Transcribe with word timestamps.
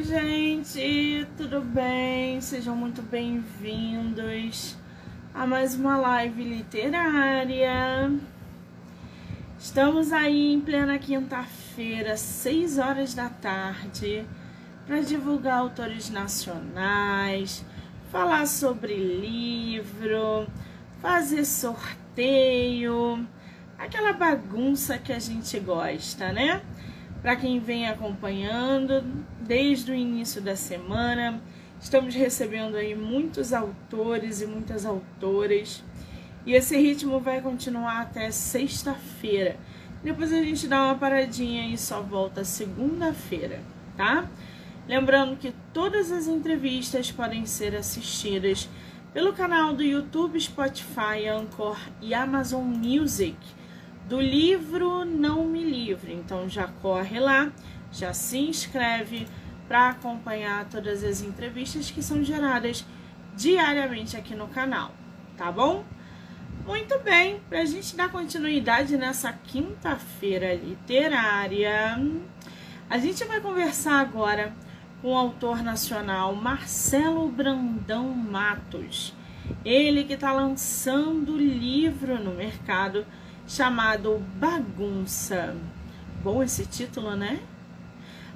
Oi, 0.00 0.06
gente, 0.06 1.28
tudo 1.36 1.60
bem? 1.60 2.40
Sejam 2.40 2.74
muito 2.74 3.02
bem-vindos 3.02 4.74
a 5.34 5.46
mais 5.46 5.74
uma 5.74 5.98
live 5.98 6.42
literária. 6.42 8.10
Estamos 9.58 10.10
aí 10.10 10.54
em 10.54 10.60
plena 10.62 10.98
quinta-feira, 10.98 12.16
6 12.16 12.78
horas 12.78 13.12
da 13.12 13.28
tarde, 13.28 14.24
para 14.86 15.02
divulgar 15.02 15.58
autores 15.58 16.08
nacionais, 16.08 17.62
falar 18.10 18.46
sobre 18.46 18.94
livro, 18.94 20.46
fazer 21.02 21.44
sorteio, 21.44 23.28
aquela 23.78 24.14
bagunça 24.14 24.96
que 24.96 25.12
a 25.12 25.18
gente 25.18 25.60
gosta, 25.60 26.32
né? 26.32 26.62
Para 27.20 27.36
quem 27.36 27.60
vem 27.60 27.86
acompanhando 27.86 29.04
desde 29.50 29.90
o 29.90 29.94
início 29.96 30.40
da 30.40 30.54
semana, 30.54 31.42
estamos 31.80 32.14
recebendo 32.14 32.76
aí 32.76 32.94
muitos 32.94 33.52
autores 33.52 34.40
e 34.40 34.46
muitas 34.46 34.86
autoras. 34.86 35.82
E 36.46 36.52
esse 36.52 36.76
ritmo 36.76 37.18
vai 37.18 37.40
continuar 37.40 38.00
até 38.00 38.30
sexta-feira. 38.30 39.56
Depois 40.04 40.32
a 40.32 40.40
gente 40.40 40.68
dá 40.68 40.84
uma 40.84 40.94
paradinha 40.94 41.66
e 41.66 41.76
só 41.76 42.00
volta 42.00 42.44
segunda-feira, 42.44 43.58
tá? 43.96 44.30
Lembrando 44.86 45.36
que 45.36 45.52
todas 45.74 46.12
as 46.12 46.28
entrevistas 46.28 47.10
podem 47.10 47.44
ser 47.44 47.74
assistidas 47.74 48.68
pelo 49.12 49.32
canal 49.32 49.74
do 49.74 49.82
YouTube, 49.82 50.40
Spotify, 50.40 51.26
Anchor 51.28 51.76
e 52.00 52.14
Amazon 52.14 52.62
Music 52.66 53.36
do 54.08 54.20
livro 54.20 55.04
Não 55.04 55.44
Me 55.44 55.64
Livre. 55.64 56.12
Então 56.12 56.48
já 56.48 56.68
corre 56.68 57.18
lá, 57.18 57.50
já 57.90 58.14
se 58.14 58.38
inscreve 58.38 59.26
para 59.70 59.90
acompanhar 59.90 60.68
todas 60.68 61.04
as 61.04 61.22
entrevistas 61.22 61.92
que 61.92 62.02
são 62.02 62.24
geradas 62.24 62.84
diariamente 63.36 64.16
aqui 64.16 64.34
no 64.34 64.48
canal, 64.48 64.92
tá 65.36 65.52
bom? 65.52 65.84
Muito 66.66 66.98
bem, 66.98 67.40
para 67.48 67.60
a 67.60 67.64
gente 67.64 67.94
dar 67.94 68.10
continuidade 68.10 68.96
nessa 68.96 69.32
quinta-feira 69.32 70.54
literária, 70.54 71.96
a 72.90 72.98
gente 72.98 73.24
vai 73.26 73.40
conversar 73.40 74.00
agora 74.00 74.52
com 75.00 75.12
o 75.12 75.16
autor 75.16 75.62
nacional 75.62 76.34
Marcelo 76.34 77.28
Brandão 77.28 78.08
Matos. 78.08 79.14
Ele 79.64 80.02
que 80.02 80.14
está 80.14 80.32
lançando 80.32 81.36
livro 81.36 82.18
no 82.18 82.32
mercado 82.32 83.06
chamado 83.46 84.18
Bagunça. 84.34 85.54
Bom 86.24 86.42
esse 86.42 86.66
título, 86.66 87.14
né? 87.14 87.38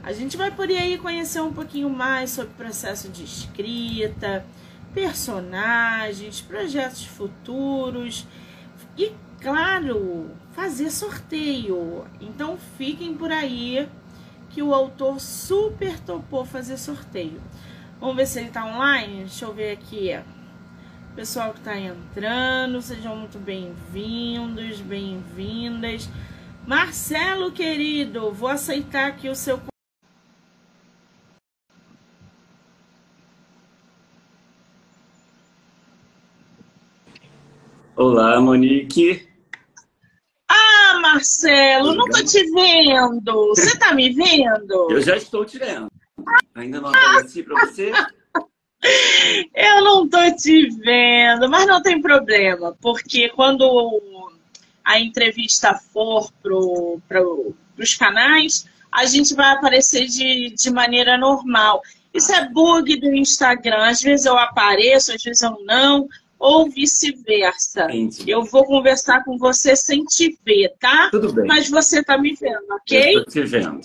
A 0.04 0.12
gente 0.12 0.36
vai 0.36 0.50
por 0.50 0.68
aí 0.68 0.98
conhecer 0.98 1.40
um 1.40 1.52
pouquinho 1.52 1.88
mais 1.88 2.28
sobre 2.28 2.52
o 2.52 2.56
processo 2.56 3.08
de 3.08 3.24
escrita, 3.24 4.44
personagens, 4.92 6.42
projetos 6.42 7.06
futuros 7.06 8.26
e, 8.98 9.12
claro, 9.40 10.30
fazer 10.52 10.90
sorteio. 10.90 12.04
Então 12.20 12.58
fiquem 12.76 13.14
por 13.14 13.32
aí 13.32 13.88
que 14.50 14.62
o 14.62 14.74
autor 14.74 15.18
super 15.18 15.98
topou 16.00 16.44
fazer 16.44 16.76
sorteio. 16.76 17.40
Vamos 17.98 18.16
ver 18.16 18.26
se 18.26 18.40
ele 18.40 18.48
está 18.48 18.62
online? 18.66 19.20
Deixa 19.20 19.46
eu 19.46 19.54
ver 19.54 19.72
aqui. 19.72 20.10
Pessoal 21.16 21.54
que 21.54 21.60
está 21.60 21.78
entrando, 21.78 22.82
sejam 22.82 23.16
muito 23.16 23.38
bem-vindos, 23.38 24.82
bem-vindas. 24.82 26.10
Marcelo, 26.66 27.52
querido, 27.52 28.30
vou 28.32 28.50
aceitar 28.50 29.08
aqui 29.08 29.30
o 29.30 29.34
seu. 29.34 29.58
Olá, 37.96 38.40
Monique. 38.40 39.24
Ah, 40.48 40.98
Marcelo, 41.00 41.94
não 41.94 42.08
tô 42.08 42.24
te 42.24 42.42
vendo. 42.50 43.48
Você 43.50 43.78
tá 43.78 43.94
me 43.94 44.10
vendo? 44.10 44.90
Eu 44.90 45.00
já 45.00 45.16
estou 45.16 45.44
te 45.44 45.58
vendo. 45.58 45.86
Ainda 46.56 46.80
não 46.80 46.88
apareci 46.88 47.44
para 47.44 47.64
você? 47.64 47.92
Eu 49.54 49.84
não 49.84 50.08
tô 50.08 50.18
te 50.36 50.68
vendo, 50.70 51.48
mas 51.48 51.66
não 51.66 51.80
tem 51.80 52.02
problema, 52.02 52.76
porque 52.82 53.28
quando 53.30 54.30
a 54.84 54.98
entrevista 54.98 55.74
for 55.74 56.30
pro, 56.42 57.00
pro, 57.08 57.54
pros 57.76 57.94
canais, 57.94 58.66
a 58.92 59.06
gente 59.06 59.34
vai 59.34 59.52
aparecer 59.52 60.06
de, 60.06 60.50
de 60.50 60.70
maneira 60.70 61.16
normal. 61.16 61.80
Isso 62.12 62.32
é 62.32 62.48
bug 62.48 63.00
do 63.00 63.14
Instagram. 63.14 63.88
Às 63.88 64.02
vezes 64.02 64.26
eu 64.26 64.36
apareço, 64.36 65.12
às 65.12 65.22
vezes 65.22 65.42
eu 65.42 65.56
não, 65.64 66.06
ou 66.38 66.70
vice-versa. 66.70 67.88
Eu 68.26 68.44
vou 68.44 68.64
conversar 68.64 69.24
com 69.24 69.38
você 69.38 69.74
sem 69.76 70.04
te 70.04 70.38
ver, 70.44 70.72
tá? 70.78 71.08
Tudo 71.10 71.32
bem. 71.32 71.46
Mas 71.46 71.68
você 71.68 72.02
tá 72.02 72.18
me 72.18 72.34
vendo, 72.34 72.64
ok? 72.70 73.16
Eu 73.16 73.24
tô 73.24 73.30
te 73.30 73.42
vendo. 73.42 73.80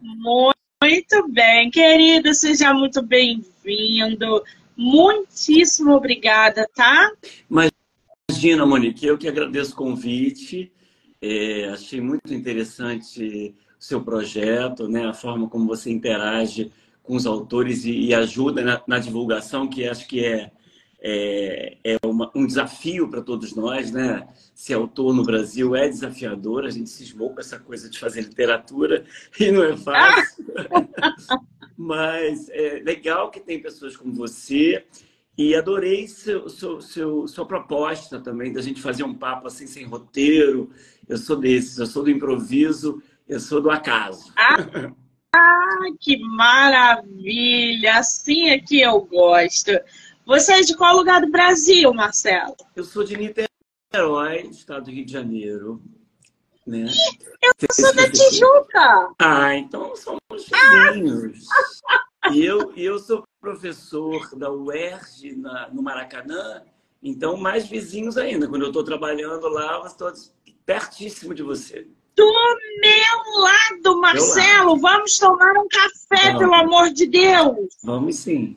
Muito 0.00 1.28
bem, 1.28 1.70
querido, 1.70 2.34
seja 2.34 2.72
muito 2.74 3.02
bem-vindo. 3.02 4.42
Muitíssimo 4.76 5.92
obrigada, 5.92 6.68
tá? 6.74 7.12
Imagina, 8.28 8.66
Monique, 8.66 9.06
eu 9.06 9.16
que 9.16 9.28
agradeço 9.28 9.72
o 9.72 9.76
convite. 9.76 10.72
É, 11.22 11.70
achei 11.70 12.00
muito 12.00 12.34
interessante 12.34 13.54
o 13.78 13.82
seu 13.82 14.02
projeto, 14.02 14.88
né? 14.88 15.06
a 15.06 15.14
forma 15.14 15.48
como 15.48 15.66
você 15.66 15.90
interage 15.90 16.70
com 17.02 17.16
os 17.16 17.26
autores 17.26 17.84
e, 17.84 18.06
e 18.06 18.14
ajuda 18.14 18.62
na, 18.62 18.82
na, 18.86 18.98
divulgação, 18.98 19.68
que 19.68 19.86
acho 19.86 20.06
que 20.08 20.24
é, 20.24 20.50
é, 21.06 21.76
é 21.84 21.98
uma, 22.02 22.30
um 22.34 22.46
desafio 22.46 23.06
para 23.10 23.20
todos 23.20 23.54
nós, 23.54 23.92
né? 23.92 24.26
Ser 24.54 24.72
autor 24.72 25.14
no 25.14 25.22
Brasil 25.22 25.76
é 25.76 25.86
desafiador, 25.86 26.64
a 26.64 26.70
gente 26.70 26.88
se 26.88 27.02
esmou 27.02 27.34
com 27.34 27.40
essa 27.40 27.58
coisa 27.58 27.90
de 27.90 27.98
fazer 27.98 28.22
literatura 28.22 29.04
e 29.38 29.52
não 29.52 29.62
é 29.62 29.76
fácil. 29.76 30.46
Mas 31.76 32.48
é 32.48 32.80
legal 32.82 33.30
que 33.30 33.38
tem 33.38 33.60
pessoas 33.60 33.94
como 33.94 34.14
você 34.14 34.86
e 35.36 35.54
adorei 35.54 36.08
seu, 36.08 36.48
seu, 36.48 36.80
seu, 36.80 37.28
sua 37.28 37.44
proposta 37.44 38.18
também 38.18 38.52
da 38.52 38.62
gente 38.62 38.80
fazer 38.80 39.02
um 39.02 39.12
papo 39.12 39.48
assim 39.48 39.66
sem 39.66 39.84
roteiro. 39.84 40.70
Eu 41.06 41.18
sou 41.18 41.36
desses, 41.36 41.76
eu 41.76 41.86
sou 41.86 42.02
do 42.02 42.10
improviso, 42.10 43.02
eu 43.28 43.40
sou 43.40 43.60
do 43.60 43.70
acaso. 43.70 44.32
Ah, 44.36 44.90
ah 45.34 45.80
que 46.00 46.16
maravilha! 46.18 47.98
Assim 47.98 48.48
é 48.48 48.58
que 48.58 48.80
eu 48.80 49.02
gosto. 49.02 49.72
Você 50.26 50.54
é 50.54 50.60
de 50.62 50.74
qual 50.74 50.96
lugar 50.96 51.20
do 51.20 51.30
Brasil, 51.30 51.92
Marcelo? 51.92 52.56
Eu 52.74 52.84
sou 52.84 53.04
de 53.04 53.14
Niterói, 53.16 54.48
estado 54.50 54.86
do 54.86 54.90
Rio 54.90 55.04
de 55.04 55.12
Janeiro. 55.12 55.82
Né? 56.66 56.86
Eu 57.42 57.68
sou 57.70 57.94
da 57.94 58.10
Tijuca! 58.10 59.12
Ah, 59.18 59.54
então 59.54 59.94
somos 59.94 60.20
vizinhos. 60.30 61.46
Ah. 62.22 62.30
E 62.32 62.42
eu, 62.42 62.72
eu 62.74 62.98
sou 62.98 63.22
professor 63.38 64.34
da 64.34 64.50
UERJ 64.50 65.36
na, 65.36 65.68
no 65.68 65.82
Maracanã, 65.82 66.62
então 67.02 67.36
mais 67.36 67.68
vizinhos 67.68 68.16
ainda. 68.16 68.48
Quando 68.48 68.62
eu 68.62 68.68
estou 68.68 68.82
trabalhando 68.82 69.46
lá, 69.48 69.74
eu 69.74 69.86
estou 69.86 70.10
pertíssimo 70.64 71.34
de 71.34 71.42
você. 71.42 71.86
Do 72.16 72.24
meu 72.80 73.42
lado, 73.42 74.00
Marcelo, 74.00 74.76
meu 74.76 74.76
lado. 74.76 74.80
vamos 74.80 75.18
tomar 75.18 75.52
um 75.58 75.68
café, 75.68 76.28
vamos. 76.28 76.38
pelo 76.38 76.54
amor 76.54 76.90
de 76.90 77.06
Deus. 77.06 77.76
Vamos 77.82 78.16
sim. 78.16 78.56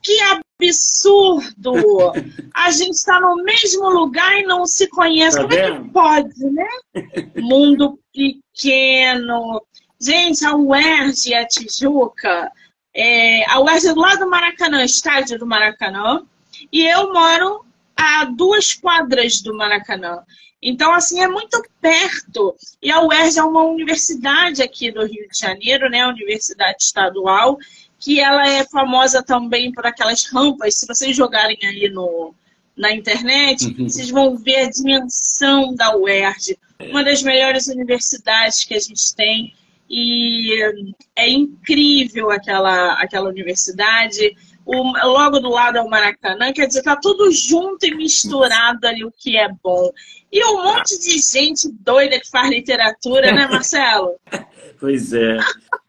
Que 0.00 0.20
absurdo! 0.60 2.12
A 2.54 2.70
gente 2.70 2.92
está 2.92 3.20
no 3.20 3.36
mesmo 3.42 3.88
lugar 3.88 4.38
e 4.38 4.44
não 4.44 4.66
se 4.66 4.86
conhece. 4.88 5.36
Tá 5.36 5.42
Como 5.42 5.54
vendo? 5.54 5.74
é 5.74 5.80
que 5.80 5.90
pode, 5.90 6.44
né? 6.50 6.68
Mundo 7.42 7.98
pequeno. 8.12 9.62
Gente, 10.00 10.44
a 10.44 10.54
UERJ 10.54 11.30
e 11.30 11.34
a 11.34 11.46
Tijuca, 11.46 12.52
é, 12.94 13.50
a 13.50 13.60
UERJ 13.60 13.88
é 13.88 13.94
do 13.94 14.00
lado 14.00 14.18
do 14.20 14.30
Maracanã, 14.30 14.84
estádio 14.84 15.38
do 15.38 15.46
Maracanã, 15.46 16.24
e 16.72 16.86
eu 16.86 17.12
moro 17.12 17.64
a 17.96 18.24
duas 18.24 18.74
quadras 18.74 19.40
do 19.40 19.56
Maracanã. 19.56 20.22
Então, 20.60 20.92
assim, 20.94 21.20
é 21.20 21.28
muito 21.28 21.62
perto. 21.80 22.56
E 22.82 22.90
a 22.90 23.02
UERJ 23.02 23.38
é 23.38 23.44
uma 23.44 23.64
universidade 23.64 24.62
aqui 24.62 24.90
do 24.90 25.04
Rio 25.04 25.28
de 25.28 25.38
Janeiro, 25.38 25.90
né? 25.90 26.06
Universidade 26.06 26.82
estadual 26.82 27.58
que 28.04 28.20
ela 28.20 28.46
é 28.46 28.66
famosa 28.66 29.22
também 29.22 29.72
por 29.72 29.86
aquelas 29.86 30.26
rampas. 30.26 30.74
Se 30.76 30.86
vocês 30.86 31.16
jogarem 31.16 31.56
aí 31.62 31.88
no, 31.88 32.34
na 32.76 32.92
internet, 32.92 33.66
uhum. 33.66 33.88
vocês 33.88 34.10
vão 34.10 34.36
ver 34.36 34.56
a 34.56 34.70
dimensão 34.70 35.74
da 35.74 35.96
UERJ, 35.96 36.58
uma 36.90 37.02
das 37.02 37.22
melhores 37.22 37.66
universidades 37.66 38.62
que 38.62 38.74
a 38.74 38.78
gente 38.78 39.14
tem. 39.16 39.54
e 39.88 40.94
é 41.16 41.30
incrível 41.30 42.30
aquela, 42.30 42.92
aquela 43.00 43.30
universidade. 43.30 44.36
O, 44.66 44.92
logo 45.06 45.40
do 45.40 45.50
lado 45.50 45.78
é 45.78 45.82
o 45.82 45.90
Maracanã, 45.90 46.52
quer 46.52 46.66
dizer, 46.66 46.82
tá 46.82 46.96
tudo 46.96 47.30
junto 47.30 47.84
e 47.84 47.94
misturado 47.94 48.86
ali 48.86 49.04
o 49.04 49.12
que 49.12 49.36
é 49.36 49.48
bom. 49.62 49.90
E 50.32 50.44
um 50.44 50.64
monte 50.64 50.98
de 50.98 51.18
gente 51.18 51.70
doida 51.80 52.18
que 52.18 52.28
faz 52.28 52.50
literatura, 52.50 53.30
né, 53.32 53.46
Marcelo? 53.46 54.16
pois 54.80 55.12
é. 55.12 55.38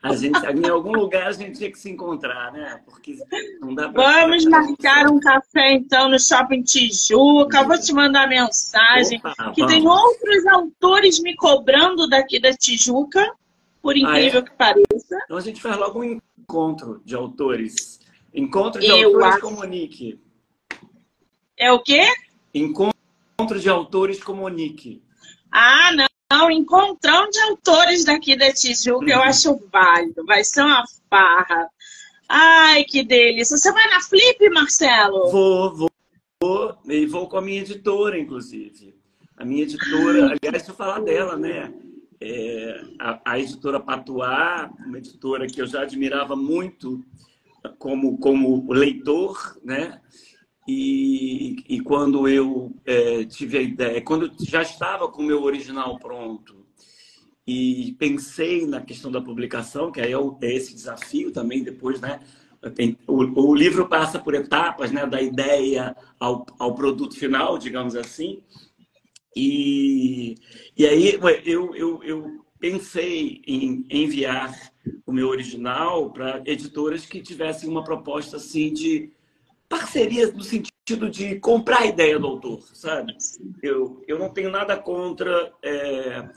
A 0.04 0.16
gente, 0.16 0.38
em 0.38 0.69
algum 0.69 0.92
lugar 0.92 1.27
a 1.27 1.31
gente 1.31 1.57
tinha 1.57 1.72
que 1.72 1.80
se 1.80 1.89
encontrar, 1.89 2.51
né? 2.51 2.80
Porque 2.86 3.18
não 3.60 3.74
dá 3.74 3.89
pra 3.89 4.22
Vamos 4.22 4.45
marcar 4.45 5.07
um 5.07 5.19
café 5.19 5.71
então 5.71 6.10
no 6.10 6.19
Shopping 6.19 6.62
Tijuca. 6.62 7.63
Vou 7.63 7.80
te 7.80 7.92
mandar 7.92 8.30
mensagem. 8.30 9.18
Opa, 9.18 9.51
que 9.51 9.62
vamos. 9.62 9.74
tem 9.74 9.88
outros 9.88 10.45
autores 10.45 11.19
me 11.21 11.36
cobrando 11.36 12.07
daqui 12.07 12.39
da 12.39 12.54
Tijuca, 12.54 13.33
por 13.81 13.98
incrível 13.98 14.42
ah, 14.42 14.44
é? 14.44 14.48
que 14.48 14.51
pareça. 14.56 15.18
Então 15.24 15.38
a 15.38 15.42
gente 15.42 15.60
faz 15.60 15.75
logo 15.75 16.01
um 16.01 16.19
encontro 16.38 17.01
de 17.04 17.16
autores. 17.16 18.00
Encontro 18.35 18.81
de 18.81 18.87
Eu 18.87 19.07
autores 19.07 19.35
acho... 19.35 19.41
comunique. 19.41 20.19
É 21.57 21.71
o 21.71 21.79
quê? 21.81 22.03
Encontro 22.53 23.59
de 23.59 23.69
autores 23.69 24.21
comunique. 24.21 25.01
Ah, 25.51 25.91
não. 25.93 26.05
Não, 26.31 26.49
encontrão 26.49 27.29
de 27.29 27.39
autores 27.39 28.03
daqui 28.03 28.35
da 28.35 28.51
Tijuca, 28.51 29.09
eu 29.09 29.21
acho 29.21 29.61
válido. 29.71 30.25
Vai 30.25 30.43
ser 30.43 30.63
uma 30.63 30.83
farra. 31.09 31.69
Ai, 32.27 32.83
que 32.83 33.03
delícia. 33.03 33.55
Você 33.55 33.71
vai 33.71 33.87
na 33.89 34.01
Flip, 34.01 34.49
Marcelo? 34.49 35.29
Vou, 35.29 35.75
vou. 35.75 35.91
vou 36.41 36.77
e 36.85 37.05
vou 37.05 37.29
com 37.29 37.37
a 37.37 37.41
minha 37.41 37.61
editora, 37.61 38.17
inclusive. 38.17 38.95
A 39.37 39.45
minha 39.45 39.63
editora, 39.63 40.23
aliás, 40.23 40.39
deixa 40.51 40.71
eu 40.71 40.75
falar 40.75 40.99
dela, 41.01 41.37
né? 41.37 41.71
É, 42.19 42.81
a, 42.99 43.21
a, 43.23 43.39
editora 43.39 43.79
Patuá, 43.79 44.71
uma 44.85 44.97
editora 44.97 45.45
que 45.45 45.61
eu 45.61 45.67
já 45.67 45.83
admirava 45.83 46.35
muito 46.35 47.03
como, 47.77 48.17
como 48.17 48.71
leitor, 48.71 49.59
né? 49.63 50.01
E, 50.67 51.57
e 51.69 51.79
quando 51.81 52.27
eu 52.27 52.75
é, 52.85 53.23
tive 53.25 53.57
a 53.57 53.62
ideia, 53.62 54.01
quando 54.01 54.31
já 54.44 54.62
estava 54.62 55.07
com 55.07 55.21
o 55.21 55.25
meu 55.25 55.44
original 55.44 56.00
pronto 56.00 56.65
e 57.45 57.95
pensei 58.00 58.65
na 58.65 58.81
questão 58.81 59.12
da 59.12 59.21
publicação, 59.21 59.91
que 59.91 60.01
aí 60.01 60.12
é, 60.13 60.17
é 60.41 60.56
esse 60.56 60.73
desafio 60.73 61.31
também 61.31 61.63
depois, 61.63 62.01
né? 62.01 62.19
O, 63.07 63.50
o, 63.50 63.53
livro 63.56 63.88
passa 63.88 64.18
por 64.18 64.33
etapas, 64.33 64.91
né? 64.91 65.06
Da 65.06 65.21
ideia 65.21 65.95
ao, 66.19 66.45
ao 66.57 66.73
produto 66.73 67.15
final, 67.15 67.59
digamos 67.59 67.95
assim. 67.95 68.41
E, 69.35 70.35
e 70.75 70.88
aí 70.88 71.19
eu, 71.45 71.75
eu, 71.75 72.03
eu 72.03 72.44
pensei 72.60 73.42
em 73.46 73.86
enviar 73.90 74.54
o 75.06 75.12
meu 75.12 75.28
original 75.28 76.10
para 76.12 76.42
editoras 76.46 77.06
que 77.06 77.22
tivessem 77.22 77.69
uma 77.69 77.84
proposta 77.84 78.38
assim 78.38 78.74
de 78.74 79.12
parcerias 79.68 80.34
no 80.34 80.44
sentido 80.44 81.10
de 81.10 81.40
comprar 81.40 81.81
a 81.81 81.86
ideia 81.86 82.19
do 82.19 82.28
autor, 82.28 82.62
sabe? 82.74 83.16
Eu, 83.62 84.04
eu 84.07 84.19
não 84.19 84.30
tenho 84.30 84.52
nada 84.52 84.78
contra 84.78 85.52
é, 85.62 86.30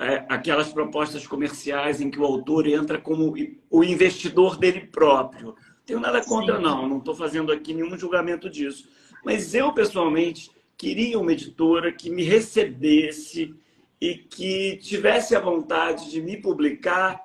é, 0.00 0.26
aquelas 0.28 0.72
propostas 0.72 1.26
comerciais 1.26 2.00
em 2.00 2.10
que 2.10 2.18
o 2.18 2.24
autor 2.24 2.66
entra 2.66 3.00
como 3.00 3.34
o 3.70 3.84
investidor 3.84 4.56
dele 4.56 4.80
próprio. 4.80 5.54
Tenho 5.86 6.00
nada 6.00 6.22
contra, 6.24 6.56
Sim. 6.56 6.62
não. 6.62 6.88
Não 6.88 6.98
estou 6.98 7.14
fazendo 7.14 7.52
aqui 7.52 7.72
nenhum 7.72 7.96
julgamento 7.96 8.50
disso. 8.50 8.88
Mas 9.24 9.54
eu, 9.54 9.72
pessoalmente, 9.72 10.50
queria 10.76 11.18
uma 11.18 11.32
editora 11.32 11.92
que 11.92 12.10
me 12.10 12.22
recebesse 12.22 13.54
e 14.00 14.14
que 14.14 14.76
tivesse 14.78 15.34
a 15.34 15.40
vontade 15.40 16.10
de 16.10 16.20
me 16.20 16.36
publicar 16.36 17.20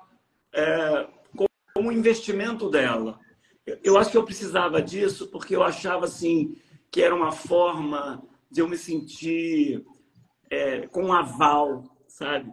é, 0.52 1.06
como 1.74 1.92
investimento 1.92 2.70
dela 2.70 3.18
eu 3.82 3.96
acho 3.96 4.10
que 4.10 4.16
eu 4.16 4.24
precisava 4.24 4.82
disso 4.82 5.28
porque 5.28 5.56
eu 5.56 5.62
achava 5.62 6.04
assim 6.04 6.56
que 6.90 7.02
era 7.02 7.14
uma 7.14 7.32
forma 7.32 8.22
de 8.50 8.60
eu 8.60 8.68
me 8.68 8.76
sentir 8.76 9.84
é, 10.50 10.86
com 10.86 11.04
um 11.04 11.12
aval, 11.12 11.84
sabe? 12.06 12.52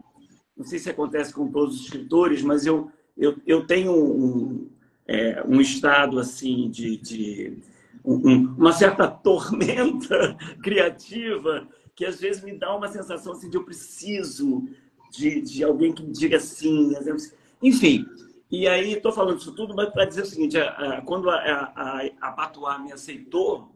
Não 0.58 0.66
sei 0.66 0.80
se 0.80 0.90
acontece 0.90 1.34
com 1.34 1.52
todos 1.52 1.76
os 1.76 1.82
escritores, 1.84 2.42
mas 2.42 2.66
eu, 2.66 2.90
eu, 3.18 3.36
eu 3.46 3.68
tenho 3.68 3.92
um, 3.94 4.70
é, 5.08 5.44
um 5.46 5.62
estado 5.62 6.18
assim 6.18 6.70
de, 6.70 6.98
de 6.98 7.58
um, 8.04 8.56
uma 8.56 8.72
certa 8.72 9.08
tormenta 9.12 10.36
criativa 10.64 11.68
que 12.02 12.06
às 12.08 12.20
vezes 12.20 12.44
me 12.44 12.58
dá 12.58 12.76
uma 12.76 12.88
sensação 12.88 13.34
assim 13.34 13.48
de 13.48 13.56
eu 13.56 13.64
preciso 13.64 14.68
de, 15.12 15.40
de 15.40 15.64
alguém 15.64 15.94
que 15.94 16.02
me 16.02 16.12
diga 16.12 16.38
assim. 16.38 16.96
Enfim, 17.62 18.08
e 18.50 18.68
aí, 18.68 18.94
estou 18.94 19.12
falando 19.12 19.38
isso 19.38 19.52
tudo, 19.52 19.76
mas 19.76 19.92
para 19.92 20.06
dizer 20.06 20.24
o 20.24 20.26
seguinte: 20.26 20.58
a, 20.58 20.70
a, 20.70 21.02
quando 21.04 21.30
a, 21.30 21.36
a, 21.36 22.02
a 22.20 22.32
Patuá 22.32 22.80
me 22.80 22.92
aceitou, 22.92 23.72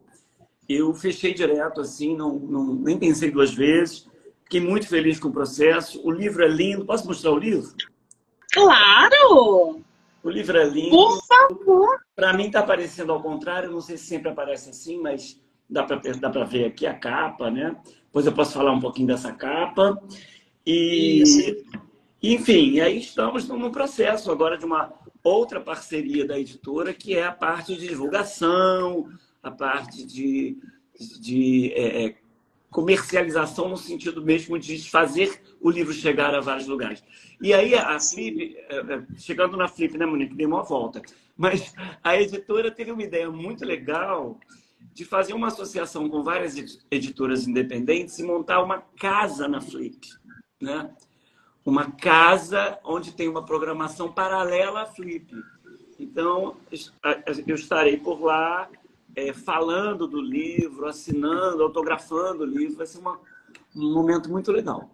eu 0.68 0.92
fechei 0.92 1.32
direto, 1.32 1.80
assim, 1.80 2.16
não, 2.16 2.34
não, 2.34 2.74
nem 2.74 2.98
pensei 2.98 3.30
duas 3.30 3.54
vezes. 3.54 4.08
Fiquei 4.42 4.60
muito 4.60 4.88
feliz 4.88 5.20
com 5.20 5.28
o 5.28 5.32
processo. 5.32 6.04
O 6.04 6.10
livro 6.10 6.42
é 6.42 6.48
lindo. 6.48 6.84
Posso 6.84 7.06
mostrar 7.06 7.30
o 7.30 7.38
livro? 7.38 7.76
Claro! 8.52 9.84
O 10.24 10.28
livro 10.28 10.58
é 10.58 10.64
lindo. 10.64 10.90
Por 10.90 11.22
favor! 11.24 12.00
Para 12.16 12.32
mim 12.32 12.46
está 12.46 12.58
aparecendo 12.58 13.12
ao 13.12 13.22
contrário. 13.22 13.70
Não 13.70 13.80
sei 13.80 13.96
se 13.96 14.06
sempre 14.06 14.30
aparece 14.30 14.70
assim, 14.70 15.00
mas 15.00 15.40
dá 15.68 15.82
para 15.84 16.00
dá 16.18 16.44
ver 16.44 16.66
aqui 16.66 16.86
a 16.86 16.94
capa, 16.94 17.50
né? 17.50 17.76
Depois 18.06 18.26
eu 18.26 18.32
posso 18.32 18.52
falar 18.52 18.72
um 18.72 18.80
pouquinho 18.80 19.08
dessa 19.08 19.32
capa. 19.32 20.00
E 20.64 21.22
Isso. 21.22 21.86
Enfim, 22.22 22.80
aí 22.80 22.98
estamos 22.98 23.46
no 23.46 23.70
processo 23.70 24.32
agora 24.32 24.58
de 24.58 24.64
uma 24.64 24.92
outra 25.22 25.60
parceria 25.60 26.26
da 26.26 26.38
editora, 26.38 26.94
que 26.94 27.16
é 27.16 27.24
a 27.24 27.32
parte 27.32 27.76
de 27.76 27.88
divulgação, 27.88 29.08
a 29.42 29.50
parte 29.50 30.04
de, 30.04 30.56
de 31.20 31.72
é, 31.74 32.06
é, 32.06 32.14
comercialização 32.70 33.68
no 33.68 33.76
sentido 33.76 34.22
mesmo 34.22 34.58
de 34.58 34.78
fazer 34.90 35.40
o 35.60 35.70
livro 35.70 35.92
chegar 35.92 36.34
a 36.34 36.40
vários 36.40 36.66
lugares. 36.66 37.02
E 37.40 37.52
aí 37.52 37.74
a 37.74 37.98
Flip, 38.00 38.56
é, 38.56 38.76
é, 38.76 39.02
chegando 39.18 39.56
na 39.56 39.68
Flip, 39.68 39.96
né, 39.96 40.06
Monique, 40.06 40.34
dei 40.34 40.46
uma 40.46 40.62
volta, 40.62 41.02
mas 41.36 41.74
a 42.02 42.20
editora 42.20 42.70
teve 42.70 42.90
uma 42.90 43.02
ideia 43.02 43.30
muito 43.30 43.64
legal 43.64 44.38
de 44.96 45.04
fazer 45.04 45.34
uma 45.34 45.48
associação 45.48 46.08
com 46.08 46.22
várias 46.22 46.56
editoras 46.90 47.46
independentes 47.46 48.18
e 48.18 48.22
montar 48.22 48.62
uma 48.62 48.78
casa 48.98 49.46
na 49.46 49.60
Flip, 49.60 50.08
né? 50.58 50.90
uma 51.66 51.90
casa 51.90 52.78
onde 52.82 53.12
tem 53.12 53.28
uma 53.28 53.44
programação 53.44 54.10
paralela 54.10 54.84
à 54.84 54.86
Flip. 54.86 55.30
Então, 56.00 56.56
eu 57.46 57.54
estarei 57.54 57.98
por 57.98 58.22
lá 58.22 58.70
é, 59.14 59.34
falando 59.34 60.06
do 60.06 60.18
livro, 60.18 60.86
assinando, 60.86 61.62
autografando 61.62 62.44
o 62.44 62.46
livro. 62.46 62.78
Vai 62.78 62.86
ser 62.86 62.96
uma, 62.96 63.20
um 63.76 63.92
momento 63.92 64.30
muito 64.30 64.50
legal. 64.50 64.88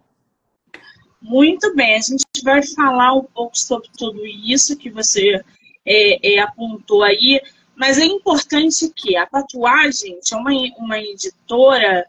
Muito 1.21 1.73
bem, 1.73 1.95
a 1.95 2.01
gente 2.01 2.25
vai 2.43 2.61
falar 2.61 3.13
um 3.13 3.23
pouco 3.23 3.57
sobre 3.57 3.87
tudo 3.97 4.25
isso 4.25 4.75
que 4.75 4.89
você 4.89 5.41
é, 5.85 6.33
é, 6.33 6.39
apontou 6.39 7.03
aí, 7.03 7.41
mas 7.75 7.97
é 7.97 8.05
importante 8.05 8.91
que 8.95 9.15
a 9.15 9.25
Patuá, 9.25 9.89
gente, 9.89 10.33
é 10.33 10.37
uma, 10.37 10.51
uma 10.77 10.99
editora 10.99 12.05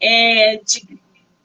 é, 0.00 0.60
de 0.64 0.98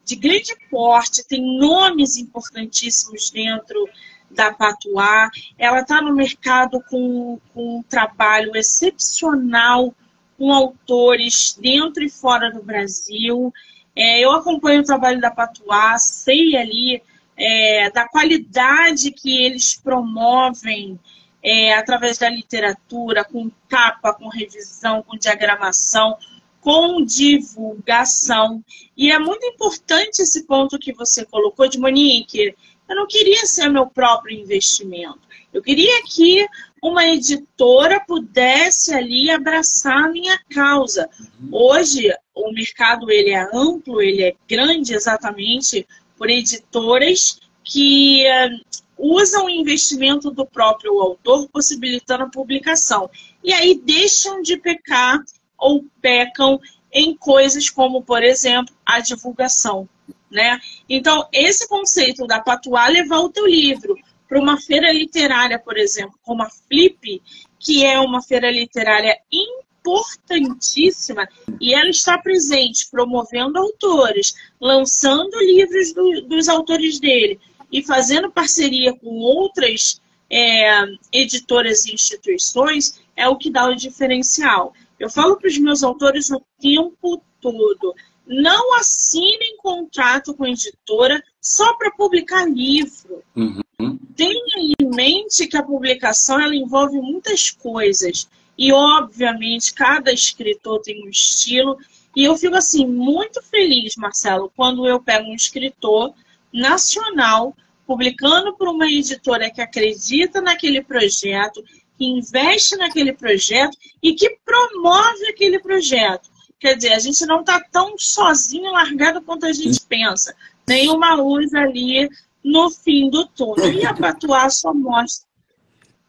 de 0.04 0.16
grande 0.16 0.54
porte, 0.70 1.26
tem 1.26 1.42
nomes 1.58 2.16
importantíssimos 2.16 3.30
dentro 3.30 3.88
da 4.30 4.52
Patuá. 4.52 5.30
Ela 5.58 5.80
está 5.80 6.00
no 6.02 6.14
mercado 6.14 6.82
com, 6.90 7.40
com 7.52 7.78
um 7.78 7.82
trabalho 7.82 8.54
excepcional 8.54 9.94
com 10.36 10.52
autores 10.52 11.56
dentro 11.58 12.04
e 12.04 12.10
fora 12.10 12.50
do 12.50 12.62
Brasil. 12.62 13.52
É, 13.96 14.20
eu 14.20 14.32
acompanho 14.32 14.82
o 14.82 14.84
trabalho 14.84 15.20
da 15.20 15.30
Patuá, 15.30 15.96
sei 15.98 16.56
ali 16.56 17.02
é, 17.36 17.90
da 17.90 18.06
qualidade 18.06 19.10
que 19.10 19.44
eles 19.44 19.74
promovem 19.74 20.98
é, 21.44 21.74
através 21.74 22.16
da 22.16 22.30
literatura, 22.30 23.22
com 23.22 23.50
capa, 23.68 24.14
com 24.14 24.28
revisão, 24.28 25.02
com 25.02 25.18
diagramação, 25.18 26.16
com 26.58 27.04
divulgação. 27.04 28.64
E 28.96 29.12
é 29.12 29.18
muito 29.18 29.44
importante 29.44 30.22
esse 30.22 30.46
ponto 30.46 30.78
que 30.78 30.94
você 30.94 31.26
colocou 31.26 31.68
de 31.68 31.78
Monique. 31.78 32.54
Eu 32.88 32.96
não 32.96 33.06
queria 33.06 33.44
ser 33.44 33.68
meu 33.68 33.86
próprio 33.86 34.38
investimento. 34.38 35.20
Eu 35.52 35.62
queria 35.62 36.02
que 36.04 36.46
uma 36.82 37.06
editora 37.06 38.00
pudesse 38.00 38.94
ali 38.94 39.30
abraçar 39.30 40.04
a 40.04 40.08
minha 40.08 40.38
causa. 40.50 41.08
Hoje 41.52 42.10
o 42.34 42.50
mercado 42.52 43.10
ele 43.10 43.30
é 43.30 43.48
amplo, 43.54 44.00
ele 44.00 44.22
é 44.22 44.34
grande 44.48 44.94
exatamente 44.94 45.86
por 46.16 46.30
editoras 46.30 47.38
que 47.62 48.24
uh, 48.26 48.83
usam 48.96 49.46
o 49.46 49.50
investimento 49.50 50.30
do 50.30 50.46
próprio 50.46 51.00
autor, 51.00 51.48
possibilitando 51.48 52.24
a 52.24 52.30
publicação. 52.30 53.10
E 53.42 53.52
aí 53.52 53.74
deixam 53.74 54.40
de 54.40 54.56
pecar 54.56 55.22
ou 55.58 55.84
pecam 56.00 56.60
em 56.92 57.16
coisas 57.16 57.68
como, 57.68 58.02
por 58.02 58.22
exemplo, 58.22 58.74
a 58.86 59.00
divulgação. 59.00 59.88
Né? 60.30 60.60
Então, 60.88 61.28
esse 61.32 61.68
conceito 61.68 62.26
da 62.26 62.40
patuá 62.40 62.88
levar 62.88 63.18
o 63.18 63.30
teu 63.30 63.46
livro 63.46 63.96
para 64.28 64.40
uma 64.40 64.60
feira 64.60 64.92
literária, 64.92 65.58
por 65.58 65.76
exemplo, 65.76 66.18
como 66.22 66.42
a 66.42 66.50
Flip, 66.50 67.22
que 67.58 67.84
é 67.84 68.00
uma 68.00 68.22
feira 68.22 68.50
literária 68.50 69.16
importantíssima, 69.30 71.28
e 71.60 71.74
ela 71.74 71.88
está 71.88 72.18
presente 72.18 72.88
promovendo 72.90 73.58
autores, 73.58 74.34
lançando 74.60 75.38
livros 75.38 75.92
do, 75.92 76.22
dos 76.22 76.48
autores 76.48 76.98
dele 76.98 77.40
e 77.72 77.82
fazendo 77.82 78.30
parceria 78.30 78.94
com 78.94 79.18
outras 79.18 80.00
é, 80.30 80.84
editoras 81.12 81.84
e 81.86 81.94
instituições, 81.94 83.00
é 83.16 83.28
o 83.28 83.36
que 83.36 83.50
dá 83.50 83.68
o 83.68 83.74
diferencial. 83.74 84.72
Eu 84.98 85.10
falo 85.10 85.36
para 85.36 85.48
os 85.48 85.58
meus 85.58 85.82
autores 85.82 86.30
o 86.30 86.40
tempo 86.60 87.22
todo 87.40 87.94
não 88.26 88.74
assinem 88.76 89.56
contrato 89.58 90.34
com 90.34 90.46
editora 90.46 91.22
só 91.40 91.74
para 91.76 91.90
publicar 91.90 92.48
livro. 92.48 93.22
Uhum. 93.36 93.98
Tenha 94.16 94.74
em 94.80 94.86
mente 94.94 95.46
que 95.46 95.56
a 95.56 95.62
publicação 95.62 96.40
ela 96.40 96.54
envolve 96.54 96.98
muitas 97.00 97.50
coisas. 97.50 98.28
E, 98.56 98.72
obviamente, 98.72 99.74
cada 99.74 100.12
escritor 100.12 100.80
tem 100.80 101.04
um 101.04 101.10
estilo. 101.10 101.76
E 102.16 102.24
eu 102.24 102.36
fico, 102.36 102.54
assim, 102.54 102.86
muito 102.86 103.42
feliz, 103.42 103.94
Marcelo, 103.96 104.50
quando 104.56 104.86
eu 104.86 105.02
pego 105.02 105.28
um 105.28 105.34
escritor 105.34 106.14
nacional 106.54 107.54
publicando 107.86 108.56
por 108.56 108.68
uma 108.68 108.86
editora 108.86 109.50
que 109.50 109.60
acredita 109.60 110.40
naquele 110.40 110.82
projeto, 110.82 111.62
que 111.98 112.04
investe 112.04 112.76
naquele 112.76 113.12
projeto 113.12 113.76
e 114.02 114.14
que 114.14 114.38
promove 114.44 115.26
aquele 115.28 115.58
projeto. 115.58 116.30
Quer 116.58 116.76
dizer, 116.76 116.92
a 116.92 116.98
gente 116.98 117.26
não 117.26 117.40
está 117.40 117.60
tão 117.60 117.98
sozinho, 117.98 118.72
largado 118.72 119.20
quanto 119.20 119.44
a 119.44 119.52
gente 119.52 119.80
pensa. 119.86 120.34
Tem 120.64 120.88
uma 120.88 121.14
luz 121.14 121.52
ali 121.52 122.08
no 122.42 122.70
fim 122.70 123.10
do 123.10 123.26
túnel. 123.26 123.72
E 123.72 123.84
a 123.84 123.92
Patuá 123.92 124.48
só 124.48 124.72
mostra. 124.72 125.28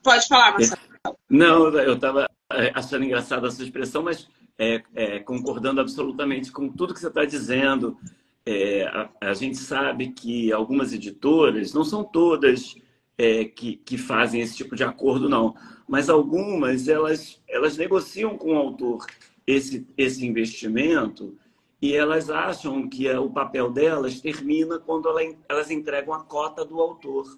Pode 0.02 0.28
falar, 0.28 0.54
Marcelo. 0.54 0.82
Não, 1.30 1.68
eu 1.78 1.96
estava 1.96 2.30
é, 2.54 2.72
achando 2.74 3.04
engraçada 3.04 3.48
essa 3.48 3.64
expressão, 3.64 4.04
mas 4.04 4.28
é, 4.58 4.82
é, 4.96 5.20
concordando 5.20 5.82
absolutamente 5.82 6.52
com 6.52 6.70
tudo 6.70 6.94
que 6.94 7.00
você 7.00 7.08
está 7.08 7.26
dizendo. 7.26 7.98
É, 8.46 8.84
a, 8.86 9.10
a, 9.22 9.34
gente 9.34 9.58
sabe 9.58 10.10
que 10.12 10.52
algumas 10.52 10.94
editoras, 10.94 11.74
não 11.74 11.84
são 11.84 12.04
todas 12.04 12.76
é, 13.18 13.46
que, 13.46 13.78
que 13.78 13.98
fazem 13.98 14.42
esse 14.42 14.56
tipo 14.56 14.76
de 14.76 14.84
acordo, 14.84 15.28
não, 15.28 15.56
mas 15.88 16.10
algumas 16.10 16.88
elas, 16.88 17.42
elas 17.50 17.76
negociam 17.76 18.38
com 18.38 18.54
o 18.54 18.58
autor 18.58 19.06
esse, 19.48 19.88
esse 19.98 20.26
investimento 20.26 21.36
e 21.82 21.94
elas 21.94 22.30
acham 22.30 22.88
que 22.88 23.10
o 23.12 23.30
papel 23.30 23.70
delas 23.70 24.22
termina 24.22 24.80
quando 24.80 25.10
elas 25.48 25.70
entregam 25.70 26.14
a 26.14 26.24
cota 26.24 26.66
do 26.66 26.80
autor. 26.82 27.38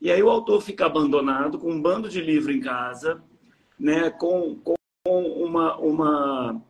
E 0.00 0.10
aí 0.10 0.22
o 0.22 0.30
autor 0.30 0.60
fica 0.60 0.86
abandonado 0.86 1.58
com 1.58 1.70
um 1.70 1.80
bando 1.80 2.08
de 2.08 2.20
livro 2.20 2.52
em 2.52 2.60
casa, 2.60 3.22
né, 3.78 4.10
com, 4.10 4.56
com 4.56 4.74
uma, 5.06 5.76
uma, 5.76 6.62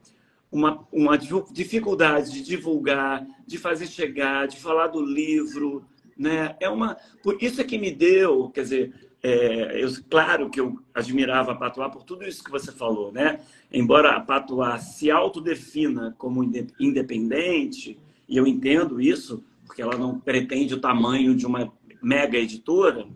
uma, 0.53 0.87
uma 0.93 1.17
dificuldade 1.17 2.31
de 2.31 2.43
divulgar, 2.43 3.27
de 3.47 3.57
fazer 3.57 3.87
chegar, 3.87 4.47
de 4.47 4.61
falar 4.61 4.89
do 4.89 5.03
livro. 5.03 5.85
Né? 6.17 6.55
É 6.61 6.69
uma, 6.69 6.97
por 7.23 7.43
isso 7.43 7.61
é 7.63 7.65
que 7.65 7.79
me 7.79 7.91
deu, 7.91 8.51
quer 8.51 8.63
dizer, 8.63 8.93
é, 9.23 9.83
eu, 9.83 9.89
claro 10.11 10.51
que 10.51 10.61
eu 10.61 10.79
admirava 10.93 11.53
a 11.53 11.55
Patois 11.55 11.91
por 11.91 12.03
tudo 12.03 12.27
isso 12.27 12.45
que 12.45 12.51
você 12.51 12.71
falou, 12.71 13.11
né? 13.13 13.41
Embora 13.73 14.17
a 14.17 14.21
Patois 14.21 14.83
se 14.83 15.11
autodefina 15.11 16.15
como 16.19 16.45
independente, 16.79 17.99
e 18.29 18.37
eu 18.37 18.47
entendo 18.47 19.01
isso, 19.01 19.43
porque 19.65 19.81
ela 19.81 19.97
não 19.97 20.19
pretende 20.19 20.75
o 20.75 20.81
tamanho 20.81 21.35
de 21.35 21.47
uma 21.47 21.73
mega 22.03 22.37
editora, 22.37 23.07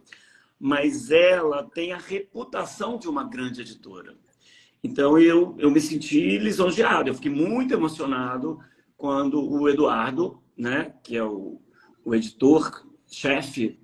mas 0.58 1.10
ela 1.10 1.64
tem 1.64 1.92
a 1.92 1.98
reputação 1.98 2.98
de 2.98 3.08
uma 3.08 3.24
grande 3.24 3.60
editora. 3.60 4.14
Então 4.86 5.18
eu, 5.18 5.54
eu 5.58 5.70
me 5.70 5.80
senti 5.80 6.38
lisonjeado, 6.38 7.10
eu 7.10 7.14
fiquei 7.14 7.30
muito 7.30 7.74
emocionado 7.74 8.58
quando 8.96 9.42
o 9.42 9.68
Eduardo, 9.68 10.40
né, 10.56 10.94
que 11.02 11.16
é 11.16 11.24
o, 11.24 11.60
o 12.04 12.14
editor-chefe 12.14 13.78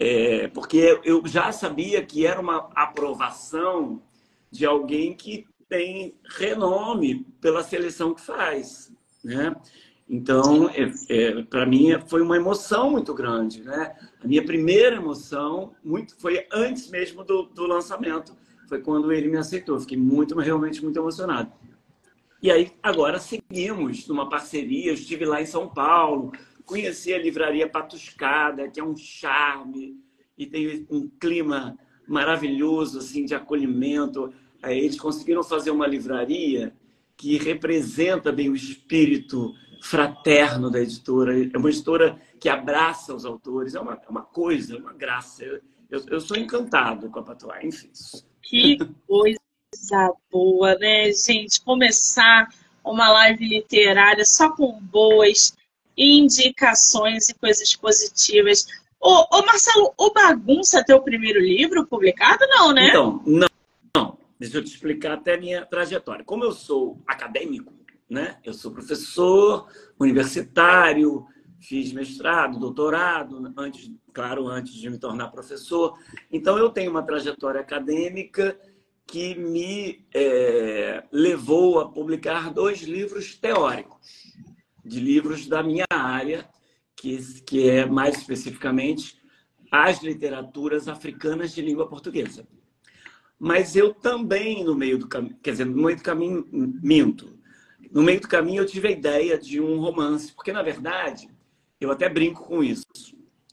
é, 0.00 0.48
porque 0.48 0.98
eu 1.04 1.22
já 1.26 1.52
sabia 1.52 2.02
que 2.02 2.24
era 2.24 2.40
uma 2.40 2.70
aprovação 2.74 4.02
de 4.50 4.64
alguém 4.64 5.14
que 5.14 5.44
tem 5.68 6.14
renome 6.38 7.26
pela 7.38 7.62
seleção 7.62 8.14
que 8.14 8.22
faz, 8.22 8.90
né? 9.22 9.54
Então, 10.08 10.68
é, 10.70 10.90
é, 11.08 11.42
para 11.42 11.66
mim 11.66 11.90
foi 12.08 12.22
uma 12.22 12.34
emoção 12.34 12.90
muito 12.90 13.12
grande, 13.12 13.62
né? 13.62 13.94
A 14.24 14.26
minha 14.26 14.44
primeira 14.44 14.96
emoção 14.96 15.72
muito 15.84 16.16
foi 16.18 16.46
antes 16.50 16.88
mesmo 16.88 17.22
do, 17.22 17.42
do 17.42 17.66
lançamento, 17.66 18.34
foi 18.70 18.80
quando 18.80 19.12
ele 19.12 19.28
me 19.28 19.36
aceitou. 19.36 19.80
Fiquei 19.80 19.98
muito, 19.98 20.38
realmente 20.38 20.80
muito 20.82 20.96
emocionado. 20.96 21.52
E 22.40 22.50
aí 22.52 22.72
agora 22.80 23.18
seguimos 23.18 24.06
numa 24.06 24.28
parceria. 24.28 24.92
Eu 24.92 24.94
estive 24.94 25.24
lá 25.24 25.42
em 25.42 25.46
São 25.46 25.68
Paulo, 25.68 26.30
conheci 26.64 27.12
a 27.12 27.18
livraria 27.18 27.68
Patuscada, 27.68 28.68
que 28.68 28.78
é 28.78 28.84
um 28.84 28.96
charme 28.96 29.98
e 30.38 30.46
tem 30.46 30.86
um 30.88 31.10
clima 31.20 31.76
maravilhoso 32.06 33.00
assim 33.00 33.24
de 33.24 33.34
acolhimento. 33.34 34.32
Eles 34.62 34.98
conseguiram 34.98 35.42
fazer 35.42 35.72
uma 35.72 35.86
livraria 35.86 36.72
que 37.16 37.36
representa 37.38 38.30
bem 38.30 38.48
o 38.48 38.54
espírito 38.54 39.52
fraterno 39.82 40.70
da 40.70 40.80
editora. 40.80 41.34
É 41.52 41.58
uma 41.58 41.68
editora 41.68 42.20
que 42.38 42.48
abraça 42.48 43.12
os 43.12 43.24
autores. 43.24 43.74
É 43.74 43.80
uma, 43.80 43.94
é 43.94 44.08
uma 44.08 44.22
coisa, 44.22 44.78
uma 44.78 44.92
graça. 44.92 45.44
Eu, 45.44 45.60
eu, 45.90 46.00
eu 46.06 46.20
sou 46.20 46.36
encantado 46.36 47.10
com 47.10 47.18
a 47.18 47.22
Patois, 47.24 47.64
enfim. 47.64 48.29
Que 48.50 48.78
coisa 49.06 50.12
boa, 50.28 50.74
né, 50.74 51.12
gente? 51.12 51.62
Começar 51.62 52.48
uma 52.84 53.08
live 53.12 53.46
literária 53.46 54.24
só 54.24 54.50
com 54.50 54.72
boas 54.72 55.56
indicações 55.96 57.28
e 57.28 57.34
coisas 57.34 57.76
positivas. 57.76 58.66
Ô, 59.00 59.38
ô, 59.38 59.46
Marcelo, 59.46 59.94
o 59.96 60.12
Bagunça 60.12 60.80
é 60.80 60.84
teu 60.84 61.00
primeiro 61.00 61.38
livro 61.38 61.86
publicado, 61.86 62.44
não, 62.48 62.72
né? 62.72 62.88
Então, 62.88 63.22
não, 63.24 63.48
não. 63.96 64.18
Deixa 64.36 64.58
eu 64.58 64.64
te 64.64 64.72
explicar 64.72 65.12
até 65.12 65.34
a 65.34 65.40
minha 65.40 65.64
trajetória. 65.64 66.24
Como 66.24 66.42
eu 66.42 66.50
sou 66.50 67.00
acadêmico, 67.06 67.72
né? 68.08 68.38
Eu 68.42 68.52
sou 68.52 68.72
professor 68.72 69.68
universitário, 69.96 71.24
fiz 71.60 71.92
mestrado, 71.92 72.58
doutorado, 72.58 73.52
antes, 73.56 73.90
claro, 74.12 74.48
antes 74.48 74.74
de 74.74 74.88
me 74.88 74.98
tornar 74.98 75.28
professor. 75.28 75.98
Então, 76.32 76.58
eu 76.58 76.70
tenho 76.70 76.90
uma 76.90 77.02
trajetória 77.02 77.60
acadêmica 77.60 78.58
que 79.06 79.34
me 79.34 80.06
é, 80.14 81.04
levou 81.12 81.80
a 81.80 81.88
publicar 81.90 82.52
dois 82.52 82.82
livros 82.82 83.36
teóricos, 83.36 84.34
de 84.84 85.00
livros 85.00 85.46
da 85.46 85.62
minha 85.62 85.86
área, 85.90 86.48
que, 86.96 87.18
que 87.42 87.68
é 87.68 87.84
mais 87.84 88.18
especificamente 88.18 89.20
as 89.70 90.02
literaturas 90.02 90.88
africanas 90.88 91.52
de 91.52 91.60
língua 91.60 91.88
portuguesa. 91.88 92.46
Mas 93.38 93.74
eu 93.74 93.94
também, 93.94 94.64
no 94.64 94.74
meio 94.74 94.98
do 94.98 95.08
caminho, 95.08 95.36
quer 95.42 95.52
dizer, 95.52 95.64
no 95.64 95.82
meio 95.82 95.96
do 95.96 96.02
caminho, 96.02 96.46
minto. 96.50 97.38
No 97.90 98.02
meio 98.02 98.20
do 98.20 98.28
caminho, 98.28 98.62
eu 98.62 98.66
tive 98.66 98.88
a 98.88 98.92
ideia 98.92 99.38
de 99.38 99.60
um 99.60 99.80
romance, 99.80 100.32
porque, 100.32 100.52
na 100.52 100.62
verdade, 100.62 101.28
eu 101.80 101.90
até 101.90 102.08
brinco 102.08 102.44
com 102.44 102.62
isso. 102.62 102.84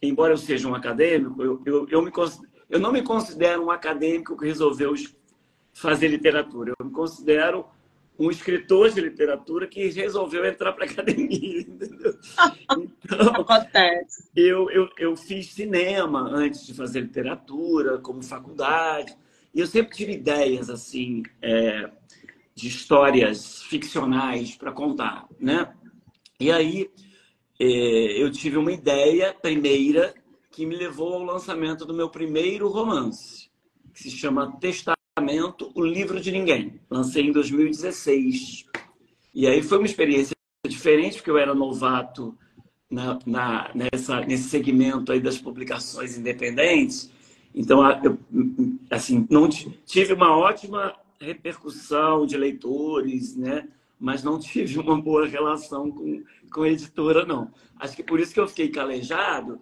Embora 0.01 0.33
eu 0.33 0.37
seja 0.37 0.67
um 0.67 0.75
acadêmico, 0.75 1.41
eu, 1.41 1.61
eu, 1.65 1.87
eu, 1.89 2.01
me, 2.01 2.11
eu 2.69 2.79
não 2.79 2.91
me 2.91 3.01
considero 3.01 3.65
um 3.65 3.71
acadêmico 3.71 4.37
que 4.37 4.45
resolveu 4.45 4.93
fazer 5.73 6.07
literatura. 6.07 6.73
Eu 6.77 6.85
me 6.85 6.91
considero 6.91 7.65
um 8.19 8.31
escritor 8.31 8.89
de 8.89 8.99
literatura 8.99 9.67
que 9.67 9.87
resolveu 9.89 10.45
entrar 10.45 10.73
para 10.73 10.85
a 10.85 10.89
academia, 10.89 11.61
entendeu? 11.61 12.17
Então, 12.77 13.41
Acontece. 13.41 14.29
Eu, 14.35 14.69
eu, 14.71 14.89
eu 14.97 15.15
fiz 15.15 15.53
cinema 15.53 16.21
antes 16.21 16.65
de 16.65 16.73
fazer 16.73 17.01
literatura, 17.01 17.99
como 17.99 18.23
faculdade, 18.23 19.15
e 19.53 19.59
eu 19.59 19.67
sempre 19.67 19.95
tive 19.95 20.13
ideias, 20.13 20.69
assim, 20.69 21.23
é, 21.41 21.89
de 22.53 22.67
histórias 22.67 23.61
ficcionais 23.63 24.55
para 24.55 24.71
contar, 24.71 25.27
né? 25.39 25.73
E 26.39 26.51
aí 26.51 26.89
eu 27.59 28.31
tive 28.31 28.57
uma 28.57 28.71
ideia 28.71 29.33
primeira 29.33 30.13
que 30.51 30.65
me 30.65 30.75
levou 30.75 31.13
ao 31.13 31.23
lançamento 31.23 31.85
do 31.85 31.93
meu 31.93 32.09
primeiro 32.09 32.67
romance, 32.67 33.49
que 33.93 34.03
se 34.03 34.11
chama 34.11 34.57
Testamento 34.59 35.71
o 35.75 35.83
Livro 35.83 36.19
de 36.19 36.31
Ninguém. 36.31 36.79
Lancei 36.89 37.23
em 37.27 37.31
2016. 37.31 38.65
E 39.33 39.47
aí 39.47 39.61
foi 39.61 39.77
uma 39.77 39.87
experiência 39.87 40.35
diferente, 40.67 41.17
porque 41.17 41.29
eu 41.29 41.37
era 41.37 41.53
novato 41.53 42.37
na, 42.89 43.19
na, 43.25 43.71
nessa, 43.73 44.21
nesse 44.21 44.49
segmento 44.49 45.11
aí 45.11 45.19
das 45.19 45.37
publicações 45.37 46.17
independentes. 46.17 47.11
Então, 47.53 47.81
eu, 48.03 48.17
assim, 48.89 49.27
não 49.29 49.49
tive 49.49 50.13
uma 50.13 50.35
ótima 50.35 50.95
repercussão 51.19 52.25
de 52.25 52.37
leitores, 52.37 53.35
né? 53.35 53.67
Mas 53.99 54.23
não 54.23 54.39
tive 54.39 54.79
uma 54.79 54.99
boa 55.01 55.27
relação 55.27 55.91
com, 55.91 56.23
com 56.51 56.63
a 56.63 56.69
editora, 56.69 57.25
não. 57.25 57.51
Acho 57.79 57.95
que 57.95 58.03
por 58.03 58.19
isso 58.19 58.33
que 58.33 58.39
eu 58.39 58.47
fiquei 58.47 58.69
calejado. 58.69 59.59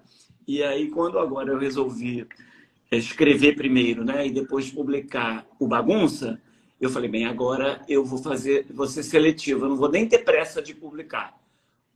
E 0.48 0.64
aí, 0.64 0.90
quando 0.90 1.20
agora 1.20 1.52
eu 1.52 1.58
resolvi 1.58 2.28
escrever 2.92 3.56
primeiro, 3.56 4.04
né? 4.04 4.28
E 4.28 4.32
depois 4.32 4.72
publicar 4.72 5.46
o 5.60 5.68
Bagunça, 5.68 6.42
eu 6.80 6.90
falei, 6.90 7.10
bem, 7.10 7.26
agora 7.26 7.82
eu 7.88 8.04
vou 8.06 8.20
fazer, 8.20 8.68
vou 8.72 8.88
ser 8.88 9.04
seletivo, 9.04 9.66
eu 9.66 9.70
não 9.70 9.78
vou 9.78 9.90
nem 9.90 10.08
ter 10.08 10.20
pressa 10.20 10.62
de 10.62 10.74
publicar. 10.74 11.36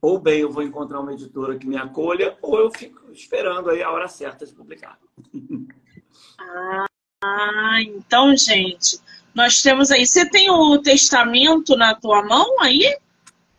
Ou 0.02 0.18
bem 0.18 0.40
eu 0.40 0.50
vou 0.50 0.62
encontrar 0.62 1.00
uma 1.00 1.12
editora 1.12 1.58
que 1.58 1.66
me 1.66 1.76
acolha, 1.76 2.36
ou 2.40 2.58
eu 2.58 2.70
fico 2.70 3.12
esperando 3.12 3.70
aí 3.70 3.82
a 3.82 3.90
hora 3.90 4.08
certa 4.08 4.46
de 4.46 4.52
publicar. 4.52 4.98
Ah, 7.22 7.82
então, 7.82 8.34
gente, 8.34 8.98
nós 9.34 9.60
temos 9.60 9.90
aí. 9.90 10.06
Você 10.06 10.28
tem 10.28 10.48
o 10.48 10.78
testamento 10.78 11.76
na 11.76 11.94
tua 11.94 12.24
mão 12.24 12.58
aí? 12.60 12.96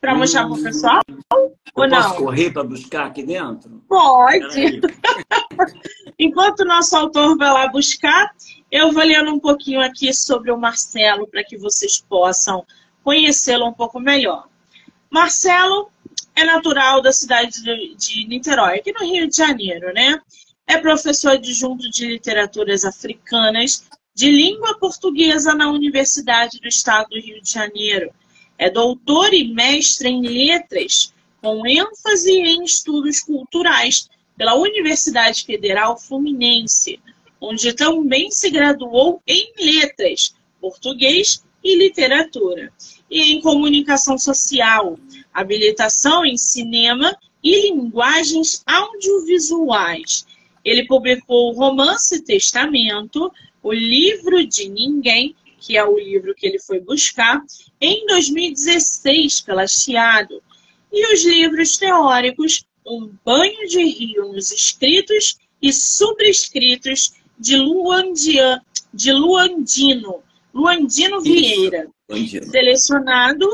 Para 0.01 0.15
mostrar 0.15 0.47
para 0.47 0.53
o 0.53 0.63
pessoal? 0.63 1.01
Eu 1.07 1.51
ou 1.75 1.89
posso 1.89 2.09
não? 2.09 2.15
correr 2.17 2.51
para 2.51 2.63
buscar 2.63 3.05
aqui 3.05 3.23
dentro? 3.23 3.83
Pode. 3.87 4.81
Enquanto 6.17 6.61
o 6.61 6.65
nosso 6.65 6.97
autor 6.97 7.37
vai 7.37 7.51
lá 7.51 7.67
buscar, 7.67 8.33
eu 8.71 8.91
vou 8.91 9.03
lendo 9.03 9.31
um 9.31 9.39
pouquinho 9.39 9.79
aqui 9.79 10.11
sobre 10.11 10.51
o 10.51 10.57
Marcelo 10.57 11.27
para 11.27 11.43
que 11.43 11.55
vocês 11.55 11.99
possam 12.01 12.65
conhecê-lo 13.03 13.67
um 13.67 13.73
pouco 13.73 13.99
melhor. 13.99 14.47
Marcelo 15.09 15.91
é 16.35 16.43
natural 16.45 17.01
da 17.01 17.11
cidade 17.11 17.61
de 17.95 18.27
Niterói, 18.27 18.79
aqui 18.79 18.91
no 18.91 19.05
Rio 19.05 19.27
de 19.27 19.35
Janeiro, 19.35 19.93
né? 19.93 20.19
É 20.65 20.77
professor 20.77 21.33
adjunto 21.33 21.89
de 21.89 22.07
literaturas 22.07 22.85
africanas 22.85 23.87
de 24.15 24.31
língua 24.31 24.77
portuguesa 24.77 25.53
na 25.53 25.69
Universidade 25.69 26.59
do 26.59 26.67
Estado 26.67 27.09
do 27.09 27.19
Rio 27.19 27.41
de 27.41 27.51
Janeiro. 27.51 28.11
É 28.61 28.69
doutor 28.69 29.33
e 29.33 29.43
mestre 29.43 30.07
em 30.07 30.21
letras, 30.21 31.11
com 31.41 31.65
ênfase 31.65 32.31
em 32.31 32.63
estudos 32.63 33.19
culturais 33.19 34.07
pela 34.37 34.53
Universidade 34.53 35.43
Federal 35.43 35.97
Fluminense, 35.97 36.99
onde 37.41 37.73
também 37.73 38.29
se 38.29 38.51
graduou 38.51 39.19
em 39.25 39.51
letras, 39.57 40.35
português 40.59 41.43
e 41.63 41.75
literatura, 41.75 42.71
e 43.09 43.33
em 43.33 43.41
comunicação 43.41 44.15
social, 44.19 44.95
habilitação 45.33 46.23
em 46.23 46.37
cinema 46.37 47.17
e 47.43 47.67
linguagens 47.67 48.61
audiovisuais. 48.67 50.27
Ele 50.63 50.85
publicou 50.85 51.49
o 51.49 51.55
romance 51.55 52.23
Testamento, 52.23 53.33
o 53.63 53.73
livro 53.73 54.45
de 54.45 54.69
ninguém, 54.69 55.35
que 55.61 55.77
é 55.77 55.85
o 55.85 55.97
livro 55.97 56.33
que 56.35 56.47
ele 56.47 56.59
foi 56.59 56.79
buscar, 56.79 57.41
em 57.79 58.05
2016 58.07 59.41
pela 59.41 59.67
Chiado, 59.67 60.41
e 60.91 61.13
os 61.13 61.23
livros 61.23 61.77
teóricos 61.77 62.65
Um 62.85 63.13
Banho 63.23 63.67
de 63.67 63.83
Rio 63.83 64.33
nos 64.33 64.51
Escritos 64.51 65.37
e 65.61 65.71
Subscritos 65.71 67.13
de, 67.37 67.55
Luandia, 67.55 68.59
de 68.91 69.13
Luandino, 69.13 70.23
Luandino 70.51 71.21
Vieira, 71.21 71.87
Luandino. 72.09 72.45
selecionado 72.51 73.47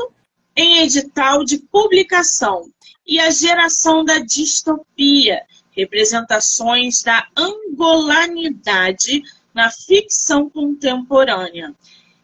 em 0.56 0.78
edital 0.78 1.44
de 1.44 1.58
publicação, 1.58 2.68
e 3.06 3.20
a 3.20 3.30
geração 3.30 4.04
da 4.04 4.18
distopia, 4.18 5.42
representações 5.70 7.02
da 7.02 7.26
angolanidade 7.36 9.22
na 9.54 9.70
ficção 9.70 10.50
contemporânea. 10.50 11.74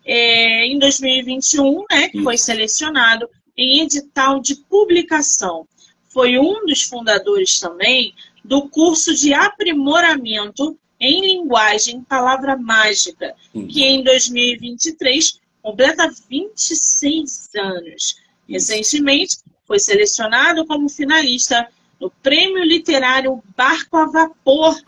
É, 0.05 0.67
em 0.67 0.79
2021, 0.79 1.85
né, 1.91 2.09
que 2.09 2.23
foi 2.23 2.37
selecionado 2.37 3.29
em 3.57 3.81
edital 3.81 4.41
de 4.41 4.57
publicação. 4.57 5.67
Foi 6.09 6.39
um 6.39 6.67
dos 6.67 6.83
fundadores 6.83 7.59
também 7.59 8.15
do 8.45 8.69
curso 8.69 9.15
de 9.15 9.33
aprimoramento 9.33 10.79
em 11.01 11.23
linguagem 11.23 12.03
palavra 12.03 12.57
mágica, 12.57 13.35
que 13.53 13.83
em 13.83 14.03
2023 14.03 15.41
completa 15.63 16.13
26 16.29 17.51
anos. 17.57 18.17
Recentemente 18.49 19.39
foi 19.67 19.79
selecionado 19.79 20.67
como 20.67 20.89
finalista 20.89 21.69
no 21.99 22.11
Prêmio 22.11 22.63
Literário 22.63 23.43
Barco 23.57 23.97
a 23.97 24.07
Vapor 24.07 24.79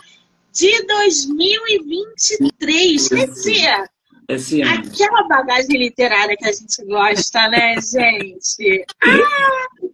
de 0.53 0.87
2023. 0.87 3.09
Quer 3.09 3.29
dizer, 3.29 3.91
Esse 4.29 4.63
ano. 4.63 4.73
aquela 4.73 5.23
bagagem 5.29 5.79
literária 5.79 6.37
que 6.37 6.47
a 6.47 6.53
gente 6.53 6.85
gosta, 6.85 7.49
né, 7.49 7.75
gente? 7.81 8.85
Ah! 9.03 9.87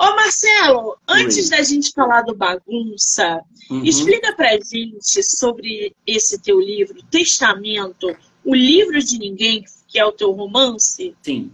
Ô, 0.00 0.16
Marcelo, 0.16 0.96
antes 1.06 1.50
Oi. 1.50 1.56
da 1.56 1.62
gente 1.62 1.92
falar 1.92 2.22
do 2.22 2.34
bagunça, 2.34 3.42
uhum. 3.70 3.84
explica 3.84 4.34
pra 4.34 4.52
gente 4.52 5.22
sobre 5.22 5.94
esse 6.06 6.40
teu 6.40 6.58
livro, 6.58 7.02
Testamento, 7.10 8.16
o 8.42 8.54
livro 8.54 8.98
de 8.98 9.18
ninguém, 9.18 9.62
que 9.86 9.98
é 9.98 10.04
o 10.04 10.12
teu 10.12 10.32
romance. 10.32 11.14
Sim. 11.20 11.52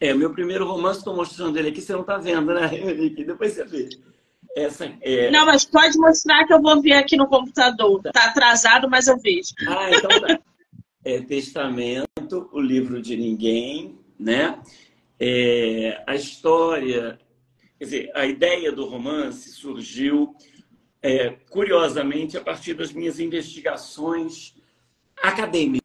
É, 0.00 0.14
meu 0.14 0.32
primeiro 0.32 0.66
romance, 0.66 1.00
estou 1.00 1.14
mostrando 1.14 1.58
ele 1.58 1.68
aqui, 1.68 1.82
você 1.82 1.92
não 1.92 2.00
está 2.00 2.16
vendo, 2.16 2.54
né, 2.54 2.68
Depois 3.26 3.52
você 3.52 3.64
vê. 3.64 3.88
Essa 4.56 4.90
é... 5.02 5.30
Não, 5.30 5.44
mas 5.44 5.66
pode 5.66 5.98
mostrar 5.98 6.46
que 6.46 6.54
eu 6.54 6.62
vou 6.62 6.80
ver 6.80 6.94
aqui 6.94 7.18
no 7.18 7.28
computador. 7.28 8.00
Tá 8.14 8.24
atrasado, 8.24 8.88
mas 8.88 9.06
eu 9.06 9.18
vejo. 9.18 9.52
Ah, 9.68 9.90
então 9.90 10.08
tá. 10.08 10.40
É 11.06 11.20
Testamento, 11.20 12.50
o 12.50 12.60
livro 12.60 13.00
de 13.00 13.16
ninguém, 13.16 13.96
né? 14.18 14.60
É, 15.20 16.02
a 16.04 16.16
história, 16.16 17.16
quer 17.78 17.84
dizer, 17.84 18.10
a 18.12 18.26
ideia 18.26 18.72
do 18.72 18.86
romance 18.86 19.50
surgiu 19.50 20.34
é, 21.00 21.30
curiosamente 21.48 22.36
a 22.36 22.40
partir 22.40 22.74
das 22.74 22.92
minhas 22.92 23.20
investigações 23.20 24.56
acadêmicas 25.22 25.80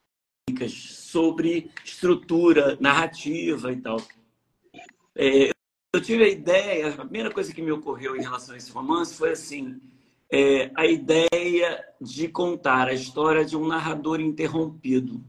sobre 0.72 1.70
estrutura 1.86 2.76
narrativa 2.80 3.72
e 3.72 3.76
tal. 3.76 4.02
É, 5.16 5.52
eu 5.94 6.02
tive 6.02 6.24
a 6.24 6.30
ideia, 6.30 6.96
a 6.96 7.06
primeira 7.06 7.30
coisa 7.30 7.54
que 7.54 7.62
me 7.62 7.72
ocorreu 7.72 8.16
em 8.16 8.24
relação 8.24 8.56
a 8.56 8.58
esse 8.58 8.72
romance 8.72 9.14
foi 9.14 9.34
assim, 9.34 9.80
é, 10.32 10.72
a 10.76 10.86
ideia 10.86 11.84
de 12.00 12.30
contar 12.30 12.88
a 12.88 12.94
história 12.94 13.44
de 13.44 13.58
um 13.58 13.68
narrador 13.68 14.22
interrompido. 14.22 15.22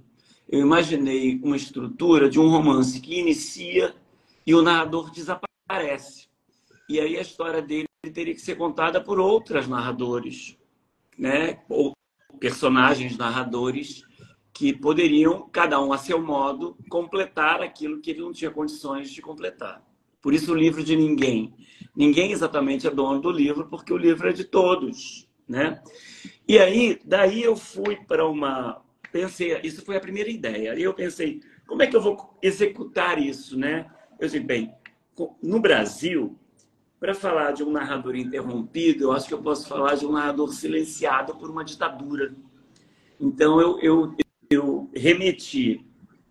Eu 0.48 0.60
imaginei 0.60 1.40
uma 1.42 1.56
estrutura 1.56 2.30
de 2.30 2.38
um 2.38 2.48
romance 2.48 3.00
que 3.00 3.18
inicia 3.18 3.94
e 4.46 4.54
o 4.54 4.62
narrador 4.62 5.10
desaparece. 5.10 6.28
E 6.88 7.00
aí 7.00 7.16
a 7.16 7.22
história 7.22 7.60
dele 7.60 7.88
teria 8.12 8.34
que 8.34 8.40
ser 8.40 8.56
contada 8.56 9.00
por 9.00 9.18
outros 9.18 9.66
narradores, 9.66 10.56
né? 11.18 11.60
ou 11.68 11.96
personagens 12.38 13.16
narradores 13.16 14.04
que 14.52 14.72
poderiam, 14.72 15.48
cada 15.50 15.80
um 15.80 15.92
a 15.92 15.98
seu 15.98 16.20
modo, 16.20 16.76
completar 16.88 17.62
aquilo 17.62 18.00
que 18.00 18.10
ele 18.10 18.20
não 18.20 18.32
tinha 18.32 18.50
condições 18.50 19.10
de 19.10 19.22
completar. 19.22 19.82
Por 20.22 20.32
isso 20.32 20.52
o 20.52 20.56
livro 20.56 20.82
de 20.82 20.96
ninguém. 20.96 21.52
Ninguém 21.94 22.32
exatamente 22.32 22.86
é 22.86 22.90
dono 22.90 23.20
do 23.20 23.30
livro, 23.30 23.66
porque 23.68 23.92
o 23.92 23.98
livro 23.98 24.28
é 24.28 24.32
de 24.32 24.44
todos, 24.44 25.28
né? 25.46 25.82
E 26.48 26.58
aí, 26.58 27.00
daí 27.04 27.42
eu 27.42 27.56
fui 27.56 27.96
para 28.06 28.26
uma 28.26 28.80
pensei, 29.12 29.60
isso 29.62 29.84
foi 29.84 29.96
a 29.96 30.00
primeira 30.00 30.30
ideia. 30.30 30.72
Aí 30.72 30.82
eu 30.82 30.94
pensei, 30.94 31.40
como 31.66 31.82
é 31.82 31.86
que 31.86 31.94
eu 31.94 32.00
vou 32.00 32.36
executar 32.42 33.22
isso, 33.22 33.58
né? 33.58 33.86
Eu 34.18 34.26
disse, 34.26 34.40
bem, 34.40 34.74
no 35.42 35.60
Brasil, 35.60 36.36
para 36.98 37.14
falar 37.14 37.52
de 37.52 37.62
um 37.62 37.70
narrador 37.70 38.16
interrompido, 38.16 39.04
eu 39.04 39.12
acho 39.12 39.28
que 39.28 39.34
eu 39.34 39.42
posso 39.42 39.68
falar 39.68 39.94
de 39.96 40.06
um 40.06 40.12
narrador 40.12 40.52
silenciado 40.52 41.36
por 41.36 41.50
uma 41.50 41.64
ditadura. 41.64 42.34
Então 43.20 43.60
eu, 43.60 43.78
eu, 43.80 44.16
eu 44.50 44.90
remeti 44.94 45.84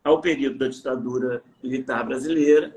ao 0.03 0.19
período 0.19 0.57
da 0.57 0.67
ditadura 0.67 1.43
militar 1.61 2.03
brasileira 2.03 2.75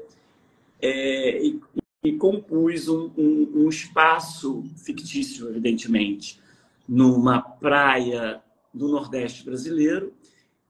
é, 0.84 1.42
e, 1.42 1.60
e, 2.04 2.12
compus 2.12 2.88
um, 2.88 3.10
um, 3.16 3.52
um, 3.54 3.68
espaço 3.70 4.62
fictício, 4.76 5.48
evidentemente, 5.48 6.38
numa 6.86 7.40
praia 7.40 8.42
do 8.72 8.88
Nordeste 8.88 9.46
brasileiro, 9.46 10.12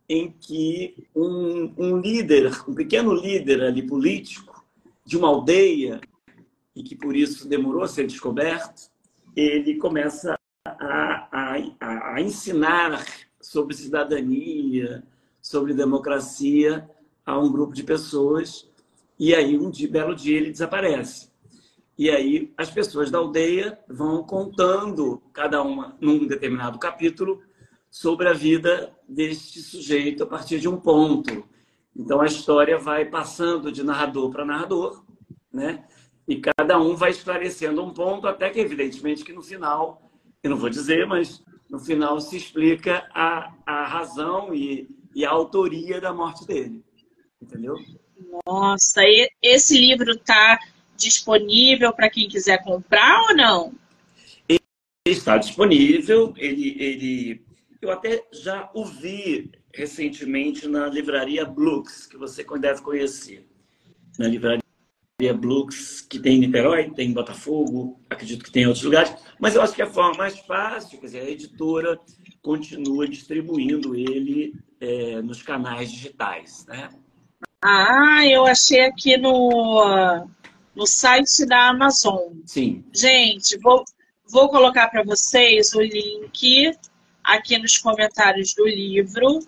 em 0.09 0.31
que 0.31 1.09
um, 1.17 1.75
um 1.77 1.99
líder, 1.99 2.53
um 2.69 2.75
pequeno 2.75 3.13
líder 3.13 3.65
ali 3.65 3.83
político 3.83 4.65
de 5.05 5.17
uma 5.17 5.27
aldeia, 5.27 6.01
e 6.77 6.83
que 6.85 6.95
por 6.95 7.17
isso 7.17 7.49
demorou 7.49 7.83
a 7.83 7.89
ser 7.89 8.07
descoberto, 8.07 8.89
ele 9.35 9.77
começa 9.79 10.39
a, 10.65 11.29
a, 11.33 12.15
a 12.15 12.21
ensinar 12.21 13.05
sobre 13.41 13.75
cidadania, 13.75 15.03
sobre 15.43 15.75
democracia 15.75 16.89
a 17.27 17.37
um 17.37 17.51
grupo 17.51 17.75
de 17.75 17.83
pessoas 17.83 18.69
e 19.19 19.35
aí, 19.35 19.59
um 19.59 19.71
dia, 19.71 19.89
belo 19.89 20.15
dia, 20.15 20.37
ele 20.37 20.51
desaparece. 20.51 21.33
E 21.97 22.11
aí, 22.11 22.53
as 22.57 22.71
pessoas 22.71 23.11
da 23.11 23.19
aldeia 23.19 23.79
vão 23.89 24.25
contando, 24.25 25.23
cada 25.33 25.63
uma 25.63 25.97
num 26.01 26.27
determinado 26.27 26.79
capítulo, 26.79 27.41
sobre 27.89 28.29
a 28.29 28.33
vida 28.33 28.93
deste 29.09 29.61
sujeito 29.61 30.25
a 30.25 30.27
partir 30.27 30.59
de 30.59 30.69
um 30.69 30.77
ponto. 30.77 31.45
Então, 31.95 32.21
a 32.21 32.27
história 32.27 32.77
vai 32.77 33.05
passando 33.05 33.71
de 33.71 33.85
narrador 33.85 34.31
para 34.31 34.45
narrador, 34.45 35.05
né? 35.53 35.85
E 36.27 36.41
cada 36.41 36.81
um 36.81 36.97
vai 36.97 37.11
esclarecendo 37.11 37.85
um 37.85 37.93
ponto, 37.93 38.27
até 38.27 38.51
que, 38.51 38.59
evidentemente, 38.59 39.25
que 39.25 39.33
no 39.33 39.43
final, 39.43 40.11
eu 40.43 40.51
não 40.51 40.57
vou 40.57 40.69
dizer, 40.69 41.07
mas 41.07 41.45
no 41.71 41.79
final 41.79 42.21
se 42.21 42.37
explica 42.37 43.07
a, 43.15 43.55
a 43.65 43.87
razão 43.87 44.53
e, 44.53 44.89
e 45.15 45.25
a 45.25 45.31
autoria 45.31 46.01
da 46.01 46.13
morte 46.13 46.45
dele. 46.45 46.85
Entendeu? 47.41 47.77
Nossa, 48.47 49.03
esse 49.43 49.79
livro 49.79 50.13
está 50.13 50.59
disponível 50.97 51.93
para 51.93 52.11
quem 52.11 52.29
quiser 52.29 52.63
comprar 52.63 53.21
ou 53.29 53.37
não? 53.37 53.73
Ele 54.49 54.61
está 55.07 55.37
disponível. 55.37 56.33
Ele, 56.37 56.77
ele, 56.79 57.45
eu 57.81 57.91
até 57.91 58.25
já 58.33 58.71
o 58.75 58.85
vi 58.85 59.51
recentemente 59.73 60.67
na 60.69 60.87
livraria 60.87 61.45
Blux, 61.45 62.07
que 62.07 62.17
você 62.17 62.45
deve 62.59 62.81
conhecer. 62.81 63.47
Na 64.19 64.29
livraria 64.29 64.63
Blux, 65.35 66.01
que 66.01 66.19
tem 66.19 66.37
em 66.37 66.41
Niterói, 66.41 66.91
tem 66.91 67.11
em 67.11 67.13
Botafogo, 67.13 68.01
acredito 68.09 68.45
que 68.45 68.51
tem 68.51 68.63
em 68.63 68.67
outros 68.67 68.85
lugares. 68.85 69.15
Mas 69.39 69.55
eu 69.55 69.63
acho 69.63 69.75
que 69.75 69.83
a 69.83 69.91
forma 69.91 70.17
mais 70.17 70.39
fácil, 70.41 70.99
quer 70.99 71.07
dizer, 71.07 71.21
a 71.21 71.31
editora 71.31 71.99
continua 72.41 73.09
distribuindo 73.09 73.95
ele 73.95 74.55
é, 74.81 75.21
nos 75.23 75.43
canais 75.43 75.91
digitais, 75.91 76.65
né? 76.67 76.91
Ah, 77.67 78.27
eu 78.27 78.45
achei 78.45 78.83
aqui 78.83 79.17
no, 79.17 80.29
no 80.77 80.87
site 80.87 81.47
da 81.47 81.69
Amazon. 81.69 82.35
Sim. 82.45 82.85
Gente, 82.93 83.57
vou, 83.57 83.83
vou 84.29 84.51
colocar 84.51 84.89
para 84.89 85.03
vocês 85.03 85.73
o 85.73 85.81
link 85.81 86.77
aqui 87.25 87.57
nos 87.57 87.79
comentários 87.79 88.53
do 88.53 88.67
livro, 88.69 89.39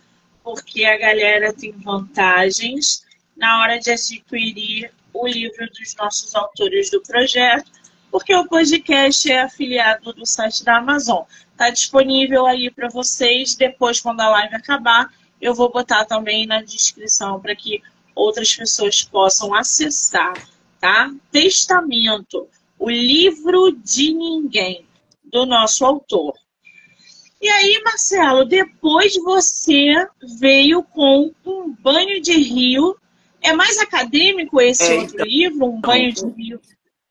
porque 0.43 0.87
a 0.87 0.97
galera 0.97 1.53
tem 1.53 1.73
vantagens 1.73 3.05
na 3.37 3.61
hora 3.61 3.79
de 3.79 3.91
adquirir 3.91 4.91
o 5.13 5.27
livro 5.27 5.69
dos 5.79 5.95
nossos 5.97 6.35
autores 6.35 6.91
do 6.91 7.03
projeto, 7.03 7.71
porque 8.11 8.35
o 8.35 8.49
podcast 8.49 9.31
é 9.31 9.43
afiliado 9.43 10.15
do 10.15 10.25
site 10.25 10.65
da 10.65 10.79
Amazon. 10.79 11.23
Está 11.53 11.69
disponível 11.69 12.47
aí 12.47 12.71
para 12.71 12.89
vocês. 12.89 13.55
Depois, 13.55 14.01
quando 14.01 14.23
a 14.23 14.31
live 14.31 14.55
acabar, 14.55 15.13
eu 15.39 15.55
vou 15.55 15.71
botar 15.71 16.07
também 16.07 16.47
na 16.47 16.63
descrição 16.63 17.39
para 17.39 17.55
que 17.55 17.83
outras 18.17 18.57
pessoas 18.57 19.03
possam 19.03 19.55
acessar, 19.55 20.35
tá? 20.81 21.15
Testamento, 21.31 22.49
o 22.79 22.89
livro 22.89 23.71
de 23.71 24.15
ninguém, 24.15 24.87
do 25.23 25.45
nosso 25.45 25.85
autor. 25.85 26.33
E 27.41 27.49
aí, 27.49 27.81
Marcelo, 27.85 28.47
depois 28.47 29.15
você 29.23 30.09
veio 30.41 30.83
com 30.83 31.33
um 31.45 31.75
banho 31.75 32.21
de 32.21 32.33
rio. 32.33 32.97
É 33.43 33.53
mais 33.53 33.79
acadêmico 33.79 34.61
esse 34.61 34.91
é, 34.91 34.99
outro 34.99 35.15
então, 35.15 35.27
livro, 35.27 35.67
um 35.67 35.81
banho 35.81 36.13
de 36.13 36.27
rio? 36.27 36.61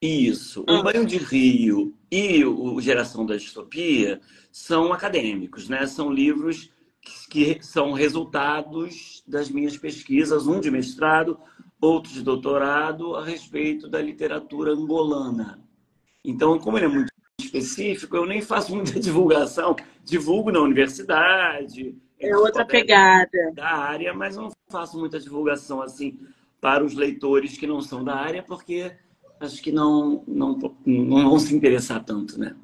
Isso. 0.02 0.66
Ah. 0.68 0.80
O 0.80 0.84
banho 0.84 1.06
de 1.06 1.18
rio 1.18 1.96
e 2.12 2.44
o 2.44 2.82
Geração 2.82 3.26
da 3.26 3.38
Distopia 3.38 4.20
são 4.52 4.92
acadêmicos, 4.92 5.70
né? 5.70 5.86
São 5.86 6.12
livros 6.12 6.70
que 7.30 7.60
são 7.62 7.92
resultados 7.92 9.24
das 9.28 9.50
minhas 9.50 9.78
pesquisas, 9.78 10.48
um 10.48 10.60
de 10.60 10.72
mestrado, 10.72 11.40
outro 11.80 12.12
de 12.12 12.22
doutorado, 12.22 13.16
a 13.16 13.24
respeito 13.24 13.88
da 13.88 14.02
literatura 14.02 14.72
angolana. 14.72 15.60
Então, 16.24 16.58
como 16.58 16.78
ele 16.78 16.86
é 16.86 16.90
muito 16.90 17.12
específico, 17.40 18.16
eu 18.16 18.26
nem 18.26 18.42
faço 18.42 18.76
muita 18.76 18.98
divulgação. 19.00 19.76
Divulgo 20.04 20.52
na 20.52 20.60
universidade. 20.60 21.96
É 22.20 22.36
outra 22.36 22.66
pegada. 22.66 23.52
Da 23.54 23.70
área, 23.70 24.14
mas 24.14 24.36
não 24.36 24.52
faço 24.70 24.98
muita 24.98 25.20
divulgação 25.20 25.82
assim 25.82 26.20
para 26.60 26.84
os 26.84 26.96
leitores 26.96 27.58
que 27.58 27.68
não 27.68 27.82
são 27.82 28.04
da 28.04 28.16
área, 28.16 28.42
porque 28.42 28.92
acho 29.40 29.62
que 29.62 29.72
não, 29.72 30.24
não, 30.28 30.58
não 30.86 31.30
vão 31.30 31.40
se 31.40 31.56
interessar 31.56 32.04
tanto, 32.04 32.40
né? 32.40 32.56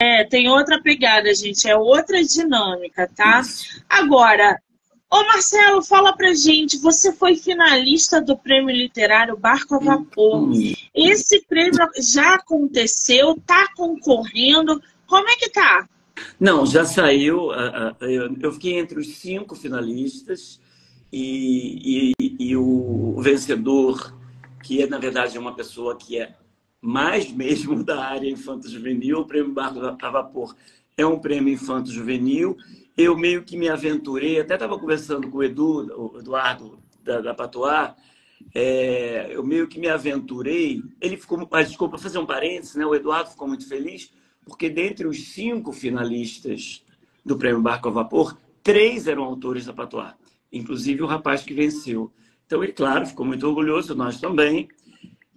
É, 0.00 0.24
tem 0.24 0.48
outra 0.48 0.80
pegada, 0.80 1.34
gente, 1.34 1.68
é 1.68 1.76
outra 1.76 2.24
dinâmica, 2.24 3.06
tá? 3.14 3.40
Isso. 3.40 3.84
Agora, 3.86 4.58
ô 5.12 5.22
Marcelo, 5.24 5.82
fala 5.82 6.16
pra 6.16 6.32
gente, 6.32 6.78
você 6.78 7.12
foi 7.12 7.36
finalista 7.36 8.18
do 8.18 8.34
Prêmio 8.34 8.74
Literário 8.74 9.36
Barco 9.36 9.74
a 9.74 9.78
Vapor. 9.78 10.52
Esse 10.94 11.44
prêmio 11.46 11.86
já 11.98 12.36
aconteceu, 12.36 13.36
tá 13.46 13.68
concorrendo, 13.76 14.80
como 15.06 15.28
é 15.28 15.36
que 15.36 15.50
tá? 15.50 15.86
Não, 16.38 16.64
já 16.64 16.86
saiu, 16.86 17.50
eu 18.40 18.52
fiquei 18.52 18.78
entre 18.78 18.98
os 18.98 19.18
cinco 19.18 19.54
finalistas 19.54 20.58
e, 21.12 22.14
e, 22.18 22.36
e 22.38 22.56
o 22.56 23.20
vencedor, 23.20 24.14
que 24.62 24.82
é, 24.82 24.86
na 24.86 24.98
verdade, 24.98 25.38
uma 25.38 25.54
pessoa 25.54 25.94
que 25.94 26.18
é 26.18 26.36
mais 26.80 27.30
mesmo 27.32 27.82
da 27.84 28.04
área 28.04 28.28
infanto-juvenil. 28.28 29.20
O 29.20 29.26
prêmio 29.26 29.52
Barco 29.52 29.80
a 29.80 30.10
Vapor 30.10 30.54
é 30.96 31.04
um 31.04 31.18
prêmio 31.18 31.52
infanto-juvenil. 31.52 32.56
Eu 32.96 33.16
meio 33.16 33.42
que 33.42 33.56
me 33.56 33.68
aventurei, 33.68 34.40
até 34.40 34.54
estava 34.54 34.78
conversando 34.78 35.28
com 35.28 35.38
o 35.38 35.42
Edu, 35.42 36.12
o 36.14 36.18
Eduardo 36.18 36.78
da, 37.02 37.20
da 37.20 37.34
é, 38.54 39.28
eu 39.30 39.44
meio 39.44 39.68
que 39.68 39.78
me 39.78 39.88
aventurei. 39.88 40.82
Ele 41.00 41.16
ficou, 41.16 41.46
ah, 41.50 41.62
desculpa, 41.62 41.98
fazer 41.98 42.18
um 42.18 42.26
parênteses, 42.26 42.74
né? 42.74 42.84
O 42.84 42.94
Eduardo 42.94 43.30
ficou 43.30 43.48
muito 43.48 43.68
feliz, 43.68 44.12
porque 44.44 44.68
dentre 44.68 45.06
os 45.06 45.32
cinco 45.32 45.72
finalistas 45.72 46.84
do 47.24 47.36
Prêmio 47.36 47.62
Barco 47.62 47.88
a 47.88 47.92
Vapor, 47.92 48.36
três 48.62 49.06
eram 49.06 49.24
autores 49.24 49.66
da 49.66 49.72
Patoar, 49.72 50.18
inclusive 50.52 51.02
o 51.02 51.06
rapaz 51.06 51.42
que 51.42 51.54
venceu. 51.54 52.10
Então, 52.46 52.64
ele, 52.64 52.72
claro, 52.72 53.06
ficou 53.06 53.24
muito 53.24 53.46
orgulhoso, 53.46 53.94
nós 53.94 54.20
também. 54.20 54.68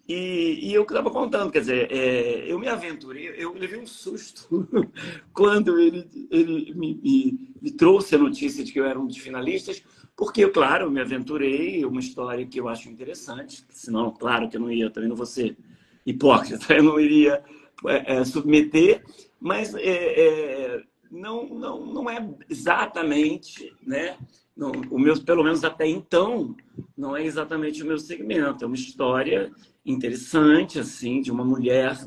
E, 0.08 0.60
e 0.70 0.74
eu 0.74 0.84
estava 0.84 1.10
contando, 1.10 1.50
quer 1.50 1.62
dizer, 1.62 1.89
é, 1.89 2.52
eu 2.52 2.60
me 2.60 2.68
aventurei, 2.68 3.34
eu 3.38 3.54
levei 3.54 3.80
um 3.80 3.88
susto 3.88 4.68
quando 5.32 5.80
ele, 5.80 6.06
ele 6.30 6.74
me, 6.74 6.96
me, 6.96 7.54
me, 7.62 7.72
trouxe 7.72 8.16
a 8.16 8.18
notícia 8.18 8.66
de 8.66 8.74
que 8.74 8.80
eu 8.82 8.86
era 8.86 9.00
um 9.00 9.08
dos 9.08 9.18
finalistas, 9.18 9.82
porque, 10.13 10.46
claro, 10.50 10.86
eu 10.86 10.92
me 10.92 11.00
aventurei, 11.00 11.86
uma 11.86 12.02
história 12.02 12.46
que 12.46 12.60
eu 12.60 12.68
acho 12.68 12.89
interessante, 12.89 13.66
senão, 13.70 14.12
claro, 14.12 14.50
que 14.50 14.58
eu 14.58 14.62
não 14.62 14.72
ia, 14.72 14.89
também 14.89 15.08
não 15.08 15.16
vou 15.16 15.26
ser 15.26 15.58
hipócrita, 16.06 16.66
eu 16.76 16.84
não 16.84 17.00
iria 17.00 17.42
é, 17.88 18.16
é, 18.16 18.26
submeter, 18.26 19.04
mas 19.39 19.74
é, 19.74 19.80
é, 19.80 20.84
não, 21.13 21.47
não, 21.47 21.86
não 21.86 22.10
é 22.10 22.28
exatamente, 22.49 23.71
né? 23.86 24.17
Não, 24.58 24.71
o 24.89 24.99
meu, 24.99 25.19
pelo 25.23 25.43
menos 25.43 25.63
até 25.63 25.88
então, 25.88 26.56
não 26.97 27.15
é 27.15 27.23
exatamente 27.23 27.84
o 27.84 27.86
meu 27.86 27.99
segmento, 27.99 28.63
é 28.63 28.67
uma 28.67 28.76
história 28.76 29.52
interessante, 29.86 30.80
assim, 30.80 31.21
de 31.21 31.32
uma 31.32 31.45
mulher 31.45 31.97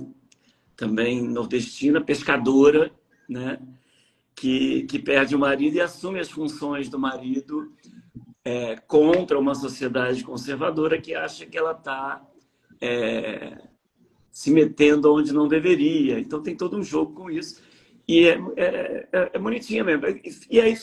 também 0.76 1.22
nordestina, 1.22 2.00
pescadora, 2.00 2.92
né? 3.28 3.58
Que, 4.34 4.82
que 4.82 4.98
perde 4.98 5.34
o 5.34 5.38
marido 5.38 5.76
e 5.76 5.80
assume 5.80 6.20
as 6.20 6.30
funções 6.30 6.88
do 6.90 6.98
marido 6.98 7.72
é, 8.44 8.76
contra 8.76 9.38
uma 9.38 9.54
sociedade 9.54 10.22
conservadora 10.22 11.00
que 11.00 11.14
acha 11.14 11.46
que 11.46 11.56
ela 11.56 11.72
está 11.72 12.22
é, 12.80 13.66
se 14.30 14.50
metendo 14.50 15.12
onde 15.14 15.32
não 15.32 15.48
deveria. 15.48 16.18
Então 16.18 16.42
tem 16.42 16.54
todo 16.54 16.76
um 16.76 16.82
jogo 16.82 17.14
com 17.14 17.30
isso. 17.30 17.62
E 18.08 18.28
é, 18.28 18.38
é, 18.56 19.08
é, 19.12 19.30
é 19.34 19.38
bonitinha 19.38 19.82
mesmo. 19.82 20.06
E 20.50 20.60
aí 20.60 20.76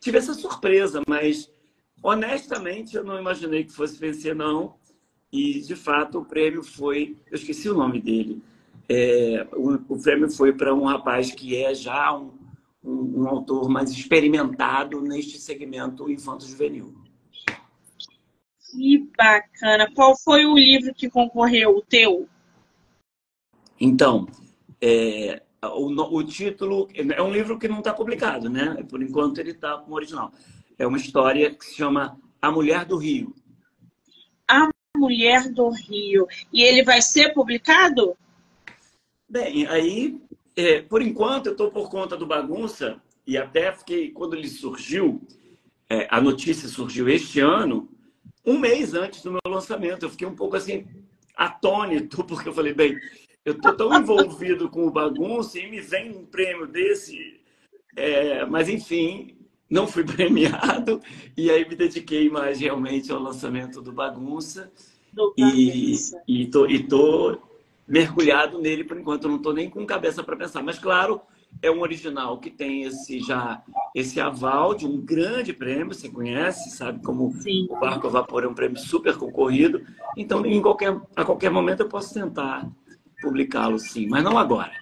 tive 0.00 0.18
essa 0.18 0.34
surpresa, 0.34 1.02
mas 1.06 1.50
honestamente 2.02 2.96
eu 2.96 3.04
não 3.04 3.18
imaginei 3.18 3.64
que 3.64 3.72
fosse 3.72 3.98
vencer, 3.98 4.34
não. 4.34 4.76
E, 5.32 5.60
de 5.60 5.74
fato, 5.74 6.18
o 6.18 6.24
prêmio 6.24 6.62
foi. 6.62 7.16
Eu 7.30 7.36
esqueci 7.36 7.68
o 7.70 7.74
nome 7.74 8.00
dele. 8.00 8.42
É, 8.88 9.46
o, 9.52 9.74
o, 9.94 10.02
prêmio 10.02 10.30
foi 10.30 10.52
para 10.52 10.74
um 10.74 10.84
rapaz 10.84 11.30
que 11.30 11.56
é 11.56 11.74
já 11.74 12.14
um, 12.14 12.32
um, 12.84 13.22
um, 13.22 13.28
autor 13.28 13.70
mais 13.70 13.90
experimentado 13.90 15.00
neste 15.00 15.38
segmento 15.38 16.10
infanto-juvenil. 16.10 16.94
Que 18.70 19.08
bacana! 19.16 19.90
Qual 19.94 20.14
foi 20.18 20.44
o 20.44 20.54
livro 20.54 20.92
que 20.94 21.08
concorreu, 21.08 21.76
o 21.76 21.82
teu? 21.82 22.28
Então, 23.80 24.26
é, 24.80 25.42
o, 25.68 26.16
o, 26.18 26.24
título 26.24 26.88
é 26.94 27.22
um 27.22 27.32
livro 27.32 27.58
que 27.58 27.68
não 27.68 27.78
está 27.78 27.92
publicado, 27.92 28.50
né? 28.50 28.84
Por 28.88 29.02
enquanto 29.02 29.38
ele 29.38 29.52
está 29.52 29.78
como 29.78 29.94
original. 29.94 30.32
É 30.78 30.86
uma 30.86 30.96
história 30.96 31.54
que 31.54 31.64
se 31.64 31.76
chama 31.76 32.18
A 32.40 32.50
Mulher 32.50 32.84
do 32.84 32.96
Rio. 32.96 33.34
A 34.48 34.68
Mulher 34.96 35.48
do 35.50 35.68
Rio. 35.68 36.26
E 36.52 36.62
ele 36.62 36.82
vai 36.82 37.00
ser 37.00 37.32
publicado? 37.32 38.16
Bem, 39.28 39.66
aí, 39.66 40.20
é, 40.56 40.82
por 40.82 41.00
enquanto, 41.00 41.46
eu 41.46 41.52
estou 41.52 41.70
por 41.70 41.88
conta 41.88 42.16
do 42.16 42.26
bagunça, 42.26 43.00
e 43.26 43.38
até 43.38 43.72
fiquei, 43.72 44.10
quando 44.10 44.34
ele 44.34 44.48
surgiu, 44.48 45.22
é, 45.88 46.08
a 46.10 46.20
notícia 46.20 46.68
surgiu 46.68 47.08
este 47.08 47.38
ano, 47.38 47.88
um 48.44 48.58
mês 48.58 48.94
antes 48.94 49.22
do 49.22 49.30
meu 49.30 49.40
lançamento. 49.46 50.02
Eu 50.02 50.10
fiquei 50.10 50.26
um 50.26 50.34
pouco 50.34 50.56
assim, 50.56 50.86
atônito, 51.36 52.24
porque 52.26 52.48
eu 52.48 52.52
falei, 52.52 52.74
bem, 52.74 52.98
eu 53.44 53.54
estou 53.54 53.74
tão 53.74 53.94
envolvido 53.94 54.68
com 54.68 54.86
o 54.86 54.90
bagunça 54.90 55.58
e 55.58 55.68
me 55.68 55.80
vem 55.80 56.10
um 56.10 56.24
prêmio 56.24 56.66
desse. 56.66 57.40
É, 57.96 58.44
mas, 58.46 58.68
enfim, 58.68 59.36
não 59.68 59.86
fui 59.86 60.04
premiado 60.06 61.00
e 61.36 61.50
aí 61.50 61.68
me 61.68 61.74
dediquei 61.74 62.28
mais 62.30 62.60
realmente 62.60 63.10
ao 63.10 63.18
lançamento 63.18 63.80
do 63.80 63.92
Bagunça 63.92 64.70
e, 65.36 65.94
e, 66.26 66.46
tô, 66.46 66.66
e 66.66 66.82
tô 66.82 67.38
mergulhado 67.86 68.60
nele 68.60 68.84
por 68.84 68.98
enquanto, 68.98 69.28
não 69.28 69.36
estou 69.36 69.52
nem 69.52 69.68
com 69.68 69.84
cabeça 69.84 70.22
para 70.22 70.36
pensar. 70.36 70.62
Mas, 70.62 70.78
claro, 70.78 71.20
é 71.60 71.70
um 71.70 71.80
original 71.80 72.38
que 72.38 72.50
tem 72.50 72.84
esse 72.84 73.20
já 73.20 73.62
esse 73.94 74.20
aval 74.20 74.74
de 74.74 74.86
um 74.86 74.98
grande 74.98 75.52
prêmio, 75.52 75.92
você 75.92 76.08
conhece, 76.08 76.70
sabe 76.70 77.02
como 77.02 77.30
Sim. 77.34 77.66
o 77.68 77.78
Barco 77.78 78.06
a 78.06 78.10
Vapor 78.10 78.44
é 78.44 78.48
um 78.48 78.54
prêmio 78.54 78.78
super 78.78 79.16
concorrido. 79.18 79.84
Então, 80.16 80.46
em 80.46 80.62
qualquer, 80.62 80.98
a 81.14 81.24
qualquer 81.24 81.50
momento 81.50 81.80
eu 81.80 81.88
posso 81.88 82.14
tentar 82.14 82.70
publicá-lo, 83.22 83.78
sim, 83.78 84.06
mas 84.08 84.22
não 84.22 84.36
agora. 84.36 84.72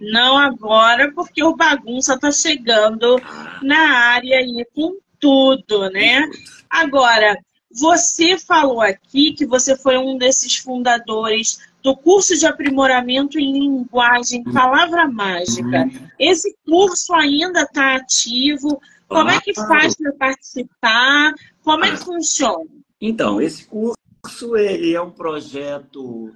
Não 0.00 0.38
agora, 0.38 1.12
porque 1.12 1.44
o 1.44 1.54
bagunça 1.54 2.14
está 2.14 2.32
chegando 2.32 3.20
ah. 3.22 3.60
na 3.62 3.90
área 3.90 4.38
aí 4.38 4.66
com 4.74 4.96
tudo, 5.20 5.90
né? 5.90 6.28
Agora, 6.68 7.36
você 7.70 8.38
falou 8.38 8.80
aqui 8.80 9.32
que 9.32 9.46
você 9.46 9.76
foi 9.76 9.96
um 9.98 10.16
desses 10.16 10.56
fundadores 10.56 11.60
do 11.82 11.96
curso 11.96 12.36
de 12.36 12.46
aprimoramento 12.46 13.38
em 13.38 13.52
linguagem, 13.52 14.42
palavra 14.44 15.06
mágica. 15.06 15.88
Esse 16.18 16.54
curso 16.66 17.14
ainda 17.14 17.62
está 17.62 17.96
ativo? 17.96 18.80
Como 19.08 19.30
é 19.30 19.40
que 19.40 19.54
faz 19.54 19.96
para 19.96 20.12
participar? 20.12 21.34
Como 21.62 21.84
é 21.84 21.90
que 21.90 22.04
funciona? 22.04 22.66
Então, 23.00 23.40
esse 23.40 23.66
curso 23.66 24.56
ele 24.56 24.94
é 24.94 25.00
um 25.00 25.10
projeto, 25.10 26.34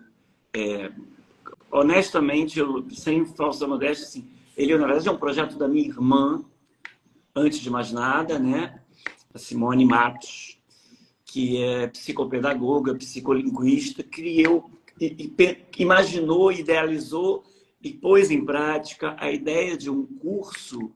é, 0.54 0.90
honestamente, 1.74 2.58
eu, 2.58 2.88
sem 2.90 3.26
falsa 3.26 3.66
modéstia, 3.66 4.06
assim, 4.06 4.28
ele 4.56 4.76
na 4.78 4.86
verdade 4.86 5.08
é 5.08 5.10
um 5.10 5.18
projeto 5.18 5.58
da 5.58 5.66
minha 5.66 5.88
irmã, 5.88 6.44
antes 7.34 7.58
de 7.58 7.68
mais 7.68 7.90
nada, 7.90 8.38
né? 8.38 8.80
A 9.34 9.38
Simone 9.38 9.84
Matos, 9.84 10.56
que 11.24 11.60
é 11.60 11.88
psicopedagoga, 11.88 12.94
psicolinguista, 12.94 14.04
criou 14.04 14.70
imaginou, 15.76 16.52
idealizou 16.52 17.42
e 17.82 17.92
pôs 17.92 18.30
em 18.30 18.44
prática 18.44 19.16
a 19.18 19.30
ideia 19.32 19.76
de 19.76 19.90
um 19.90 20.06
curso 20.06 20.92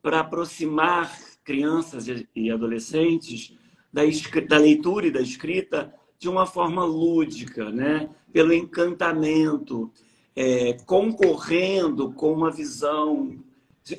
para 0.00 0.20
aproximar 0.20 1.14
crianças 1.44 2.06
e 2.34 2.50
adolescentes 2.50 3.54
da, 3.92 4.02
da 4.48 4.56
leitura 4.56 5.08
e 5.08 5.10
da 5.10 5.20
escrita 5.20 5.92
de 6.18 6.30
uma 6.30 6.46
forma 6.46 6.82
lúdica, 6.82 7.70
né? 7.70 8.08
pelo 8.32 8.52
encantamento, 8.52 9.90
é, 10.36 10.74
concorrendo 10.84 12.12
com 12.12 12.32
uma 12.32 12.50
visão 12.50 13.38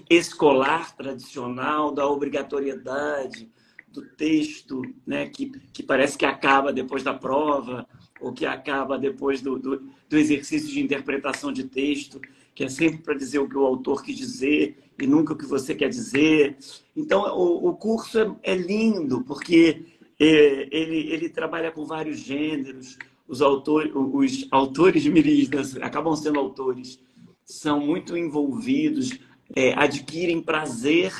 escolar 0.09 0.95
tradicional 0.95 1.91
da 1.91 2.07
obrigatoriedade 2.07 3.49
do 3.87 4.03
texto, 4.03 4.81
né? 5.05 5.27
que, 5.27 5.49
que 5.73 5.81
parece 5.81 6.17
que 6.17 6.25
acaba 6.25 6.71
depois 6.71 7.01
da 7.03 7.13
prova, 7.13 7.87
o 8.21 8.31
que 8.31 8.45
acaba 8.45 8.99
depois 8.99 9.41
do, 9.41 9.57
do, 9.57 9.89
do 10.07 10.17
exercício 10.17 10.69
de 10.69 10.79
interpretação 10.79 11.51
de 11.51 11.63
texto, 11.63 12.21
que 12.53 12.63
é 12.63 12.69
sempre 12.69 12.99
para 12.99 13.13
dizer 13.13 13.39
o 13.39 13.49
que 13.49 13.57
o 13.57 13.65
autor 13.65 14.03
quis 14.03 14.15
dizer 14.15 14.77
e 14.99 15.07
nunca 15.07 15.33
o 15.33 15.37
que 15.37 15.45
você 15.45 15.73
quer 15.73 15.89
dizer. 15.89 16.57
Então, 16.95 17.21
o, 17.35 17.69
o 17.69 17.75
curso 17.75 18.19
é, 18.19 18.53
é, 18.53 18.55
lindo, 18.55 19.23
porque 19.23 19.85
é, 20.19 20.67
ele, 20.71 21.11
ele 21.11 21.29
trabalha 21.29 21.71
com 21.71 21.85
vários 21.85 22.17
gêneros. 22.19 22.97
Os 23.27 23.41
autores, 23.41 23.91
os 23.93 24.47
autores 24.51 25.05
miris 25.05 25.49
acabam 25.81 26.15
sendo 26.15 26.39
autores, 26.39 26.99
são 27.43 27.79
muito 27.79 28.17
envolvidos, 28.17 29.19
é, 29.55 29.73
adquirem 29.73 30.41
prazer 30.41 31.13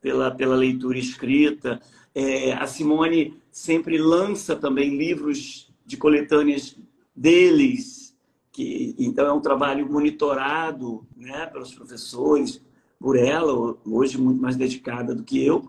pela, 0.00 0.30
pela 0.30 0.56
leitura 0.56 0.98
escrita. 0.98 1.80
É, 2.14 2.52
a 2.52 2.66
Simone 2.66 3.36
sempre 3.50 3.98
lança 3.98 4.56
também 4.56 4.96
livros 4.96 5.72
de 5.86 5.96
coletâneas 5.96 6.76
deles, 7.14 8.16
que 8.52 8.94
então 8.98 9.26
é 9.26 9.32
um 9.32 9.40
trabalho 9.40 9.90
monitorado 9.90 11.06
né, 11.16 11.46
pelos 11.46 11.74
professores, 11.74 12.60
por 12.98 13.16
ela, 13.16 13.76
hoje 13.84 14.18
muito 14.18 14.40
mais 14.40 14.56
dedicada 14.56 15.14
do 15.14 15.22
que 15.22 15.44
eu. 15.44 15.68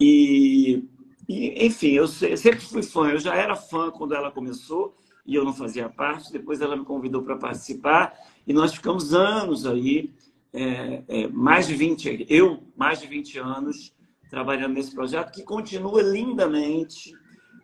E, 0.00 0.84
e, 1.28 1.66
enfim, 1.66 1.92
eu 1.92 2.06
sempre 2.06 2.60
fui 2.60 2.82
fã, 2.82 3.08
eu 3.08 3.18
já 3.18 3.34
era 3.34 3.56
fã 3.56 3.90
quando 3.90 4.14
ela 4.14 4.30
começou 4.30 4.94
e 5.26 5.34
eu 5.34 5.44
não 5.44 5.52
fazia 5.52 5.88
parte, 5.88 6.32
depois 6.32 6.60
ela 6.60 6.76
me 6.76 6.84
convidou 6.84 7.22
para 7.22 7.36
participar 7.36 8.14
e 8.46 8.52
nós 8.52 8.74
ficamos 8.74 9.12
anos 9.12 9.66
aí, 9.66 10.14
é, 10.52 11.02
é, 11.08 11.28
mais 11.28 11.66
de 11.66 11.74
20, 11.74 12.26
eu 12.28 12.62
mais 12.76 13.00
de 13.00 13.06
20 13.06 13.38
anos 13.38 13.92
trabalhando 14.30 14.74
nesse 14.74 14.94
projeto 14.94 15.32
que 15.32 15.42
continua 15.42 16.02
lindamente, 16.02 17.12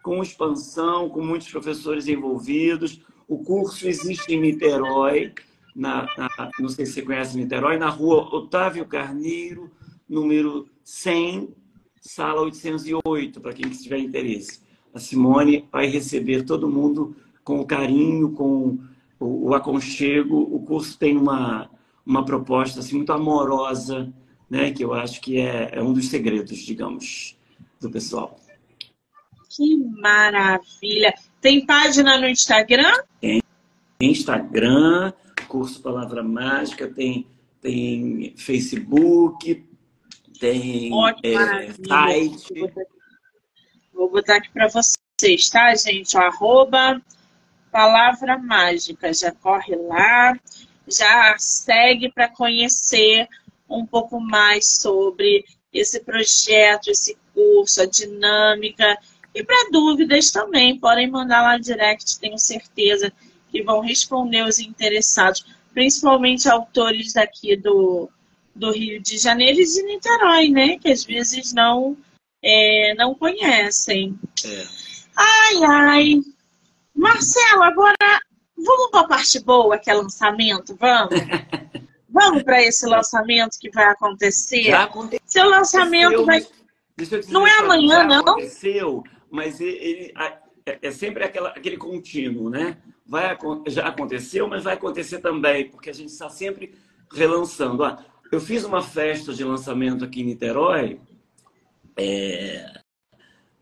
com 0.03 0.23
expansão, 0.23 1.09
com 1.09 1.25
muitos 1.25 1.49
professores 1.49 2.09
envolvidos. 2.09 3.01
O 3.29 3.39
curso 3.39 3.87
existe 3.87 4.35
em 4.35 4.41
Niterói, 4.41 5.33
na, 5.75 6.07
na, 6.19 6.51
não 6.59 6.69
sei 6.69 6.85
se 6.85 6.95
você 6.95 7.03
conhece 7.03 7.37
Niterói, 7.37 7.79
na 7.79 7.89
rua 7.89 8.29
Otávio 8.35 8.85
Carneiro, 8.85 9.71
número 10.09 10.69
100, 10.85 11.55
sala 12.01 12.43
808, 12.43 13.41
para 13.41 13.53
quem 13.53 13.71
tiver 13.71 13.99
interesse. 13.99 14.61
A 14.93 14.99
Simone 14.99 15.67
vai 15.73 15.87
receber 15.87 16.45
todo 16.45 16.69
mundo 16.69 17.17
com 17.45 17.65
carinho, 17.65 18.33
com 18.33 18.79
o, 19.19 19.49
o 19.49 19.55
aconchego. 19.55 20.37
O 20.37 20.61
curso 20.61 20.99
tem 20.99 21.17
uma, 21.17 21.71
uma 22.05 22.25
proposta 22.25 22.81
assim, 22.81 22.97
muito 22.97 23.13
amorosa, 23.13 24.13
né, 24.49 24.71
que 24.71 24.85
eu 24.85 24.93
acho 24.93 25.21
que 25.21 25.39
é, 25.39 25.71
é 25.73 25.83
um 25.83 25.93
dos 25.93 26.09
segredos, 26.09 26.59
digamos, 26.59 27.37
do 27.81 27.91
pessoal. 27.91 28.39
Que 29.49 29.77
maravilha! 29.77 31.15
Tem 31.41 31.65
página 31.65 32.19
no 32.19 32.27
Instagram? 32.27 32.93
Tem. 33.21 33.43
Instagram, 34.01 35.13
curso 35.49 35.81
Palavra 35.81 36.23
Mágica, 36.23 36.89
tem, 36.89 37.27
tem 37.61 38.35
Facebook, 38.37 39.65
tem 40.41 40.91
é, 41.23 41.73
site. 41.87 42.73
Vou 43.93 44.11
botar 44.11 44.37
aqui 44.37 44.51
para 44.51 44.69
vocês, 44.69 45.51
tá, 45.51 45.75
gente? 45.75 46.17
arroba 46.17 47.01
Palavra 47.73 48.39
Mágica. 48.39 49.13
Já 49.13 49.33
corre 49.33 49.75
lá, 49.75 50.39
já 50.87 51.37
segue 51.39 52.13
para 52.13 52.29
conhecer 52.29 53.27
um 53.69 53.85
pouco 53.85 54.21
mais 54.21 54.77
sobre 54.81 55.45
esse 55.73 56.01
projeto, 56.01 56.89
esse 56.89 57.17
curso, 57.35 57.83
a 57.83 57.87
dinâmica 57.87 58.97
e 59.35 59.43
para 59.43 59.71
dúvidas 59.71 60.31
também, 60.31 60.79
podem 60.79 61.11
mandar 61.11 61.43
lá 61.43 61.59
direct, 61.59 62.19
tenho 62.21 62.39
certeza 62.39 63.13
que 63.51 63.63
vão 63.63 63.81
responder 63.81 64.45
os 64.45 64.59
interessados, 64.59 65.45
principalmente 65.73 66.49
autores 66.49 67.15
daqui 67.15 67.57
do, 67.57 68.11
do 68.55 68.71
Rio 68.73 69.01
de 69.01 69.17
Janeiro 69.17 69.61
e 69.61 69.65
de 69.65 69.83
Niterói, 69.85 70.49
né? 70.49 70.79
Que 70.79 70.91
às 70.91 71.05
vezes 71.05 71.53
não, 71.53 71.97
é, 72.43 72.95
não 72.95 73.15
conhecem. 73.15 74.19
É. 74.45 74.65
Ai, 75.17 75.65
ai. 75.65 76.23
Marcelo, 77.03 77.63
agora 77.65 78.21
vamos 78.57 78.91
para 78.91 79.01
a 79.01 79.09
parte 79.09 79.41
boa, 79.41 79.79
que 79.79 79.91
é 79.91 79.95
lançamento, 79.95 80.77
vamos? 80.77 81.15
vamos 82.09 82.43
para 82.43 82.63
esse 82.63 82.87
lançamento 82.87 83.59
que 83.61 83.71
vai 83.71 83.87
acontecer? 83.87 84.65
Já 84.65 84.85
aconteceu. 84.85 85.27
Seu 85.27 85.49
lançamento 85.49 86.25
vai. 86.25 86.47
Não 87.29 87.47
é 87.47 87.59
amanhã, 87.59 88.05
não? 88.05 88.21
Aconteceu 88.21 89.03
mas 89.33 89.63
ele, 89.63 90.13
é, 90.67 90.79
é 90.83 90.91
sempre 90.91 91.25
aquela, 91.25 91.49
aquele 91.49 91.79
contínuo, 91.79 92.51
né? 92.51 92.77
Vai, 93.07 93.37
já 93.67 93.89
aconteceu, 93.89 94.47
mas 94.47 94.63
vai 94.63 94.75
acontecer 94.75 95.21
também, 95.21 95.71
porque 95.71 95.89
a 95.89 95.95
gente 95.95 96.11
está 96.11 96.29
sempre 96.29 96.75
relançando. 97.11 97.83
Ah, 97.83 98.05
eu 98.31 98.39
fiz 98.39 98.63
uma 98.63 98.83
festa 98.83 99.33
de 99.33 99.43
lançamento 99.43 100.05
aqui 100.05 100.21
em 100.21 100.25
Niterói 100.25 101.01
é, 101.97 102.79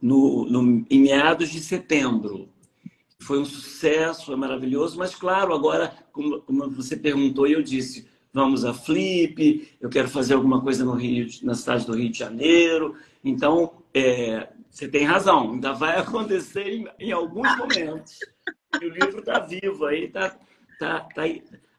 no, 0.03 0.45
no, 0.47 0.85
em 0.91 1.01
meados 1.01 1.51
de 1.51 1.61
setembro. 1.61 2.50
Foi 3.21 3.39
um 3.39 3.45
sucesso, 3.45 4.27
foi 4.27 4.37
maravilhoso, 4.37 4.99
mas 4.99 5.15
claro, 5.15 5.55
agora, 5.55 5.93
como, 6.13 6.41
como 6.41 6.71
você 6.71 6.97
perguntou, 6.97 7.47
eu 7.47 7.63
disse, 7.63 8.09
vamos 8.33 8.65
a 8.65 8.73
Flip, 8.73 9.77
eu 9.81 9.91
quero 9.91 10.09
fazer 10.09 10.35
alguma 10.35 10.61
coisa 10.61 10.85
no 10.85 10.95
Rio, 10.95 11.29
na 11.43 11.55
cidade 11.55 11.87
do 11.87 11.95
Rio 11.95 12.11
de 12.11 12.19
Janeiro. 12.19 12.97
Então, 13.23 13.73
é, 13.93 14.49
você 14.71 14.89
tem 14.89 15.05
razão, 15.05 15.53
ainda 15.53 15.73
vai 15.73 15.99
acontecer 16.01 16.67
em, 16.69 16.89
em 16.99 17.13
alguns 17.13 17.57
momentos. 17.57 18.19
E 18.81 18.87
o 18.87 18.91
livro 18.91 19.19
está 19.19 19.41
vivo 19.41 19.85
aí, 19.87 20.05
está 20.05 20.31
tá, 20.79 21.01
tá, 21.01 21.25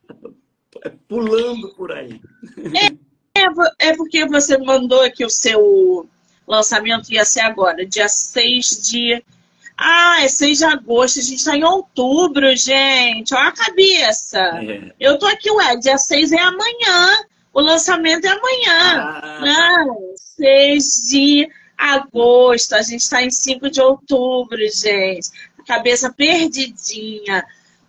tá, 0.08 0.92
pulando 1.08 1.74
por 1.76 1.92
aí. 1.92 2.22
É, 3.34 3.88
é 3.88 3.96
porque 3.96 4.26
você 4.28 4.58
mandou 4.58 5.10
que 5.12 5.26
o 5.26 5.30
seu 5.30 6.08
lançamento 6.48 7.12
ia 7.12 7.24
ser 7.26 7.42
agora, 7.42 7.86
dia 7.86 8.08
6 8.08 8.90
de. 8.90 9.24
Ah, 9.84 10.24
é 10.24 10.28
6 10.28 10.60
de 10.60 10.66
agosto, 10.66 11.20
a 11.20 11.24
gente 11.24 11.40
está 11.40 11.58
em 11.58 11.64
outubro, 11.64 12.56
gente. 12.56 13.34
Olha 13.34 13.48
a 13.48 13.52
cabeça. 13.52 14.38
É. 14.38 14.94
Eu 15.00 15.18
tô 15.18 15.26
aqui, 15.26 15.50
ué, 15.50 15.76
dia 15.78 15.98
6 15.98 16.32
é 16.34 16.40
amanhã. 16.40 17.18
O 17.52 17.60
lançamento 17.60 18.26
é 18.26 18.30
amanhã. 18.30 19.22
Ah. 19.24 19.40
Não, 19.42 19.98
6 20.38 21.10
de 21.10 21.50
agosto, 21.76 22.74
a 22.74 22.84
gente 22.84 23.02
está 23.02 23.24
em 23.24 23.32
5 23.32 23.72
de 23.72 23.82
outubro, 23.82 24.60
gente. 24.60 25.32
A 25.58 25.64
cabeça 25.64 26.14
perdidinha. 26.14 27.44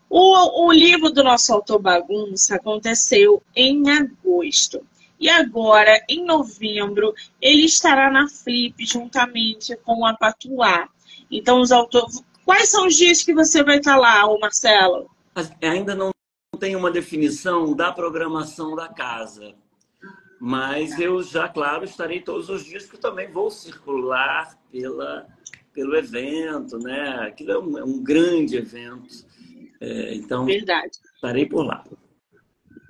O, 0.09 0.67
o 0.67 0.73
livro 0.73 1.11
do 1.11 1.23
nosso 1.23 1.53
autor 1.53 1.79
Bagunça 1.79 2.57
aconteceu 2.57 3.43
em 3.55 3.91
agosto. 3.91 4.81
E 5.21 5.29
agora, 5.29 6.03
em 6.09 6.25
novembro, 6.25 7.15
ele 7.39 7.67
estará 7.67 8.11
na 8.11 8.29
Flip 8.29 8.75
juntamente 8.87 9.77
com 9.85 10.07
a 10.07 10.15
Patuá. 10.15 10.89
Então, 11.33 11.61
os 11.61 11.73
autores. 11.73 12.23
Quais 12.45 12.69
são 12.69 12.87
os 12.87 12.95
dias 12.95 13.23
que 13.23 13.33
você 13.33 13.63
vai 13.63 13.79
estar 13.79 13.97
lá, 13.97 14.27
ô 14.27 14.39
Marcelo? 14.39 15.11
Ainda 15.63 15.95
não 15.95 16.11
tem 16.61 16.77
uma 16.77 16.91
definição 16.91 17.75
da 17.75 17.91
programação 17.91 18.77
da 18.77 18.89
casa. 18.89 19.55
Mas 20.39 20.99
eu 20.99 21.23
já, 21.23 21.49
claro, 21.49 21.85
estarei 21.85 22.21
todos 22.21 22.49
os 22.49 22.65
dias, 22.65 22.85
que 22.85 22.99
também 22.99 23.31
vou 23.31 23.51
circular 23.51 24.59
pela, 24.71 25.27
pelo 25.73 25.97
evento, 25.97 26.79
né? 26.79 27.29
Aquilo 27.29 27.53
é 27.53 27.59
um, 27.59 27.79
é 27.79 27.85
um 27.85 28.03
grande 28.03 28.57
evento. 28.57 29.25
É, 29.81 30.15
então, 30.15 30.45
Verdade. 30.45 30.99
estarei 31.15 31.47
por 31.47 31.65
lá. 31.65 31.85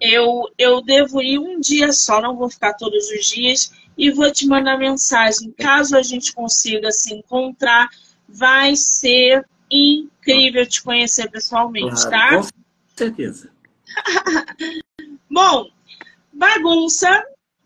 Eu, 0.01 0.49
eu 0.59 0.83
devo 0.83 1.23
ir 1.23 1.39
um 1.39 1.61
dia 1.61 1.93
só, 1.93 2.21
não 2.21 2.37
vou 2.37 2.51
ficar 2.51 2.75
todos 2.75 3.09
os 3.11 3.27
dias, 3.27 3.71
e 3.97 4.11
vou 4.11 4.31
te 4.33 4.47
mandar 4.47 4.79
mensagem. 4.79 5.53
Caso 5.53 5.97
a 5.97 6.03
gente 6.03 6.33
consiga 6.33 6.91
se 6.91 7.15
encontrar, 7.15 7.89
vai 8.33 8.75
ser 8.77 9.47
incrível 9.71 10.67
te 10.67 10.83
conhecer 10.83 11.31
pessoalmente, 11.31 12.03
claro, 12.03 12.11
tá? 12.11 12.37
Com 12.37 12.49
certeza. 12.97 13.51
Bom, 15.31 15.69
bagunça 16.33 17.25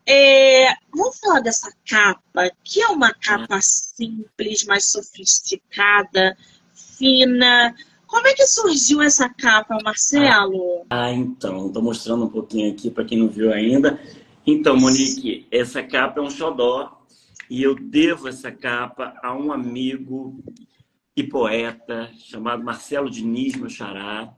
é, 0.08 0.68
vamos 0.94 1.18
falar 1.18 1.40
dessa 1.40 1.68
capa, 1.88 2.48
que 2.62 2.80
é 2.80 2.86
uma 2.86 3.12
capa 3.12 3.60
simples, 3.60 4.64
mais 4.64 4.88
sofisticada, 4.88 6.36
fina. 6.72 7.74
Como 8.06 8.26
é 8.28 8.34
que 8.34 8.46
surgiu 8.46 9.02
essa 9.02 9.28
capa, 9.28 9.76
Marcelo? 9.82 10.86
Ah, 10.88 11.10
então, 11.10 11.66
estou 11.66 11.82
mostrando 11.82 12.26
um 12.26 12.28
pouquinho 12.28 12.70
aqui 12.72 12.88
para 12.88 13.04
quem 13.04 13.18
não 13.18 13.28
viu 13.28 13.52
ainda. 13.52 14.00
Então, 14.46 14.76
Monique, 14.76 15.44
essa 15.50 15.82
capa 15.82 16.20
é 16.20 16.22
um 16.22 16.30
xodó 16.30 16.95
e 17.48 17.62
eu 17.62 17.74
devo 17.74 18.28
essa 18.28 18.50
capa 18.50 19.14
a 19.22 19.34
um 19.34 19.52
amigo 19.52 20.42
e 21.16 21.22
poeta 21.22 22.10
chamado 22.18 22.62
Marcelo 22.62 23.10
Diniz, 23.10 23.56
meu 23.56 23.70
xará. 23.70 24.32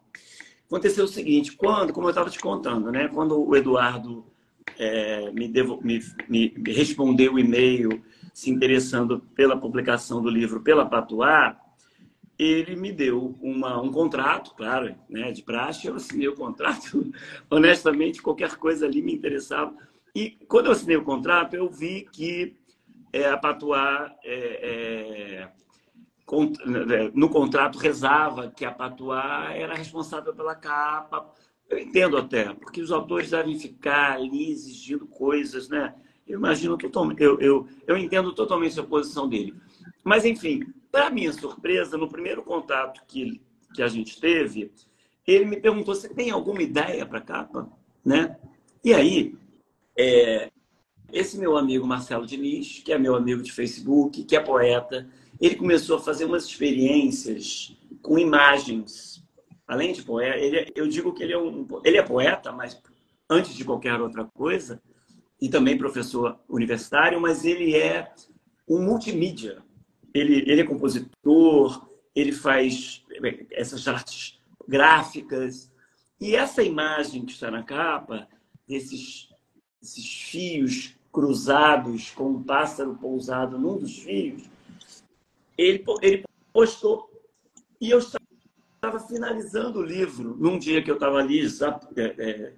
Aconteceu 0.66 1.04
o 1.04 1.08
seguinte, 1.08 1.52
quando, 1.52 1.92
como 1.92 2.06
eu 2.06 2.10
estava 2.10 2.30
te 2.30 2.38
contando, 2.38 2.92
né? 2.92 3.08
Quando 3.08 3.42
o 3.42 3.56
Eduardo 3.56 4.26
é, 4.78 5.30
me, 5.32 5.48
devo, 5.48 5.80
me, 5.82 6.00
me, 6.28 6.54
respondeu 6.66 7.34
o 7.34 7.38
e-mail 7.38 8.02
se 8.32 8.50
interessando 8.50 9.20
pela 9.34 9.56
publicação 9.56 10.22
do 10.22 10.30
livro 10.30 10.60
pela 10.60 10.86
Patuá, 10.86 11.58
ele 12.38 12.76
me 12.76 12.92
deu 12.92 13.34
uma, 13.40 13.80
um 13.80 13.90
contrato, 13.90 14.54
claro, 14.54 14.94
né, 15.08 15.32
de 15.32 15.42
praxe, 15.42 15.88
eu 15.88 15.96
assinei 15.96 16.28
o 16.28 16.36
contrato, 16.36 17.10
honestamente, 17.50 18.22
qualquer 18.22 18.54
coisa 18.56 18.86
ali 18.86 19.02
me 19.02 19.12
interessava. 19.12 19.74
E 20.14 20.30
quando 20.46 20.66
eu 20.66 20.72
assinei 20.72 20.96
o 20.96 21.02
contrato, 21.02 21.54
eu 21.54 21.68
vi 21.68 22.06
que 22.12 22.56
é, 23.12 23.28
a 23.28 23.36
Patuá, 23.36 24.14
é, 24.24 25.48
é, 25.48 25.48
né, 26.66 27.10
no 27.14 27.28
contrato, 27.28 27.78
rezava 27.78 28.50
que 28.50 28.64
a 28.64 28.72
Patuá 28.72 29.52
era 29.52 29.74
responsável 29.74 30.34
pela 30.34 30.54
capa, 30.54 31.32
eu 31.68 31.78
entendo 31.78 32.16
até, 32.16 32.52
porque 32.54 32.80
os 32.80 32.90
autores 32.90 33.30
devem 33.30 33.58
ficar 33.58 34.12
ali 34.12 34.50
exigindo 34.50 35.06
coisas, 35.06 35.68
né? 35.68 35.94
Eu 36.26 36.38
imagino 36.38 36.76
totalmente, 36.76 37.22
eu, 37.22 37.38
eu, 37.40 37.66
eu 37.86 37.96
entendo 37.96 38.32
totalmente 38.34 38.78
a 38.78 38.82
posição 38.82 39.28
dele. 39.28 39.54
Mas, 40.02 40.24
enfim, 40.24 40.62
para 40.90 41.10
minha 41.10 41.32
surpresa, 41.32 41.96
no 41.96 42.08
primeiro 42.08 42.42
contato 42.42 43.02
que, 43.06 43.40
que 43.74 43.82
a 43.82 43.88
gente 43.88 44.20
teve, 44.20 44.72
ele 45.26 45.44
me 45.44 45.60
perguntou: 45.60 45.94
você 45.94 46.08
tem 46.08 46.30
alguma 46.30 46.62
ideia 46.62 47.04
para 47.04 47.20
capa? 47.20 47.70
Né? 48.04 48.38
E 48.82 48.94
aí, 48.94 49.34
é, 49.96 50.50
esse 51.12 51.38
meu 51.38 51.56
amigo 51.56 51.86
Marcelo 51.86 52.26
Diniz, 52.26 52.80
que 52.84 52.92
é 52.92 52.98
meu 52.98 53.14
amigo 53.14 53.42
de 53.42 53.52
Facebook, 53.52 54.24
que 54.24 54.36
é 54.36 54.40
poeta, 54.40 55.08
ele 55.40 55.56
começou 55.56 55.96
a 55.96 56.00
fazer 56.00 56.24
umas 56.24 56.44
experiências 56.44 57.76
com 58.02 58.18
imagens 58.18 59.18
além 59.68 59.92
de 59.92 60.02
poeta, 60.02 60.38
ele, 60.38 60.72
eu 60.74 60.88
digo 60.88 61.12
que 61.12 61.22
ele 61.22 61.34
é, 61.34 61.38
um, 61.38 61.66
ele 61.84 61.98
é 61.98 62.02
poeta, 62.02 62.50
mas 62.50 62.80
antes 63.28 63.54
de 63.54 63.64
qualquer 63.64 64.00
outra 64.00 64.24
coisa, 64.24 64.82
e 65.40 65.48
também 65.48 65.76
professor 65.76 66.40
universitário, 66.48 67.20
mas 67.20 67.44
ele 67.44 67.76
é 67.76 68.10
um 68.66 68.82
multimídia. 68.82 69.62
Ele, 70.12 70.42
ele 70.50 70.62
é 70.62 70.64
compositor, 70.64 71.88
ele 72.14 72.32
faz 72.32 73.04
essas 73.52 73.86
artes 73.86 74.40
gráficas. 74.66 75.70
E 76.20 76.34
essa 76.34 76.62
imagem 76.62 77.24
que 77.24 77.32
está 77.32 77.50
na 77.50 77.62
capa, 77.62 78.26
desses, 78.66 79.28
esses 79.80 80.22
fios 80.22 80.97
cruzados 81.18 82.12
com 82.12 82.30
um 82.30 82.42
pássaro 82.44 82.94
pousado 82.94 83.58
num 83.58 83.76
dos 83.76 83.98
fios, 83.98 84.48
ele, 85.56 85.84
ele 86.00 86.24
postou. 86.52 87.10
E 87.80 87.90
eu 87.90 87.98
estava 87.98 89.00
finalizando 89.00 89.80
o 89.80 89.82
livro 89.82 90.36
num 90.38 90.56
dia 90.56 90.80
que 90.80 90.88
eu 90.88 90.94
estava 90.94 91.18
ali, 91.18 91.44
zap, 91.48 91.84
é, 91.96 92.52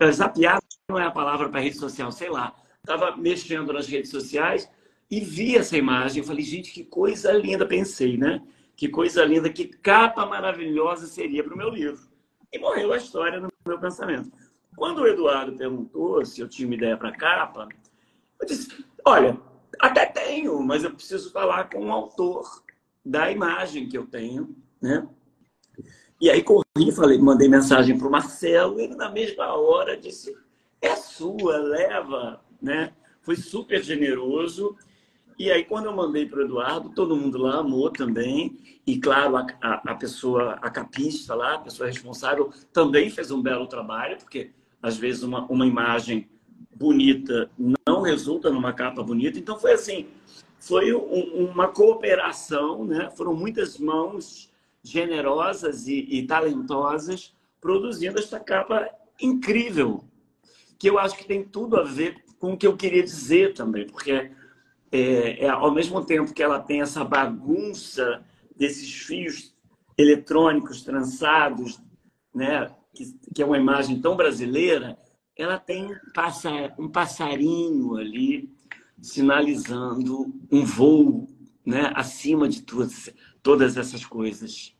é, 0.00 0.10
zapeado 0.10 0.64
não 0.88 0.98
é 0.98 1.04
a 1.04 1.10
palavra 1.12 1.48
para 1.48 1.60
rede 1.60 1.76
social, 1.76 2.10
sei 2.10 2.28
lá. 2.28 2.52
Estava 2.80 3.16
mexendo 3.16 3.72
nas 3.72 3.86
redes 3.86 4.10
sociais 4.10 4.68
e 5.08 5.20
vi 5.20 5.56
essa 5.56 5.76
imagem. 5.76 6.24
Falei, 6.24 6.44
gente, 6.44 6.72
que 6.72 6.82
coisa 6.82 7.30
linda, 7.30 7.64
pensei, 7.64 8.16
né? 8.16 8.42
Que 8.74 8.88
coisa 8.88 9.24
linda, 9.24 9.48
que 9.50 9.66
capa 9.66 10.26
maravilhosa 10.26 11.06
seria 11.06 11.44
para 11.44 11.54
o 11.54 11.56
meu 11.56 11.68
livro. 11.68 12.08
E 12.52 12.58
morreu 12.58 12.92
a 12.92 12.96
história 12.96 13.38
no 13.38 13.48
meu 13.64 13.78
pensamento. 13.78 14.32
Quando 14.78 15.02
o 15.02 15.06
Eduardo 15.06 15.56
perguntou 15.56 16.24
se 16.24 16.40
eu 16.40 16.48
tinha 16.48 16.66
uma 16.66 16.74
ideia 16.74 16.96
para 16.96 17.12
capa, 17.12 17.68
eu 18.40 18.46
disse: 18.46 18.84
olha, 19.04 19.38
até 19.78 20.06
tenho, 20.06 20.62
mas 20.62 20.84
eu 20.84 20.94
preciso 20.94 21.32
falar 21.32 21.68
com 21.68 21.86
o 21.86 21.92
autor 21.92 22.62
da 23.04 23.30
imagem 23.30 23.88
que 23.88 23.98
eu 23.98 24.06
tenho, 24.06 24.56
né? 24.80 25.06
E 26.20 26.30
aí 26.30 26.42
corri, 26.42 26.92
falei, 26.94 27.18
mandei 27.18 27.48
mensagem 27.48 27.98
para 27.98 28.08
o 28.08 28.10
Marcelo, 28.10 28.80
ele 28.80 28.94
na 28.94 29.10
mesma 29.10 29.54
hora 29.54 29.96
disse, 29.96 30.36
é 30.80 30.94
sua, 30.96 31.56
leva, 31.58 32.40
né? 32.60 32.92
Foi 33.22 33.36
super 33.36 33.82
generoso. 33.82 34.76
E 35.38 35.52
aí, 35.52 35.64
quando 35.64 35.84
eu 35.86 35.94
mandei 35.94 36.26
para 36.26 36.40
o 36.40 36.42
Eduardo, 36.42 36.90
todo 36.90 37.14
mundo 37.14 37.38
lá 37.38 37.58
amou 37.58 37.90
também. 37.90 38.80
E, 38.84 38.98
claro, 38.98 39.36
a, 39.36 39.46
a, 39.62 39.94
pessoa, 39.94 40.54
a 40.54 40.70
capista 40.70 41.34
lá, 41.34 41.54
a 41.54 41.58
pessoa 41.60 41.88
responsável, 41.88 42.50
também 42.72 43.08
fez 43.10 43.30
um 43.30 43.40
belo 43.40 43.68
trabalho, 43.68 44.16
porque, 44.18 44.50
às 44.82 44.96
vezes, 44.96 45.22
uma, 45.22 45.44
uma 45.46 45.66
imagem 45.66 46.28
bonita 46.74 47.50
não 47.86 48.02
resulta 48.02 48.50
numa 48.50 48.72
capa 48.72 49.02
bonita. 49.02 49.38
Então, 49.38 49.58
foi 49.58 49.72
assim, 49.72 50.06
foi 50.60 50.92
um, 50.94 51.50
uma 51.50 51.68
cooperação, 51.68 52.84
né? 52.84 53.10
Foram 53.16 53.34
muitas 53.34 53.78
mãos 53.78 54.50
generosas 54.82 55.86
e, 55.88 56.06
e 56.08 56.26
talentosas 56.26 57.34
produzindo 57.60 58.18
esta 58.18 58.38
capa 58.38 58.88
incrível, 59.20 60.04
que 60.78 60.88
eu 60.88 60.98
acho 60.98 61.16
que 61.16 61.26
tem 61.26 61.44
tudo 61.44 61.76
a 61.76 61.82
ver 61.82 62.22
com 62.38 62.52
o 62.52 62.56
que 62.56 62.66
eu 62.66 62.76
queria 62.76 63.02
dizer 63.02 63.52
também, 63.52 63.86
porque 63.86 64.30
é, 64.92 65.44
é, 65.44 65.48
ao 65.48 65.72
mesmo 65.72 66.04
tempo 66.04 66.32
que 66.32 66.42
ela 66.42 66.60
tem 66.60 66.80
essa 66.80 67.04
bagunça 67.04 68.24
desses 68.56 68.90
fios 68.92 69.54
eletrônicos 69.96 70.82
trançados, 70.82 71.80
né, 72.32 72.70
que, 72.98 73.14
que 73.32 73.42
é 73.42 73.46
uma 73.46 73.56
imagem 73.56 74.00
tão 74.00 74.16
brasileira, 74.16 74.98
ela 75.36 75.56
tem 75.56 75.88
um 76.76 76.88
passarinho 76.88 77.96
ali 77.96 78.50
sinalizando 79.00 80.34
um 80.50 80.64
voo 80.64 81.28
né, 81.64 81.92
acima 81.94 82.48
de 82.48 82.62
todas, 82.62 83.08
todas 83.40 83.76
essas 83.76 84.04
coisas. 84.04 84.74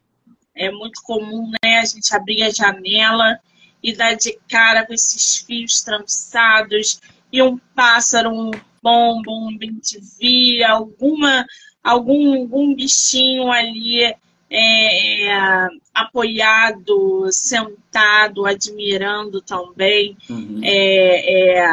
É 0.53 0.71
muito 0.73 1.01
comum, 1.05 1.53
né, 1.63 1.79
a 1.79 1.85
gente 1.85 2.13
abrir 2.13 2.43
a 2.43 2.51
janela 2.51 3.39
e 3.81 3.95
dar 3.95 4.15
de 4.15 4.37
cara 4.49 4.85
com 4.85 4.93
esses 4.93 5.37
fios 5.37 5.83
trançados 5.83 7.01
e 7.33 7.41
um 7.41 7.57
pássaro, 7.77 8.31
um 8.31 8.51
pombo, 8.83 9.49
um 9.49 9.57
bentivi, 9.57 10.65
alguma, 10.65 11.47
algum, 11.85 12.41
algum 12.41 12.75
bichinho 12.75 13.53
ali 13.53 14.13
é, 14.51 15.29
é, 15.29 15.69
apoiado, 15.95 17.29
sentado, 17.31 18.47
admirando 18.47 19.43
também 19.43 20.17
uhum. 20.29 20.61
é, 20.63 21.59
é, 21.59 21.67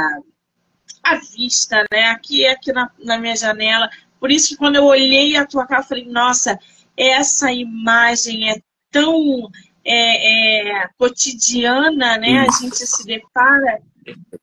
a 1.04 1.16
vista, 1.16 1.86
né? 1.92 2.10
Aqui, 2.10 2.46
aqui 2.48 2.74
na, 2.74 2.90
na 3.00 3.18
minha 3.18 3.36
janela. 3.36 3.90
Por 4.20 4.32
isso 4.32 4.50
que 4.50 4.58
quando 4.58 4.76
eu 4.76 4.86
olhei 4.86 5.38
a 5.38 5.46
tua 5.46 5.66
cara, 5.66 5.82
eu 5.82 5.88
falei, 5.88 6.06
nossa, 6.06 6.60
essa 6.98 7.52
imagem 7.52 8.50
é 8.50 8.56
tão 8.92 9.50
é, 9.84 10.82
é, 10.82 10.90
cotidiana, 10.98 12.18
né? 12.18 12.46
A 12.48 12.52
gente 12.62 12.76
se 12.76 13.06
depara 13.06 13.82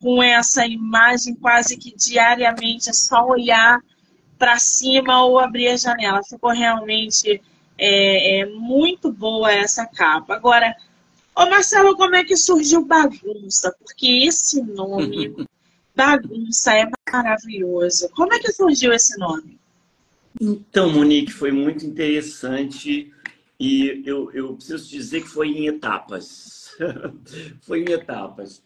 com 0.01 0.23
essa 0.23 0.67
imagem 0.67 1.35
quase 1.35 1.77
que 1.77 1.95
diariamente, 1.95 2.91
é 2.91 2.93
só 2.93 3.27
olhar 3.27 3.79
para 4.39 4.59
cima 4.59 5.25
ou 5.25 5.39
abrir 5.39 5.69
a 5.69 5.77
janela. 5.77 6.23
Ficou 6.25 6.51
realmente 6.51 7.41
é, 7.79 8.41
é, 8.41 8.47
muito 8.47 9.13
boa 9.13 9.53
essa 9.53 9.87
capa. 9.87 10.35
Agora, 10.35 10.75
ô 11.35 11.47
Marcelo, 11.47 11.97
como 11.97 12.15
é 12.15 12.25
que 12.25 12.37
surgiu 12.37 12.85
bagunça? 12.85 13.75
Porque 13.79 14.25
esse 14.27 14.63
nome 14.63 15.35
Bagunça 15.95 16.73
é 16.73 16.91
maravilhoso. 17.13 18.09
Como 18.11 18.33
é 18.33 18.39
que 18.39 18.53
surgiu 18.53 18.93
esse 18.93 19.19
nome? 19.19 19.59
Então, 20.41 20.91
Monique, 20.91 21.33
foi 21.33 21.53
muito 21.53 21.85
interessante 21.85 23.13
e 23.61 24.03
eu, 24.07 24.31
eu 24.33 24.55
preciso 24.55 24.89
dizer 24.89 25.23
que 25.23 25.29
foi 25.29 25.49
em 25.49 25.67
etapas. 25.67 26.75
foi 27.61 27.83
em 27.83 27.93
etapas. 27.93 28.63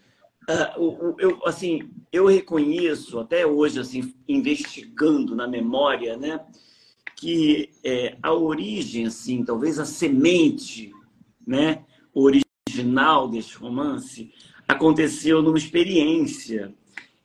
Uh, 0.48 1.16
eu, 1.18 1.40
assim, 1.44 1.90
eu 2.12 2.26
reconheço 2.26 3.18
até 3.18 3.44
hoje, 3.44 3.80
assim, 3.80 4.14
investigando 4.28 5.34
na 5.34 5.48
memória, 5.48 6.16
né, 6.16 6.40
que 7.16 7.70
é, 7.82 8.16
a 8.22 8.32
origem, 8.32 9.06
assim, 9.06 9.42
talvez 9.42 9.78
a 9.78 9.86
semente, 9.86 10.92
né, 11.46 11.82
original 12.12 13.28
deste 13.28 13.56
romance 13.56 14.30
aconteceu 14.68 15.42
numa 15.42 15.56
experiência 15.56 16.74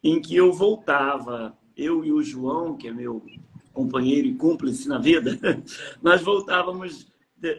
em 0.02 0.22
que 0.22 0.36
eu 0.36 0.54
voltava, 0.54 1.58
eu 1.76 2.06
e 2.06 2.12
o 2.12 2.24
João, 2.24 2.78
que 2.78 2.88
é 2.88 2.94
meu 2.94 3.24
companheiro 3.74 4.28
e 4.28 4.36
cúmplice 4.36 4.88
na 4.88 4.98
vida, 4.98 5.38
nós 6.02 6.22
voltávamos 6.22 7.08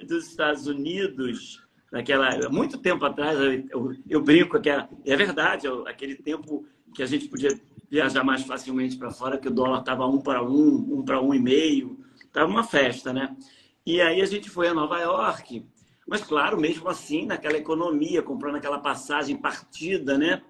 dos 0.07 0.29
Estados 0.29 0.67
Unidos 0.67 1.61
naquela 1.91 2.49
muito 2.49 2.79
tempo 2.79 3.05
atrás 3.05 3.39
eu, 3.71 3.93
eu 4.09 4.23
brinco 4.23 4.59
que 4.61 4.71
é, 4.71 4.89
é 5.05 5.17
verdade 5.17 5.67
aquele 5.87 6.15
tempo 6.15 6.65
que 6.95 7.03
a 7.03 7.07
gente 7.07 7.29
podia 7.29 7.61
viajar 7.91 8.23
mais 8.23 8.43
facilmente 8.43 8.97
para 8.97 9.11
fora 9.11 9.37
que 9.37 9.49
o 9.49 9.51
dólar 9.51 9.81
estava 9.81 10.07
um 10.07 10.21
para 10.21 10.43
um 10.43 10.99
um 10.99 11.05
para 11.05 11.21
um 11.21 11.35
e 11.35 11.41
meio 11.41 12.02
estava 12.33 12.51
uma 12.51 12.65
festa 12.65 13.13
né 13.13 13.37
e 13.85 14.01
aí 14.01 14.21
a 14.21 14.27
gente 14.27 14.49
foi 14.49 14.69
a 14.69 14.75
Nova 14.75 14.99
York 14.99 15.67
mas 16.07 16.23
claro 16.23 16.61
mesmo 16.61 16.89
assim 16.89 17.27
naquela 17.27 17.57
economia 17.57 18.23
comprando 18.23 18.57
aquela 18.57 18.79
passagem 18.79 19.37
partida 19.37 20.17
né 20.17 20.43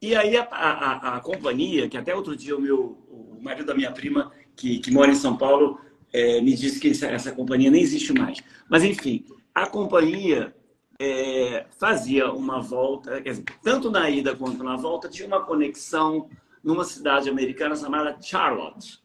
e 0.00 0.14
aí 0.14 0.36
a, 0.36 0.44
a, 0.44 1.16
a 1.16 1.20
companhia 1.20 1.88
que 1.88 1.96
até 1.96 2.14
outro 2.14 2.36
dia 2.36 2.56
o 2.56 2.60
meu 2.60 2.98
o 3.08 3.38
marido 3.42 3.66
da 3.66 3.74
minha 3.74 3.92
prima 3.92 4.32
que, 4.56 4.78
que 4.78 4.90
mora 4.90 5.10
em 5.10 5.16
São 5.16 5.36
Paulo 5.36 5.80
é, 6.12 6.40
me 6.40 6.54
disse 6.54 6.78
que 6.78 6.90
essa, 6.90 7.06
essa, 7.06 7.32
companhia 7.32 7.70
nem 7.70 7.82
existe 7.82 8.12
mais. 8.12 8.38
Mas, 8.68 8.84
enfim, 8.84 9.24
a 9.54 9.66
companhia 9.66 10.54
é, 10.98 11.66
fazia 11.78 12.30
uma 12.30 12.60
volta, 12.60 13.20
dizer, 13.20 13.44
tanto 13.62 13.90
na 13.90 14.10
ida 14.10 14.36
quanto 14.36 14.62
na 14.62 14.76
volta, 14.76 15.08
tinha 15.08 15.26
uma 15.26 15.44
conexão 15.44 16.28
numa 16.62 16.84
cidade 16.84 17.28
americana 17.28 17.74
chamada 17.74 18.16
Charlotte. 18.20 19.00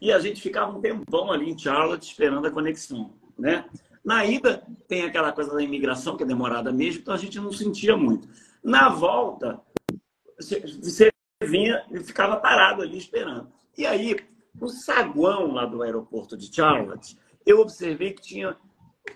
E 0.00 0.12
a 0.12 0.18
gente 0.18 0.40
ficava 0.40 0.76
um 0.76 0.80
tempão 0.80 1.32
ali 1.32 1.50
em 1.50 1.58
Charlotte 1.58 2.10
esperando 2.10 2.46
a 2.46 2.50
conexão, 2.50 3.12
né? 3.38 3.64
Na 4.04 4.24
ida 4.24 4.62
tem 4.86 5.02
aquela 5.02 5.32
coisa 5.32 5.52
da 5.52 5.62
imigração 5.62 6.16
que 6.16 6.22
é 6.22 6.26
demorada 6.26 6.72
mesmo, 6.72 7.00
então 7.02 7.14
a 7.14 7.18
gente 7.18 7.38
não 7.38 7.52
sentia 7.52 7.96
muito. 7.96 8.28
Na 8.62 8.88
volta, 8.88 9.60
você 10.38 11.10
vinha 11.42 11.84
e 11.90 12.00
ficava 12.00 12.36
parado 12.36 12.82
ali 12.82 12.96
esperando. 12.96 13.52
E 13.76 13.86
aí 13.86 14.16
no 14.54 14.68
saguão 14.68 15.52
lá 15.52 15.66
do 15.66 15.82
aeroporto 15.82 16.36
de 16.36 16.54
Charlotte, 16.54 17.16
eu 17.46 17.60
observei 17.60 18.12
que 18.12 18.22
tinha 18.22 18.56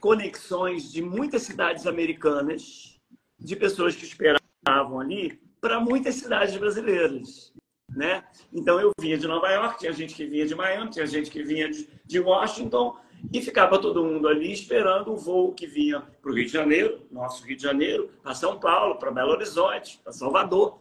conexões 0.00 0.90
de 0.90 1.02
muitas 1.02 1.42
cidades 1.42 1.86
americanas, 1.86 2.98
de 3.38 3.56
pessoas 3.56 3.94
que 3.94 4.04
esperavam 4.04 5.00
ali, 5.00 5.40
para 5.60 5.80
muitas 5.80 6.16
cidades 6.16 6.56
brasileiras. 6.56 7.52
Né? 7.94 8.24
Então 8.52 8.80
eu 8.80 8.90
vinha 8.98 9.18
de 9.18 9.26
Nova 9.26 9.50
York, 9.50 9.78
tinha 9.78 9.92
gente 9.92 10.14
que 10.14 10.26
vinha 10.26 10.46
de 10.46 10.54
Miami, 10.54 10.90
tinha 10.90 11.06
gente 11.06 11.30
que 11.30 11.42
vinha 11.42 11.68
de, 11.70 12.20
Washington, 12.20 12.96
e 13.32 13.40
ficava 13.42 13.78
todo 13.78 14.04
mundo 14.04 14.26
ali 14.26 14.50
esperando 14.50 15.12
o 15.12 15.16
voo 15.16 15.52
que 15.52 15.66
vinha 15.66 16.00
para 16.00 16.30
o 16.30 16.34
Rio 16.34 16.46
de 16.46 16.52
Janeiro, 16.52 17.06
nosso 17.10 17.44
Rio 17.44 17.56
de 17.56 17.62
Janeiro, 17.62 18.10
para 18.22 18.34
São 18.34 18.58
Paulo, 18.58 18.96
para 18.96 19.10
Belo 19.10 19.32
Horizonte, 19.32 20.00
para 20.02 20.12
Salvador. 20.12 20.80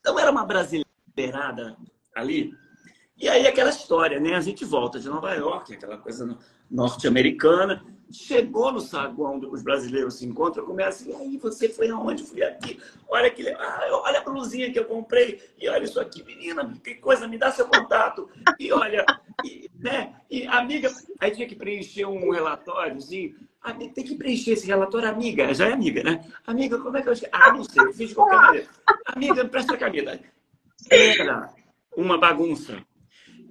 Então 0.00 0.18
era 0.18 0.30
uma 0.30 0.44
brasileirada 0.44 1.76
ali 2.14 2.52
e 3.20 3.28
aí 3.28 3.46
aquela 3.46 3.68
história, 3.68 4.18
né? 4.18 4.34
A 4.34 4.40
gente 4.40 4.64
volta 4.64 4.98
de 4.98 5.06
Nova 5.06 5.34
York, 5.34 5.74
aquela 5.74 5.98
coisa 5.98 6.38
norte-americana. 6.70 7.84
Chegou 8.12 8.72
no 8.72 8.80
saguão, 8.80 9.38
os 9.50 9.62
brasileiros 9.62 10.14
se 10.14 10.26
encontram, 10.26 10.64
começa, 10.64 11.08
e 11.08 11.14
aí, 11.14 11.36
você 11.36 11.68
foi 11.68 11.90
aonde? 11.90 12.24
Fui 12.24 12.42
aqui. 12.42 12.80
Olha 13.08 13.30
que 13.30 13.48
ah, 13.48 13.88
olha 14.04 14.18
a 14.18 14.24
blusinha 14.24 14.72
que 14.72 14.78
eu 14.78 14.84
comprei. 14.84 15.40
E 15.58 15.68
olha 15.68 15.84
isso 15.84 16.00
aqui, 16.00 16.22
menina, 16.24 16.72
que 16.82 16.96
coisa, 16.96 17.28
me 17.28 17.38
dá 17.38 17.52
seu 17.52 17.66
contato. 17.66 18.28
E 18.58 18.72
olha, 18.72 19.04
e, 19.44 19.70
né? 19.78 20.14
E 20.28 20.46
amiga, 20.46 20.92
aí 21.20 21.30
tinha 21.30 21.46
que 21.46 21.54
preencher 21.54 22.04
um 22.04 22.30
relatóriozinho. 22.30 23.36
Amiga, 23.62 23.94
tem 23.94 24.04
que 24.04 24.14
preencher 24.14 24.52
esse 24.52 24.66
relatório, 24.66 25.08
amiga. 25.08 25.52
Já 25.54 25.68
é 25.68 25.72
amiga, 25.72 26.02
né? 26.02 26.24
Amiga, 26.46 26.78
como 26.78 26.96
é 26.96 27.02
que 27.02 27.10
eu. 27.10 27.14
Ah, 27.30 27.52
não 27.52 27.62
sei, 27.62 27.92
fiz 27.92 28.08
de 28.08 28.14
qualquer 28.14 28.36
maneira. 28.36 28.68
Amiga, 29.06 29.44
presta 29.44 29.74
a 29.74 29.78
camisa. 29.78 30.18
Era 30.90 31.52
uma 31.96 32.18
bagunça. 32.18 32.82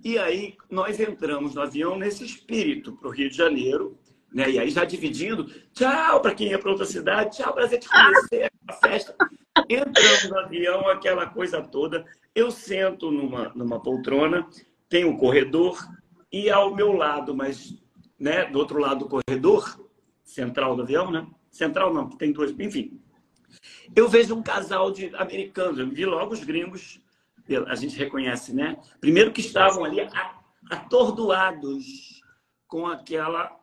E 0.03 0.17
aí 0.17 0.55
nós 0.69 0.99
entramos 0.99 1.55
no 1.55 1.61
avião 1.61 1.97
nesse 1.97 2.23
espírito 2.23 2.93
para 2.93 3.09
o 3.09 3.11
Rio 3.11 3.29
de 3.29 3.35
Janeiro, 3.35 3.97
né? 4.33 4.49
E 4.49 4.59
aí 4.59 4.69
já 4.69 4.85
dividindo, 4.85 5.45
tchau 5.73 6.21
para 6.21 6.33
quem 6.33 6.49
ia 6.49 6.59
para 6.59 6.71
outra 6.71 6.85
cidade, 6.85 7.37
tchau, 7.37 7.53
prazer 7.53 7.79
te 7.79 7.89
conhecer, 7.89 8.51
a 8.67 8.73
festa. 8.73 9.15
Entramos 9.69 10.29
no 10.29 10.39
avião, 10.39 10.87
aquela 10.87 11.25
coisa 11.25 11.61
toda. 11.61 12.05
Eu 12.33 12.51
sento 12.51 13.11
numa, 13.11 13.49
numa 13.49 13.79
poltrona, 13.81 14.47
tem 14.87 15.05
um 15.05 15.17
corredor, 15.17 15.77
e 16.31 16.49
ao 16.49 16.75
meu 16.75 16.93
lado, 16.93 17.35
mas 17.35 17.75
né, 18.19 18.45
do 18.45 18.59
outro 18.59 18.79
lado 18.79 18.99
do 18.99 19.09
corredor, 19.09 19.79
central 20.23 20.75
do 20.75 20.83
avião, 20.83 21.09
né? 21.09 21.27
Central 21.49 21.93
não, 21.93 22.07
tem 22.07 22.31
duas, 22.31 22.51
enfim. 22.51 23.01
Eu 23.95 24.07
vejo 24.07 24.35
um 24.35 24.43
casal 24.43 24.91
de 24.91 25.13
americanos, 25.15 25.79
eu 25.79 25.89
vi 25.89 26.05
logo 26.05 26.33
os 26.33 26.43
gringos 26.43 27.01
a 27.67 27.75
gente 27.75 27.97
reconhece, 27.97 28.53
né? 28.53 28.77
Primeiro 29.01 29.31
que 29.31 29.41
estavam 29.41 29.83
ali 29.83 30.07
atordoados 30.69 32.21
com 32.67 32.85
aquela 32.85 33.58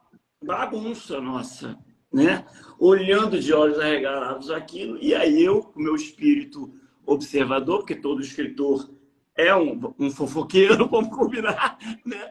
bagunça 0.47 1.21
nossa, 1.21 1.77
né? 2.13 2.47
Olhando 2.79 3.41
de 3.41 3.53
olhos 3.53 3.79
arregalados 3.79 4.51
aquilo, 4.51 4.99
e 5.03 5.15
aí 5.15 5.43
eu, 5.43 5.61
com 5.61 5.81
meu 5.81 5.97
espírito 5.97 6.73
observador, 7.05 7.79
porque 7.79 7.97
todo 7.97 8.23
escritor 8.23 8.89
é 9.35 9.55
um, 9.55 9.93
um 9.99 10.11
fofoqueiro, 10.11 10.87
vamos 10.89 11.15
combinar, 11.15 11.79
né? 12.05 12.31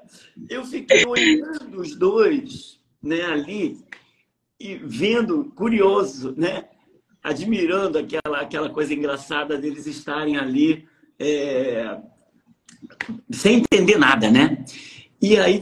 Eu 0.49 0.66
fiquei 0.66 1.05
olhando 1.05 1.80
os 1.80 1.95
dois, 1.95 2.80
né, 3.03 3.24
ali 3.26 3.78
e 4.59 4.76
vendo, 4.76 5.51
curioso, 5.55 6.34
né? 6.38 6.66
Admirando 7.22 7.97
aquela, 7.97 8.41
aquela 8.41 8.70
coisa 8.70 8.93
engraçada 8.93 9.57
deles 9.57 9.86
estarem 9.86 10.38
ali 10.38 10.88
é, 11.20 11.99
sem 13.32 13.57
entender 13.57 13.97
nada, 13.97 14.32
né? 14.32 14.63
E 15.26 15.39
aí 15.39 15.59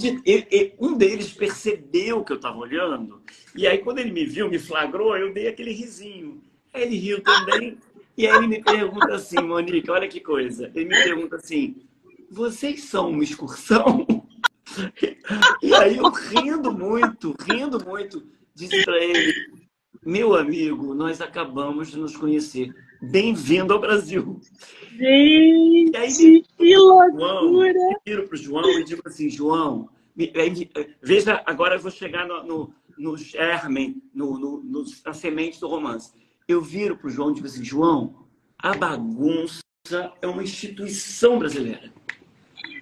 um 0.78 0.94
deles 0.94 1.32
percebeu 1.32 2.22
que 2.22 2.34
eu 2.34 2.36
estava 2.36 2.58
olhando, 2.58 3.22
e 3.56 3.66
aí 3.66 3.78
quando 3.78 4.00
ele 4.00 4.12
me 4.12 4.26
viu, 4.26 4.50
me 4.50 4.60
flagrou, 4.60 5.16
eu 5.16 5.34
dei 5.34 5.48
aquele 5.48 5.72
risinho. 5.72 6.42
Aí 6.74 6.82
ele 6.82 6.98
riu 6.98 7.24
também, 7.24 7.78
e 8.18 8.28
aí 8.28 8.36
ele 8.36 8.48
me 8.48 8.62
pergunta 8.62 9.16
assim, 9.16 9.40
Monique, 9.40 9.90
olha 9.90 10.10
que 10.10 10.20
coisa. 10.20 10.70
Ele 10.76 10.90
me 10.90 11.02
pergunta 11.02 11.38
assim, 11.38 11.78
vocês 12.30 12.84
são 12.84 13.12
uma 13.12 13.24
excursão? 13.24 14.06
E 15.62 15.74
aí 15.76 15.96
eu 15.96 16.10
rindo 16.10 16.70
muito, 16.70 17.34
rindo 17.48 17.82
muito, 17.86 18.22
disse 18.54 18.84
para 18.84 19.02
ele, 19.02 19.34
meu 20.06 20.36
amigo, 20.36 20.94
nós 20.94 21.22
acabamos 21.22 21.90
de 21.90 21.98
nos 21.98 22.18
conhecer. 22.18 22.76
Bem-vindo 23.02 23.74
ao 23.74 23.80
Brasil. 23.80 24.42
Gente, 24.92 25.92
e 25.92 25.98
aí, 25.98 26.44
que 26.64 26.78
loucura! 26.78 27.74
João, 27.74 28.00
viro 28.06 28.28
para 28.28 28.36
o 28.36 28.38
João 28.38 28.80
e 28.80 28.84
digo 28.84 29.02
assim, 29.06 29.30
João, 29.30 29.90
veja, 31.02 31.44
agora 31.46 31.76
eu 31.76 31.80
vou 31.80 31.92
chegar 31.92 32.28
no, 32.28 32.44
no, 32.44 32.74
no 32.98 33.18
germen, 33.18 34.02
no, 34.14 34.38
no, 34.38 34.64
no, 34.64 34.86
na 35.06 35.14
semente 35.14 35.60
do 35.60 35.68
romance. 35.68 36.12
Eu 36.48 36.62
viro 36.62 36.98
para 36.98 37.08
o 37.08 37.10
João 37.10 37.32
e 37.32 37.36
digo 37.36 37.48
assim, 37.48 37.64
João, 37.64 38.28
a 38.58 38.74
bagunça 38.74 39.62
é 40.22 40.28
uma 40.28 40.44
instituição 40.44 41.40
brasileira. 41.40 41.92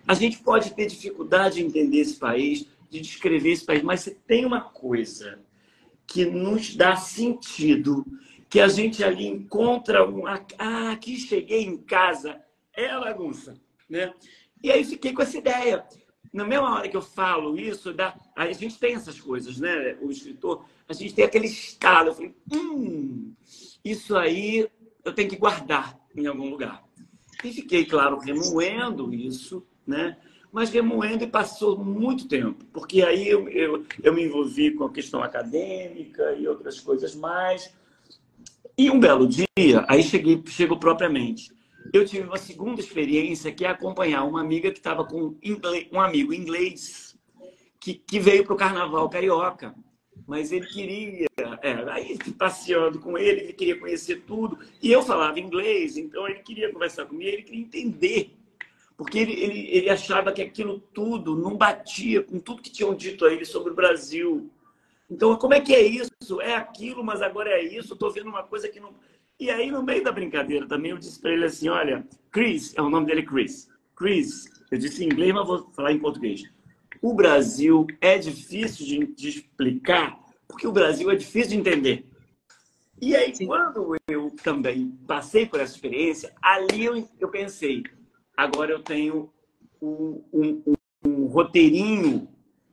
A 0.08 0.14
gente 0.14 0.40
pode 0.40 0.74
ter 0.74 0.88
dificuldade 0.88 1.56
de 1.56 1.64
entender 1.64 2.00
esse 2.00 2.18
país, 2.18 2.68
de 2.90 3.00
descrever 3.00 3.52
esse 3.52 3.66
país, 3.66 3.82
mas 3.82 4.14
tem 4.28 4.46
uma 4.46 4.62
coisa 4.62 5.40
que 6.06 6.26
nos 6.26 6.76
dá 6.76 6.96
sentido 6.96 8.06
que 8.50 8.60
a 8.60 8.68
gente 8.68 9.02
ali 9.04 9.26
encontra 9.26 10.08
um. 10.08 10.28
Ah, 10.28 10.92
aqui 10.92 11.16
cheguei 11.16 11.64
em 11.64 11.78
casa, 11.78 12.42
é 12.76 12.90
a 12.90 13.00
bagunça. 13.00 13.56
Né? 13.92 14.14
E 14.64 14.72
aí 14.72 14.86
fiquei 14.86 15.12
com 15.12 15.22
essa 15.22 15.38
ideia. 15.38 15.86
Na 16.32 16.46
mesma 16.46 16.76
hora 16.76 16.88
que 16.88 16.96
eu 16.96 17.02
falo 17.02 17.60
isso, 17.60 17.94
a 18.36 18.52
gente 18.54 18.80
tem 18.80 18.96
essas 18.96 19.20
coisas, 19.20 19.60
né? 19.60 19.98
O 20.02 20.10
escritor, 20.10 20.64
a 20.88 20.94
gente 20.94 21.14
tem 21.14 21.26
aquele 21.26 21.48
estado. 21.48 22.08
Eu 22.08 22.14
falei, 22.14 22.34
hum, 22.54 23.34
isso 23.84 24.16
aí 24.16 24.70
eu 25.04 25.14
tenho 25.14 25.30
que 25.30 25.36
guardar 25.36 26.00
em 26.16 26.26
algum 26.26 26.50
lugar. 26.50 26.82
E 27.44 27.52
fiquei, 27.52 27.84
claro, 27.84 28.18
remoendo 28.18 29.14
isso, 29.14 29.68
né? 29.86 30.18
Mas 30.54 30.70
remoendo 30.70 31.26
e 31.26 31.28
passou 31.28 31.78
muito 31.78 32.28
tempo, 32.28 32.64
porque 32.74 33.02
aí 33.04 33.28
eu, 33.28 33.48
eu, 33.50 33.86
eu 34.04 34.14
me 34.14 34.24
envolvi 34.24 34.72
com 34.72 34.84
a 34.84 34.92
questão 34.92 35.24
acadêmica 35.24 36.34
e 36.34 36.48
outras 36.48 36.80
coisas 36.80 37.16
mais. 37.16 37.74
E 38.78 38.90
um 38.90 39.00
belo 39.00 39.28
dia, 39.28 39.86
aí 39.88 40.04
cheguei, 40.04 40.42
chego 40.48 40.78
propriamente. 40.78 41.52
Eu 41.94 42.06
tive 42.06 42.28
uma 42.28 42.38
segunda 42.38 42.80
experiência 42.80 43.52
que 43.52 43.66
é 43.66 43.70
acompanhar 43.70 44.24
uma 44.24 44.42
amiga 44.42 44.72
que 44.72 44.80
estava 44.80 45.04
com 45.06 45.36
um 45.92 46.00
amigo 46.00 46.34
inglês 46.34 47.18
que, 47.80 47.96
que 47.96 48.20
veio 48.20 48.46
para 48.46 48.54
o 48.54 48.58
carnaval 48.58 49.10
carioca. 49.10 49.76
Mas 50.28 50.52
ele 50.52 50.68
queria, 50.68 51.28
é, 51.62 51.72
aí 51.92 52.18
passeando 52.38 53.00
com 53.00 53.18
ele, 53.18 53.42
ele 53.42 53.54
queria 53.54 53.80
conhecer 53.80 54.22
tudo. 54.22 54.60
E 54.82 54.92
eu 54.92 55.02
falava 55.02 55.40
inglês, 55.40 55.98
então 55.98 56.28
ele 56.28 56.40
queria 56.40 56.72
conversar 56.72 57.06
comigo, 57.06 57.30
ele 57.30 57.44
queria 57.44 57.62
entender. 57.62 58.38
Porque 58.96 59.18
ele, 59.18 59.34
ele, 59.34 59.68
ele 59.72 59.90
achava 59.90 60.32
que 60.32 60.42
aquilo 60.42 60.80
tudo 60.94 61.36
não 61.36 61.58
batia 61.58 62.22
com 62.22 62.40
tudo 62.40 62.62
que 62.62 62.72
tinham 62.72 62.94
dito 62.94 63.26
a 63.26 63.34
ele 63.34 63.46
sobre 63.46 63.72
o 63.72 63.76
Brasil. 63.76 64.50
Então, 65.10 65.36
como 65.36 65.54
é 65.54 65.60
que 65.60 65.74
é 65.74 65.82
isso? 65.82 66.40
É 66.40 66.56
aquilo, 66.56 67.04
mas 67.04 67.22
agora 67.22 67.50
é 67.50 67.64
isso. 67.64 67.94
Estou 67.94 68.12
vendo 68.12 68.30
uma 68.30 68.44
coisa 68.44 68.70
que 68.70 68.80
não. 68.80 68.94
E 69.42 69.50
aí, 69.50 69.72
no 69.72 69.82
meio 69.82 70.04
da 70.04 70.12
brincadeira 70.12 70.68
também, 70.68 70.92
eu 70.92 71.00
disse 71.00 71.20
para 71.20 71.32
ele 71.32 71.46
assim: 71.46 71.68
olha, 71.68 72.08
Chris, 72.30 72.76
é 72.78 72.82
o 72.82 72.92
nome 72.92 73.08
dele 73.08 73.24
Chris. 73.24 73.68
Chris, 73.96 74.46
eu 74.70 74.78
disse 74.78 75.04
em 75.04 75.08
inglês, 75.08 75.34
mas 75.34 75.48
vou 75.48 75.72
falar 75.72 75.92
em 75.92 75.98
português. 75.98 76.44
O 77.02 77.16
Brasil 77.16 77.88
é 78.00 78.20
difícil 78.20 78.86
de, 78.86 79.16
de 79.16 79.30
explicar, 79.30 80.16
porque 80.48 80.68
o 80.68 80.72
Brasil 80.72 81.10
é 81.10 81.16
difícil 81.16 81.50
de 81.50 81.58
entender. 81.58 82.06
E 83.02 83.16
aí, 83.16 83.34
Sim. 83.36 83.48
quando 83.48 83.98
eu 84.08 84.30
também 84.44 84.92
passei 85.08 85.48
por 85.48 85.60
essa 85.60 85.74
experiência, 85.74 86.32
ali 86.40 86.86
eu, 86.86 87.10
eu 87.20 87.30
pensei, 87.30 87.82
agora 88.38 88.72
eu 88.72 88.84
tenho 88.84 89.34
um, 89.82 90.24
um, 90.32 90.64
um, 90.68 90.74
um 91.04 91.26
roteirinho, 91.26 92.30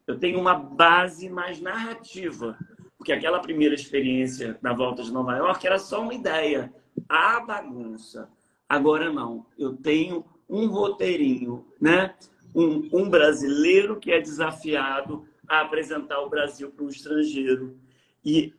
eu 0.07 0.19
tenho 0.19 0.39
uma 0.39 0.55
base 0.55 1.31
mais 1.31 1.63
narrativa. 1.63 2.59
Porque 2.99 3.13
aquela 3.13 3.39
primeira 3.39 3.75
experiência 3.75 4.59
na 4.61 4.75
volta 4.75 5.03
de 5.03 5.13
Nova 5.13 5.37
York 5.37 5.65
era 5.65 5.79
só 5.79 6.03
uma 6.03 6.13
ideia, 6.13 6.75
a 7.09 7.41
bagunça. 7.41 8.29
Agora 8.69 9.11
não, 9.11 9.47
eu 9.57 9.75
tenho 9.77 10.25
um 10.49 10.67
roteirinho, 10.67 11.65
né? 11.81 12.15
um, 12.55 12.89
um 12.93 13.09
brasileiro 13.09 13.99
que 13.99 14.11
é 14.11 14.21
desafiado 14.21 15.25
a 15.49 15.61
apresentar 15.61 16.21
o 16.21 16.29
Brasil 16.29 16.71
para 16.71 16.85
um 16.85 16.89
estrangeiro. 16.89 17.77
E 18.25 18.53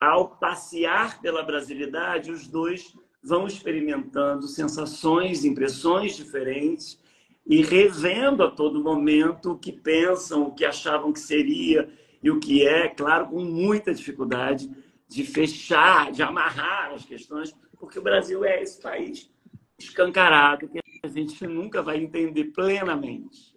ao 0.00 0.28
passear 0.28 1.20
pela 1.20 1.42
brasilidade, 1.42 2.30
os 2.30 2.46
dois 2.46 2.94
vão 3.22 3.46
experimentando 3.46 4.46
sensações, 4.46 5.44
impressões 5.44 6.16
diferentes 6.16 6.98
e 7.46 7.62
revendo 7.62 8.42
a 8.42 8.50
todo 8.50 8.82
momento 8.82 9.52
o 9.52 9.58
que 9.58 9.72
pensam, 9.72 10.42
o 10.48 10.54
que 10.54 10.64
achavam 10.64 11.12
que 11.12 11.20
seria 11.20 11.88
e 12.24 12.30
o 12.30 12.40
que 12.40 12.66
é, 12.66 12.88
claro, 12.88 13.28
com 13.28 13.44
muita 13.44 13.92
dificuldade 13.92 14.70
de 15.06 15.24
fechar, 15.24 16.10
de 16.10 16.22
amarrar 16.22 16.94
as 16.94 17.04
questões, 17.04 17.54
porque 17.78 17.98
o 17.98 18.02
Brasil 18.02 18.42
é 18.46 18.62
esse 18.62 18.80
país 18.80 19.30
escancarado 19.78 20.66
que 20.68 20.80
a 21.02 21.08
gente 21.08 21.46
nunca 21.46 21.82
vai 21.82 21.98
entender 21.98 22.44
plenamente. 22.44 23.54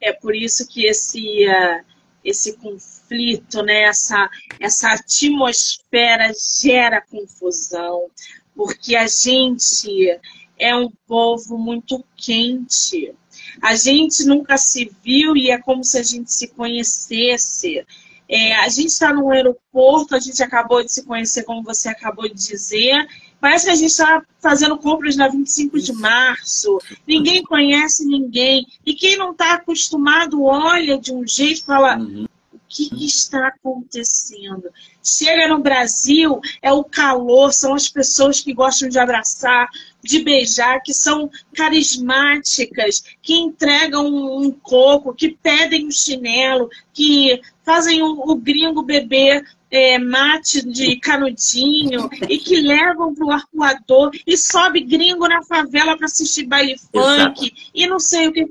É 0.00 0.12
por 0.12 0.34
isso 0.34 0.66
que 0.66 0.86
esse, 0.86 1.46
uh, 1.46 1.84
esse 2.24 2.56
conflito, 2.56 3.62
né, 3.62 3.82
essa, 3.82 4.28
essa 4.58 4.92
atmosfera 4.94 6.32
gera 6.60 7.00
confusão, 7.00 8.10
porque 8.56 8.96
a 8.96 9.06
gente 9.06 10.18
é 10.58 10.74
um 10.74 10.90
povo 11.06 11.56
muito 11.56 12.04
quente. 12.16 13.14
A 13.62 13.74
gente 13.74 14.24
nunca 14.24 14.56
se 14.56 14.90
viu 15.02 15.36
e 15.36 15.50
é 15.50 15.58
como 15.58 15.84
se 15.84 15.98
a 15.98 16.02
gente 16.02 16.32
se 16.32 16.48
conhecesse. 16.48 17.84
É, 18.28 18.56
a 18.56 18.68
gente 18.68 18.88
está 18.88 19.12
no 19.12 19.30
aeroporto, 19.30 20.14
a 20.14 20.18
gente 20.18 20.42
acabou 20.42 20.82
de 20.82 20.92
se 20.92 21.04
conhecer, 21.04 21.44
como 21.44 21.62
você 21.62 21.88
acabou 21.88 22.28
de 22.28 22.34
dizer, 22.34 23.06
Parece 23.40 23.66
que 23.66 23.70
a 23.70 23.76
gente 23.76 23.90
está 23.90 24.22
fazendo 24.40 24.78
compras 24.78 25.16
na 25.16 25.28
25 25.28 25.78
de 25.78 25.92
março, 25.92 26.78
ninguém 27.06 27.42
conhece 27.42 28.04
ninguém. 28.04 28.66
E 28.84 28.94
quem 28.94 29.16
não 29.16 29.32
está 29.32 29.54
acostumado 29.54 30.42
olha 30.42 30.98
de 30.98 31.12
um 31.12 31.26
jeito 31.26 31.60
e 31.60 31.64
fala: 31.64 31.98
uhum. 31.98 32.26
o 32.52 32.58
que, 32.68 32.88
que, 32.88 33.04
está 33.04 33.48
acontecendo? 33.48 34.64
Chega 35.02 35.48
no 35.48 35.58
Brasil, 35.58 36.40
é 36.62 36.72
o 36.72 36.82
calor, 36.82 37.52
são 37.52 37.74
as 37.74 37.88
pessoas 37.88 38.40
que 38.40 38.54
gostam 38.54 38.88
de 38.88 38.98
abraçar, 38.98 39.68
de 40.06 40.20
beijar, 40.20 40.80
que 40.82 40.94
são 40.94 41.30
carismáticas, 41.54 43.02
que 43.20 43.34
entregam 43.34 44.06
um 44.06 44.50
coco, 44.50 45.14
que 45.14 45.36
pedem 45.42 45.86
um 45.86 45.90
chinelo, 45.90 46.70
que 46.92 47.40
fazem 47.64 48.02
o, 48.02 48.30
o 48.30 48.36
gringo 48.36 48.82
beber 48.82 49.44
é, 49.70 49.98
mate 49.98 50.64
de 50.64 50.98
canudinho 51.00 52.08
e 52.28 52.38
que 52.38 52.56
levam 52.62 53.14
para 53.14 53.26
o 53.26 53.32
arcoador 53.32 54.10
e 54.26 54.36
sobe 54.36 54.80
gringo 54.80 55.28
na 55.28 55.42
favela 55.42 55.96
para 55.96 56.06
assistir 56.06 56.46
baile 56.46 56.78
funk 56.78 57.46
Exato. 57.46 57.70
e 57.74 57.86
não 57.86 57.98
sei 57.98 58.28
o 58.28 58.32
que. 58.32 58.48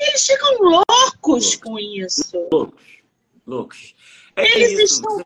Eles 0.00 0.26
ficam 0.26 0.58
loucos, 0.60 0.84
loucos. 1.22 1.56
com 1.56 1.78
isso. 1.78 2.48
Loucos. 2.52 2.84
Loucos. 3.46 3.94
É 4.36 4.56
Eles 4.56 4.72
isso. 4.72 4.94
estão 4.96 5.22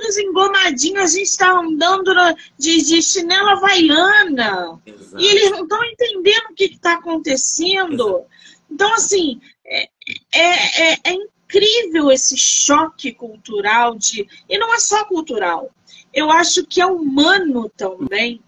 todos 0.00 0.18
engomadinhos, 0.18 1.04
a 1.04 1.06
gente 1.06 1.22
está 1.22 1.52
andando 1.52 2.12
de, 2.58 2.82
de 2.82 3.02
chinela 3.02 3.52
havaiana. 3.52 4.80
Exato. 4.84 5.22
E 5.22 5.26
eles 5.26 5.50
não 5.50 5.62
estão 5.62 5.84
entendendo 5.84 6.44
o 6.50 6.54
que 6.54 6.64
está 6.64 6.94
acontecendo. 6.94 8.08
Exato. 8.08 8.26
Então, 8.70 8.92
assim, 8.94 9.40
é, 9.64 9.88
é, 10.32 10.92
é, 10.92 10.98
é 11.04 11.12
incrível 11.12 12.10
esse 12.10 12.36
choque 12.36 13.12
cultural 13.12 13.96
de. 13.96 14.26
E 14.48 14.58
não 14.58 14.72
é 14.72 14.78
só 14.78 15.04
cultural. 15.04 15.70
Eu 16.12 16.30
acho 16.30 16.64
que 16.66 16.80
é 16.80 16.86
humano 16.86 17.70
também. 17.76 18.42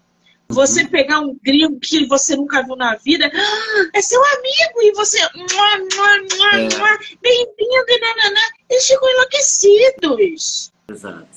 Você 0.49 0.83
uhum. 0.83 0.89
pegar 0.89 1.19
um 1.21 1.39
gringo 1.41 1.79
que 1.79 2.05
você 2.05 2.35
nunca 2.35 2.61
viu 2.61 2.75
na 2.75 2.95
vida, 2.97 3.31
ah, 3.33 3.89
é 3.93 4.01
seu 4.01 4.21
amigo, 4.23 4.81
e 4.81 4.91
você. 4.91 5.19
É. 5.19 5.27
Bem-vindo, 7.21 7.85
e 7.87 7.99
nananã. 7.99 8.41
Eles 8.69 8.85
ficam 8.85 9.09
enlouquecidos. 9.09 10.72
Exato. 10.87 11.27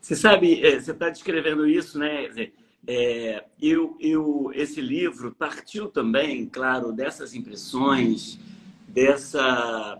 Você 0.00 0.14
sabe, 0.14 0.64
é, 0.64 0.78
você 0.78 0.92
está 0.92 1.08
descrevendo 1.08 1.66
isso, 1.66 1.98
né? 1.98 2.50
É, 2.86 3.44
eu, 3.60 3.96
eu, 3.98 4.50
esse 4.54 4.80
livro 4.80 5.34
partiu 5.34 5.88
também, 5.88 6.46
claro, 6.46 6.92
dessas 6.92 7.34
impressões, 7.34 8.38
dessa 8.86 9.98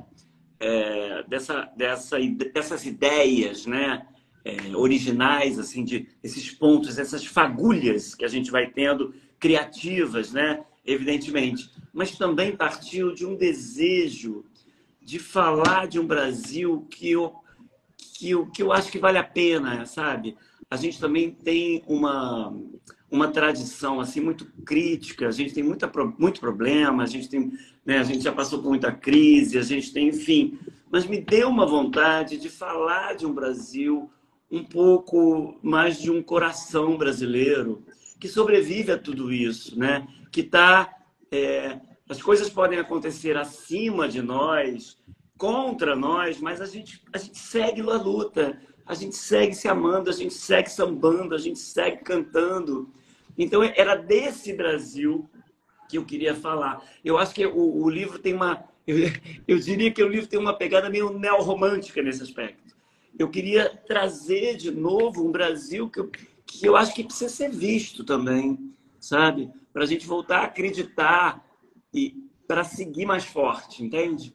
é, 0.60 1.22
dessa, 1.28 1.70
dessa, 1.76 2.18
dessas 2.52 2.86
ideias, 2.86 3.66
né? 3.66 4.06
É, 4.44 4.76
originais, 4.76 5.58
assim, 5.58 5.84
de 5.84 6.06
esses 6.22 6.50
pontos, 6.50 6.98
essas 6.98 7.24
fagulhas 7.24 8.14
que 8.14 8.24
a 8.26 8.28
gente 8.28 8.50
vai 8.50 8.70
tendo, 8.70 9.14
criativas, 9.38 10.32
né? 10.32 10.64
Evidentemente. 10.84 11.70
Mas 11.92 12.16
também 12.16 12.54
partiu 12.54 13.14
de 13.14 13.24
um 13.24 13.36
desejo 13.36 14.44
de 15.00 15.18
falar 15.18 15.86
de 15.86 15.98
um 15.98 16.06
Brasil 16.06 16.86
que 16.90 17.14
que 18.24 18.30
eu, 18.30 18.46
que 18.46 18.62
eu 18.62 18.72
acho 18.72 18.90
que 18.90 18.98
vale 18.98 19.18
a 19.18 19.22
pena, 19.22 19.84
sabe? 19.84 20.34
A 20.70 20.76
gente 20.76 20.98
também 20.98 21.30
tem 21.30 21.84
uma, 21.86 22.56
uma 23.10 23.28
tradição 23.28 24.00
assim 24.00 24.18
muito 24.18 24.46
crítica, 24.64 25.28
a 25.28 25.30
gente 25.30 25.52
tem 25.52 25.62
muita, 25.62 25.92
muito 26.18 26.40
problema, 26.40 27.02
a 27.02 27.06
gente 27.06 27.28
tem 27.28 27.52
né? 27.84 27.98
A 27.98 28.02
gente 28.02 28.24
já 28.24 28.32
passou 28.32 28.62
por 28.62 28.70
muita 28.70 28.90
crise, 28.90 29.58
a 29.58 29.62
gente 29.62 29.92
tem, 29.92 30.08
enfim. 30.08 30.58
Mas 30.90 31.04
me 31.04 31.20
deu 31.20 31.50
uma 31.50 31.66
vontade 31.66 32.38
de 32.38 32.48
falar 32.48 33.14
de 33.14 33.26
um 33.26 33.34
Brasil 33.34 34.10
um 34.50 34.64
pouco 34.64 35.58
mais 35.62 36.00
de 36.00 36.10
um 36.10 36.22
coração 36.22 36.96
brasileiro 36.96 37.84
que 38.18 38.26
sobrevive 38.26 38.90
a 38.90 38.98
tudo 38.98 39.30
isso, 39.30 39.78
né? 39.78 40.08
Que 40.32 40.40
está 40.40 40.90
é, 41.30 41.78
as 42.08 42.22
coisas 42.22 42.48
podem 42.48 42.78
acontecer 42.78 43.36
acima 43.36 44.08
de 44.08 44.22
nós, 44.22 44.96
contra 45.38 45.96
nós, 45.96 46.40
mas 46.40 46.60
a 46.60 46.66
gente, 46.66 47.02
a 47.12 47.18
gente 47.18 47.38
segue 47.38 47.80
a 47.80 47.96
luta, 47.96 48.60
a 48.86 48.94
gente 48.94 49.16
segue 49.16 49.54
se 49.54 49.68
amando, 49.68 50.10
a 50.10 50.12
gente 50.12 50.34
segue 50.34 50.70
sambando, 50.70 51.34
a 51.34 51.38
gente 51.38 51.58
segue 51.58 51.98
cantando. 51.98 52.90
Então 53.36 53.62
era 53.62 53.94
desse 53.94 54.52
Brasil 54.52 55.28
que 55.88 55.98
eu 55.98 56.04
queria 56.04 56.34
falar. 56.34 56.82
Eu 57.04 57.18
acho 57.18 57.34
que 57.34 57.44
o, 57.46 57.82
o 57.82 57.88
livro 57.88 58.18
tem 58.18 58.34
uma. 58.34 58.64
Eu, 58.86 58.96
eu, 59.48 59.58
diria 59.58 59.90
que 59.90 60.02
o 60.02 60.08
livro 60.08 60.28
tem 60.28 60.38
uma 60.38 60.56
pegada 60.56 60.90
meio 60.90 61.18
neorromântica 61.18 62.02
nesse 62.02 62.22
aspecto. 62.22 62.74
Eu 63.18 63.30
queria 63.30 63.70
trazer 63.86 64.56
de 64.56 64.70
novo 64.70 65.26
um 65.26 65.32
Brasil 65.32 65.88
que 65.88 66.00
eu, 66.00 66.10
que 66.44 66.66
eu 66.66 66.76
acho 66.76 66.94
que 66.94 67.04
precisa 67.04 67.28
ser 67.30 67.50
visto 67.50 68.04
também, 68.04 68.72
sabe? 69.00 69.50
Para 69.72 69.84
a 69.84 69.86
gente 69.86 70.06
voltar 70.06 70.40
a 70.40 70.44
acreditar 70.44 71.44
e 71.92 72.24
para 72.46 72.64
seguir 72.64 73.06
mais 73.06 73.24
forte, 73.24 73.82
entende? 73.82 74.34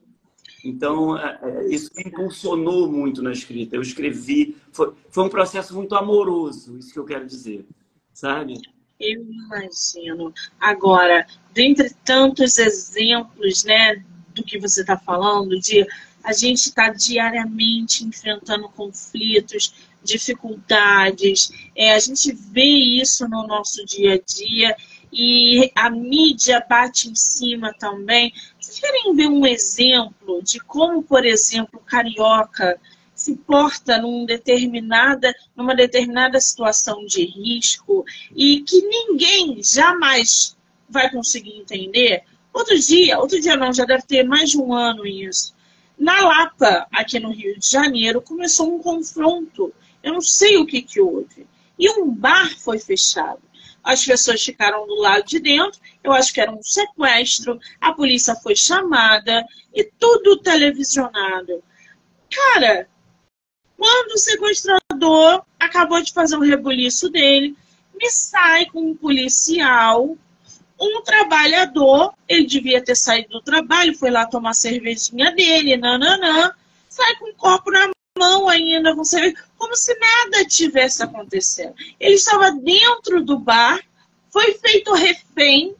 Então, 0.63 1.17
é, 1.17 1.39
é, 1.41 1.67
isso 1.73 1.89
me 1.95 2.03
impulsionou 2.03 2.91
muito 2.91 3.21
na 3.21 3.31
escrita. 3.31 3.75
Eu 3.75 3.81
escrevi, 3.81 4.57
foi, 4.71 4.93
foi 5.09 5.23
um 5.23 5.29
processo 5.29 5.73
muito 5.73 5.95
amoroso, 5.95 6.77
isso 6.77 6.91
que 6.91 6.99
eu 6.99 7.05
quero 7.05 7.25
dizer, 7.25 7.65
sabe? 8.13 8.59
Eu 8.99 9.23
imagino. 9.23 10.33
Agora, 10.59 11.25
dentre 11.53 11.93
tantos 12.03 12.57
exemplos, 12.57 13.63
né, 13.63 14.03
do 14.35 14.43
que 14.43 14.59
você 14.59 14.81
está 14.81 14.97
falando, 14.97 15.57
de 15.59 15.87
a 16.23 16.33
gente 16.33 16.67
está 16.67 16.89
diariamente 16.89 18.03
enfrentando 18.03 18.67
conflitos, 18.69 19.73
dificuldades, 20.03 21.51
é, 21.75 21.93
a 21.93 21.99
gente 21.99 22.31
vê 22.31 22.61
isso 23.01 23.27
no 23.27 23.47
nosso 23.47 23.85
dia 23.85 24.15
a 24.15 24.19
dia 24.19 24.75
e 25.11 25.71
a 25.75 25.89
mídia 25.89 26.65
bate 26.67 27.09
em 27.09 27.15
cima 27.15 27.73
também. 27.73 28.33
Vocês 28.69 28.81
querem 28.81 29.15
ver 29.15 29.27
um 29.27 29.47
exemplo 29.47 30.43
de 30.43 30.59
como, 30.59 31.01
por 31.01 31.25
exemplo, 31.25 31.79
o 31.79 31.83
carioca 31.83 32.79
se 33.15 33.35
porta 33.35 33.97
num 33.97 34.27
determinada, 34.27 35.33
numa 35.55 35.75
determinada 35.75 36.39
situação 36.39 37.03
de 37.03 37.25
risco 37.25 38.05
e 38.35 38.61
que 38.61 38.79
ninguém 38.79 39.59
jamais 39.63 40.55
vai 40.87 41.09
conseguir 41.09 41.57
entender? 41.57 42.21
Outro 42.53 42.77
dia, 42.77 43.17
outro 43.17 43.41
dia 43.41 43.57
não, 43.57 43.73
já 43.73 43.85
deve 43.85 44.03
ter 44.03 44.23
mais 44.23 44.51
de 44.51 44.59
um 44.59 44.71
ano 44.71 45.03
isso. 45.03 45.55
Na 45.97 46.21
Lapa, 46.21 46.85
aqui 46.91 47.19
no 47.19 47.31
Rio 47.31 47.57
de 47.57 47.67
Janeiro, 47.67 48.21
começou 48.21 48.71
um 48.71 48.77
confronto. 48.77 49.73
Eu 50.03 50.13
não 50.13 50.21
sei 50.21 50.57
o 50.57 50.65
que, 50.67 50.83
que 50.83 51.01
houve. 51.01 51.47
E 51.77 51.89
um 51.89 52.07
bar 52.07 52.55
foi 52.59 52.77
fechado. 52.77 53.41
As 53.83 54.05
pessoas 54.05 54.43
ficaram 54.43 54.85
do 54.87 54.95
lado 54.95 55.25
de 55.25 55.39
dentro. 55.39 55.79
Eu 56.03 56.11
acho 56.11 56.33
que 56.33 56.41
era 56.41 56.51
um 56.51 56.61
sequestro. 56.61 57.59
A 57.79 57.93
polícia 57.93 58.35
foi 58.35 58.55
chamada 58.55 59.45
e 59.73 59.83
tudo 59.83 60.37
televisionado. 60.37 61.63
Cara, 62.29 62.87
quando 63.77 64.11
o 64.13 64.17
sequestrador 64.17 65.43
acabou 65.59 66.01
de 66.01 66.13
fazer 66.13 66.35
um 66.35 66.41
rebuliço 66.41 67.09
dele, 67.09 67.55
me 67.93 68.09
sai 68.09 68.65
com 68.65 68.81
um 68.81 68.95
policial 68.95 70.17
um 70.79 71.01
trabalhador, 71.01 72.13
ele 72.27 72.45
devia 72.45 72.81
ter 72.81 72.95
saído 72.95 73.29
do 73.29 73.41
trabalho, 73.41 73.97
foi 73.97 74.09
lá 74.09 74.25
tomar 74.25 74.53
cervejinha 74.53 75.31
dele, 75.31 75.75
nananã, 75.75 76.53
sai 76.87 77.15
com 77.17 77.29
um 77.29 77.33
copo 77.33 77.69
na 77.69 77.89
mão 78.19 78.49
ainda, 78.49 78.93
com 78.93 79.03
cerveja, 79.05 79.35
como 79.57 79.75
se 79.75 79.97
nada 79.97 80.45
tivesse 80.45 81.01
acontecendo. 81.01 81.73
Ele 81.99 82.15
estava 82.15 82.51
dentro 82.51 83.23
do 83.23 83.39
bar, 83.39 83.79
foi 84.29 84.53
feito 84.55 84.93
refém, 84.93 85.73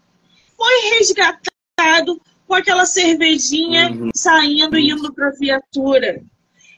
foi 0.58 0.98
resgatado 0.98 2.20
com 2.48 2.56
aquela 2.56 2.86
cervejinha 2.86 3.92
uhum. 3.92 4.10
saindo 4.16 4.78
e 4.78 4.90
indo 4.90 5.14
para 5.14 5.28
a 5.28 5.32
viatura. 5.32 6.24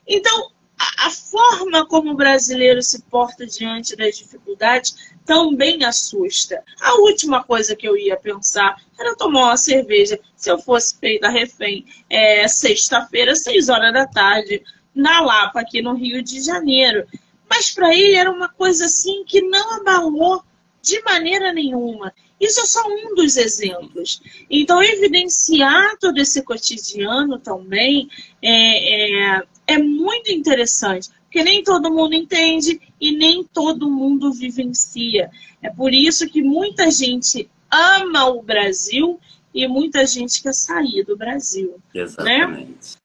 Então, 0.06 0.52
a, 0.78 1.08
a 1.08 1.10
forma 1.10 1.86
como 1.86 2.12
o 2.12 2.16
brasileiro 2.16 2.82
se 2.82 3.02
porta 3.04 3.46
diante 3.46 3.96
das 3.96 4.18
dificuldades 4.18 5.14
também 5.26 5.84
assusta. 5.86 6.64
A 6.82 6.96
última 6.96 7.44
coisa 7.44 7.76
que 7.76 7.88
eu 7.88 7.96
ia 7.96 8.18
pensar 8.18 8.76
era 9.00 9.16
tomar 9.16 9.46
uma 9.46 9.58
cerveja 9.58 10.20
se 10.36 10.50
eu 10.50 10.60
fosse 10.60 10.98
feita 11.00 11.30
refém 11.30 11.86
é, 12.10 12.48
sexta-feira, 12.48 13.36
seis 13.36 13.70
horas 13.70 13.94
da 13.94 14.06
tarde, 14.06 14.64
na 14.94 15.22
Lapa, 15.22 15.62
aqui 15.62 15.82
no 15.82 15.94
Rio 15.94 16.24
de 16.24 16.42
Janeiro. 16.42 17.06
Mas 17.50 17.70
para 17.72 17.94
ele 17.96 18.16
era 18.16 18.32
uma 18.32 18.50
coisa 18.50 18.86
assim 18.86 19.24
que 19.26 19.42
não 19.42 19.76
abalou 19.76 20.44
de 20.82 21.02
maneira 21.04 21.54
nenhuma. 21.54 22.14
Isso 22.40 22.60
é 22.60 22.66
só 22.66 22.82
um 22.88 23.14
dos 23.14 23.38
exemplos. 23.38 24.20
Então, 24.50 24.82
evidenciar 24.82 25.96
todo 26.00 26.18
esse 26.18 26.42
cotidiano 26.42 27.38
também 27.38 28.10
é, 28.42 29.36
é, 29.36 29.44
é 29.68 29.78
muito 29.78 30.32
interessante, 30.32 31.10
porque 31.24 31.44
nem 31.44 31.64
todo 31.64 31.94
mundo 31.94 32.16
entende 32.16 32.82
e 33.00 33.12
nem 33.12 33.44
todo 33.44 33.90
mundo 33.90 34.34
vivencia. 34.34 35.30
É 35.62 35.70
por 35.70 35.94
isso 35.94 36.28
que 36.28 36.42
muita 36.42 36.90
gente 36.90 37.48
ama 37.70 38.26
o 38.26 38.42
Brasil 38.42 39.20
e 39.54 39.68
muita 39.68 40.06
gente 40.08 40.42
quer 40.42 40.54
sair 40.54 41.04
do 41.06 41.16
Brasil. 41.16 41.80
Né? 41.94 42.02
Exatamente. 42.02 42.96
Né? 42.96 43.01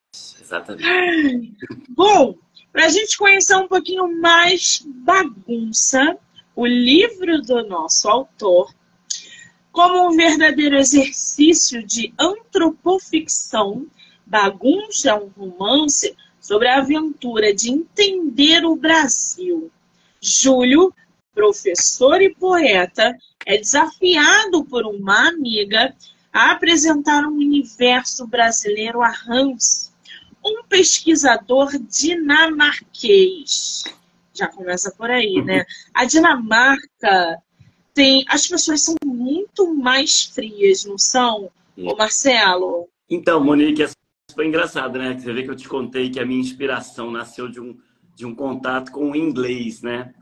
Exatamente. 0.47 1.57
Bom, 1.89 2.35
para 2.71 2.85
a 2.85 2.89
gente 2.89 3.17
conhecer 3.17 3.55
um 3.55 3.67
pouquinho 3.67 4.19
mais 4.21 4.81
bagunça, 4.85 6.17
o 6.55 6.65
livro 6.65 7.41
do 7.41 7.67
nosso 7.67 8.07
autor, 8.07 8.73
como 9.71 10.07
um 10.07 10.15
verdadeiro 10.15 10.77
exercício 10.77 11.85
de 11.85 12.13
antropoficção, 12.17 13.85
Bagunça 14.25 15.09
é 15.09 15.15
um 15.15 15.27
romance 15.27 16.15
sobre 16.41 16.67
a 16.67 16.79
aventura 16.79 17.53
de 17.53 17.69
entender 17.69 18.65
o 18.65 18.75
Brasil. 18.75 19.71
Júlio, 20.19 20.93
professor 21.33 22.21
e 22.21 22.33
poeta, 22.35 23.17
é 23.45 23.57
desafiado 23.57 24.65
por 24.65 24.85
uma 24.85 25.29
amiga 25.29 25.95
a 26.33 26.51
apresentar 26.51 27.25
um 27.25 27.37
universo 27.37 28.27
brasileiro 28.27 29.01
a 29.01 29.13
Hans, 29.27 29.93
um 30.47 30.63
pesquisador 30.63 31.71
dinamarquês. 31.77 33.83
Já 34.33 34.47
começa 34.47 34.91
por 34.91 35.09
aí, 35.09 35.41
né? 35.43 35.65
A 35.93 36.05
Dinamarca 36.05 37.41
tem. 37.93 38.23
As 38.29 38.47
pessoas 38.47 38.83
são 38.83 38.95
muito 39.03 39.73
mais 39.73 40.25
frias, 40.25 40.85
não 40.85 40.97
são, 40.97 41.51
Ô 41.77 41.95
Marcelo? 41.95 42.89
Então, 43.07 43.43
Monique, 43.43 43.85
foi 44.33 44.47
engraçado, 44.47 44.97
né? 44.97 45.17
Você 45.17 45.31
vê 45.31 45.43
que 45.43 45.49
eu 45.49 45.55
te 45.55 45.69
contei 45.69 46.09
que 46.09 46.19
a 46.19 46.25
minha 46.25 46.39
inspiração 46.39 47.11
nasceu 47.11 47.47
de 47.47 47.59
um, 47.59 47.77
de 48.15 48.25
um 48.25 48.33
contato 48.33 48.91
com 48.91 49.11
o 49.11 49.15
inglês, 49.15 49.81
né? 49.81 50.13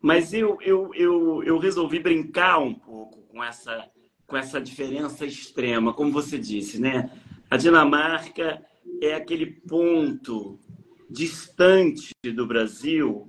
Mas 0.00 0.32
eu, 0.32 0.58
eu, 0.60 0.90
eu, 0.94 1.42
eu 1.44 1.58
resolvi 1.58 2.00
brincar 2.00 2.58
um 2.58 2.74
pouco 2.74 3.20
com 3.28 3.42
essa, 3.42 3.88
com 4.26 4.36
essa 4.36 4.60
diferença 4.60 5.24
extrema, 5.24 5.94
como 5.94 6.12
você 6.12 6.38
disse, 6.38 6.80
né? 6.80 7.10
A 7.48 7.56
Dinamarca 7.56 8.60
é 9.00 9.14
aquele 9.14 9.46
ponto 9.46 10.58
distante 11.08 12.12
do 12.34 12.46
Brasil, 12.46 13.28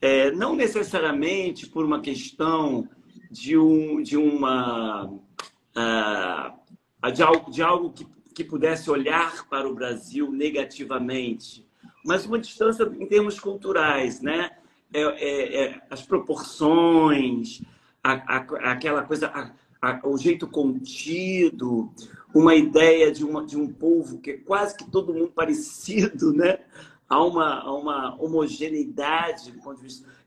é, 0.00 0.30
não 0.30 0.54
necessariamente 0.54 1.66
por 1.66 1.84
uma 1.84 2.00
questão 2.00 2.88
de, 3.30 3.58
um, 3.58 4.02
de 4.02 4.16
uma 4.16 5.06
uh, 5.06 7.12
de 7.12 7.22
algo, 7.22 7.50
de 7.50 7.62
algo 7.62 7.92
que 7.92 8.06
que 8.36 8.44
pudesse 8.44 8.90
olhar 8.90 9.48
para 9.48 9.66
o 9.66 9.74
Brasil 9.74 10.30
negativamente, 10.30 11.66
mas 12.04 12.26
uma 12.26 12.38
distância 12.38 12.84
em 13.00 13.06
termos 13.06 13.40
culturais, 13.40 14.20
né? 14.20 14.50
É, 14.92 15.00
é, 15.00 15.64
é, 15.64 15.82
as 15.88 16.02
proporções, 16.02 17.62
a, 18.04 18.12
a, 18.12 18.36
aquela 18.72 19.02
coisa, 19.04 19.32
a, 19.80 20.06
o 20.06 20.18
jeito 20.18 20.46
contido, 20.46 21.90
uma 22.34 22.54
ideia 22.54 23.10
de, 23.10 23.24
uma, 23.24 23.44
de 23.44 23.56
um 23.56 23.72
povo 23.72 24.18
que 24.18 24.32
é 24.32 24.36
quase 24.38 24.76
que 24.76 24.90
todo 24.90 25.14
mundo 25.14 25.32
parecido, 25.34 26.32
né? 26.32 26.60
Há 27.08 27.22
uma, 27.22 27.60
há 27.60 27.72
uma 27.72 28.20
homogeneidade. 28.20 29.54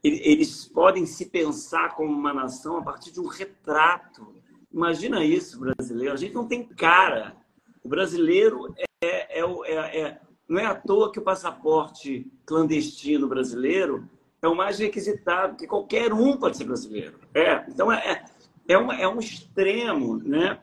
Eles 0.03 0.65
podem 0.65 1.05
se 1.05 1.25
pensar 1.25 1.95
como 1.95 2.11
uma 2.11 2.33
nação 2.33 2.77
a 2.77 2.81
partir 2.81 3.11
de 3.11 3.19
um 3.19 3.27
retrato. 3.27 4.33
Imagina 4.71 5.23
isso, 5.23 5.59
brasileiro. 5.59 6.13
A 6.13 6.17
gente 6.17 6.33
não 6.33 6.47
tem 6.47 6.63
cara 6.63 7.35
o 7.83 7.89
brasileiro 7.89 8.73
é, 9.01 9.39
é, 9.39 9.41
é, 9.41 10.01
é, 10.01 10.21
não 10.47 10.59
é 10.59 10.65
à 10.65 10.75
toa 10.75 11.11
que 11.11 11.19
o 11.19 11.23
passaporte 11.23 12.31
clandestino 12.45 13.27
brasileiro 13.27 14.07
é 14.41 14.47
o 14.47 14.55
mais 14.55 14.79
requisitado, 14.79 15.55
que 15.55 15.67
qualquer 15.67 16.13
um 16.13 16.37
pode 16.37 16.57
ser 16.57 16.63
brasileiro. 16.65 17.19
É, 17.33 17.65
então 17.67 17.91
é, 17.91 18.23
é, 18.67 18.77
uma, 18.77 18.95
é 18.95 19.07
um 19.07 19.19
extremo, 19.19 20.17
né? 20.17 20.59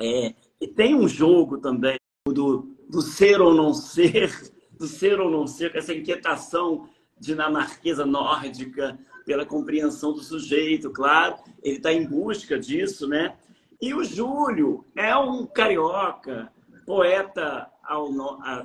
É, 0.00 0.34
e 0.60 0.66
tem 0.66 0.94
um 0.94 1.08
jogo 1.08 1.58
também 1.58 1.98
do, 2.26 2.74
do 2.88 3.00
ser 3.00 3.40
ou 3.40 3.54
não 3.54 3.72
ser, 3.72 4.32
do 4.78 4.86
ser 4.86 5.20
ou 5.20 5.30
não 5.30 5.46
ser, 5.46 5.72
com 5.72 5.78
essa 5.78 5.94
inquietação 5.94 6.88
dinamarquesa 7.18 8.04
nórdica 8.04 8.98
pela 9.24 9.44
compreensão 9.44 10.12
do 10.12 10.22
sujeito, 10.22 10.90
claro, 10.90 11.36
ele 11.62 11.78
está 11.78 11.92
em 11.92 12.06
busca 12.06 12.58
disso, 12.58 13.08
né? 13.08 13.34
E 13.80 13.92
o 13.92 14.04
Júlio 14.04 14.84
é 14.94 15.16
um 15.16 15.46
carioca, 15.46 16.50
poeta 16.86 17.68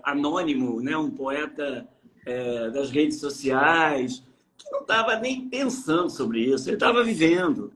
anônimo, 0.03 0.81
né? 0.81 0.95
um 0.95 1.11
poeta 1.11 1.87
é, 2.25 2.69
das 2.69 2.89
redes 2.91 3.19
sociais, 3.19 4.23
que 4.57 4.69
não 4.71 4.81
estava 4.81 5.15
nem 5.17 5.49
pensando 5.49 6.09
sobre 6.09 6.41
isso, 6.41 6.69
ele 6.69 6.75
estava 6.75 7.03
vivendo. 7.03 7.73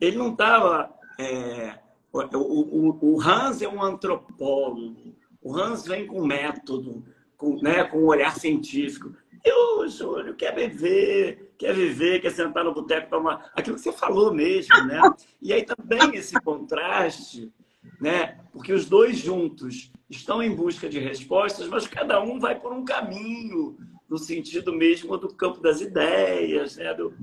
Ele 0.00 0.16
não 0.16 0.30
estava. 0.32 0.94
É, 1.18 1.78
o, 2.12 2.18
o, 2.18 2.98
o, 3.00 3.22
Hans 3.22 3.62
é 3.62 3.68
um 3.68 3.82
antropólogo, 3.82 5.14
o 5.42 5.56
Hans 5.56 5.86
vem 5.86 6.06
com 6.06 6.26
método, 6.26 7.04
com, 7.36 7.60
né, 7.62 7.84
com 7.84 7.98
um 7.98 8.06
olhar 8.06 8.34
científico. 8.34 9.14
E 9.44 9.52
o 9.52 9.86
Júlio 9.86 10.34
quer 10.34 10.54
viver, 10.54 11.54
quer 11.56 11.72
viver, 11.72 12.20
quer 12.20 12.32
sentar 12.32 12.64
no 12.64 12.74
boteco 12.74 13.08
tomar. 13.08 13.50
Aquilo 13.54 13.76
que 13.76 13.82
você 13.82 13.92
falou 13.92 14.34
mesmo, 14.34 14.76
né? 14.84 15.00
E 15.40 15.52
aí 15.52 15.64
também 15.64 16.16
esse 16.16 16.34
contraste, 16.40 17.52
né? 18.00 18.40
Porque 18.52 18.72
os 18.72 18.86
dois 18.86 19.16
juntos 19.16 19.92
estão 20.10 20.42
em 20.42 20.54
busca 20.54 20.88
de 20.88 20.98
respostas, 20.98 21.68
mas 21.68 21.86
cada 21.86 22.20
um 22.20 22.40
vai 22.40 22.58
por 22.58 22.72
um 22.72 22.84
caminho, 22.84 23.78
no 24.08 24.18
sentido 24.18 24.72
mesmo 24.72 25.16
do 25.16 25.32
campo 25.32 25.60
das 25.60 25.80
ideias, 25.80 26.76
né? 26.76 26.92
Do, 26.94 27.14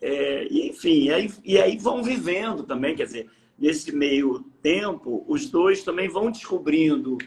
é, 0.00 0.46
enfim, 0.50 1.04
e 1.04 1.12
aí, 1.12 1.32
e 1.44 1.58
aí 1.58 1.76
vão 1.76 2.04
vivendo 2.04 2.62
também, 2.62 2.94
quer 2.94 3.04
dizer, 3.04 3.28
nesse 3.58 3.94
meio 3.94 4.44
tempo, 4.62 5.24
os 5.26 5.50
dois 5.50 5.82
também 5.82 6.08
vão 6.08 6.30
descobrindo, 6.30 7.18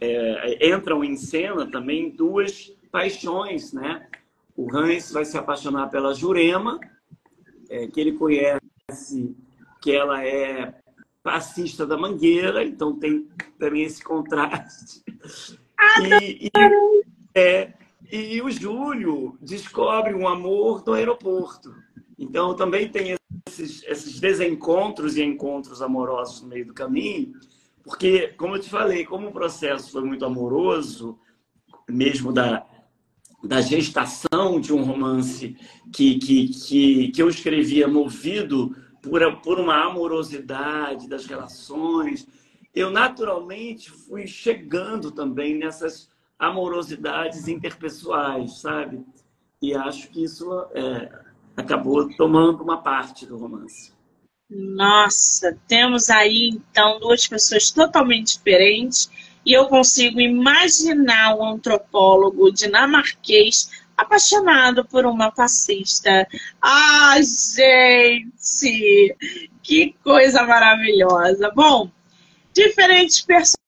é, 0.00 0.68
entram 0.74 1.02
em 1.02 1.16
cena 1.16 1.70
também 1.70 2.10
duas 2.10 2.72
paixões, 2.90 3.72
né? 3.72 4.06
O 4.56 4.74
Hans 4.74 5.10
vai 5.10 5.24
se 5.24 5.36
apaixonar 5.36 5.88
pela 5.88 6.14
Jurema, 6.14 6.78
é, 7.68 7.86
que 7.86 8.00
ele 8.00 8.12
conhece 8.12 9.34
que 9.80 9.92
ela 9.92 10.24
é 10.24 10.74
passista 11.22 11.86
da 11.86 11.96
Mangueira, 11.96 12.64
então 12.64 12.98
tem 12.98 13.28
também 13.58 13.84
esse 13.84 14.02
contraste. 14.02 15.02
E, 16.00 16.46
e, 16.46 16.50
é, 17.34 17.72
e 18.10 18.42
o 18.42 18.50
Júlio 18.50 19.36
descobre 19.40 20.14
um 20.14 20.28
amor 20.28 20.84
no 20.86 20.92
aeroporto. 20.92 21.74
Então 22.18 22.54
também 22.54 22.88
tem 22.88 23.16
esses, 23.46 23.82
esses 23.84 24.20
desencontros 24.20 25.16
e 25.16 25.22
encontros 25.22 25.82
amorosos 25.82 26.42
no 26.42 26.48
meio 26.48 26.66
do 26.66 26.74
caminho, 26.74 27.32
porque, 27.82 28.28
como 28.28 28.56
eu 28.56 28.60
te 28.60 28.70
falei, 28.70 29.04
como 29.04 29.28
o 29.28 29.32
processo 29.32 29.90
foi 29.90 30.02
muito 30.02 30.24
amoroso, 30.24 31.18
mesmo 31.88 32.32
da, 32.32 32.64
da 33.42 33.60
gestação 33.60 34.60
de 34.60 34.72
um 34.72 34.84
romance 34.84 35.56
que, 35.92 36.18
que, 36.18 36.48
que, 36.48 37.08
que 37.08 37.22
eu 37.22 37.28
escrevia 37.28 37.88
movido 37.88 38.76
por, 39.02 39.20
por 39.42 39.58
uma 39.58 39.84
amorosidade 39.84 41.08
das 41.08 41.26
relações, 41.26 42.26
eu 42.72 42.90
naturalmente 42.90 43.90
fui 43.90 44.26
chegando 44.26 45.10
também 45.10 45.58
nessas 45.58 46.08
amorosidades 46.38 47.48
interpessoais, 47.48 48.60
sabe? 48.60 49.04
E 49.60 49.74
acho 49.74 50.08
que 50.08 50.24
isso 50.24 50.48
é, 50.72 51.21
acabou 51.56 52.08
tomando 52.16 52.62
uma 52.62 52.78
parte 52.78 53.26
do 53.26 53.36
romance. 53.36 53.92
Nossa, 54.50 55.56
temos 55.66 56.10
aí 56.10 56.50
então 56.52 57.00
duas 57.00 57.26
pessoas 57.26 57.70
totalmente 57.70 58.34
diferentes 58.36 59.10
e 59.44 59.52
eu 59.52 59.66
consigo 59.66 60.20
imaginar 60.20 61.34
um 61.36 61.44
antropólogo 61.44 62.52
dinamarquês 62.52 63.70
apaixonado 63.96 64.84
por 64.84 65.06
uma 65.06 65.30
passista. 65.30 66.26
Ah, 66.60 67.16
gente! 67.22 69.16
Que 69.62 69.94
coisa 70.04 70.42
maravilhosa! 70.44 71.50
Bom, 71.54 71.90
diferentes 72.52 73.20
personagens 73.20 73.61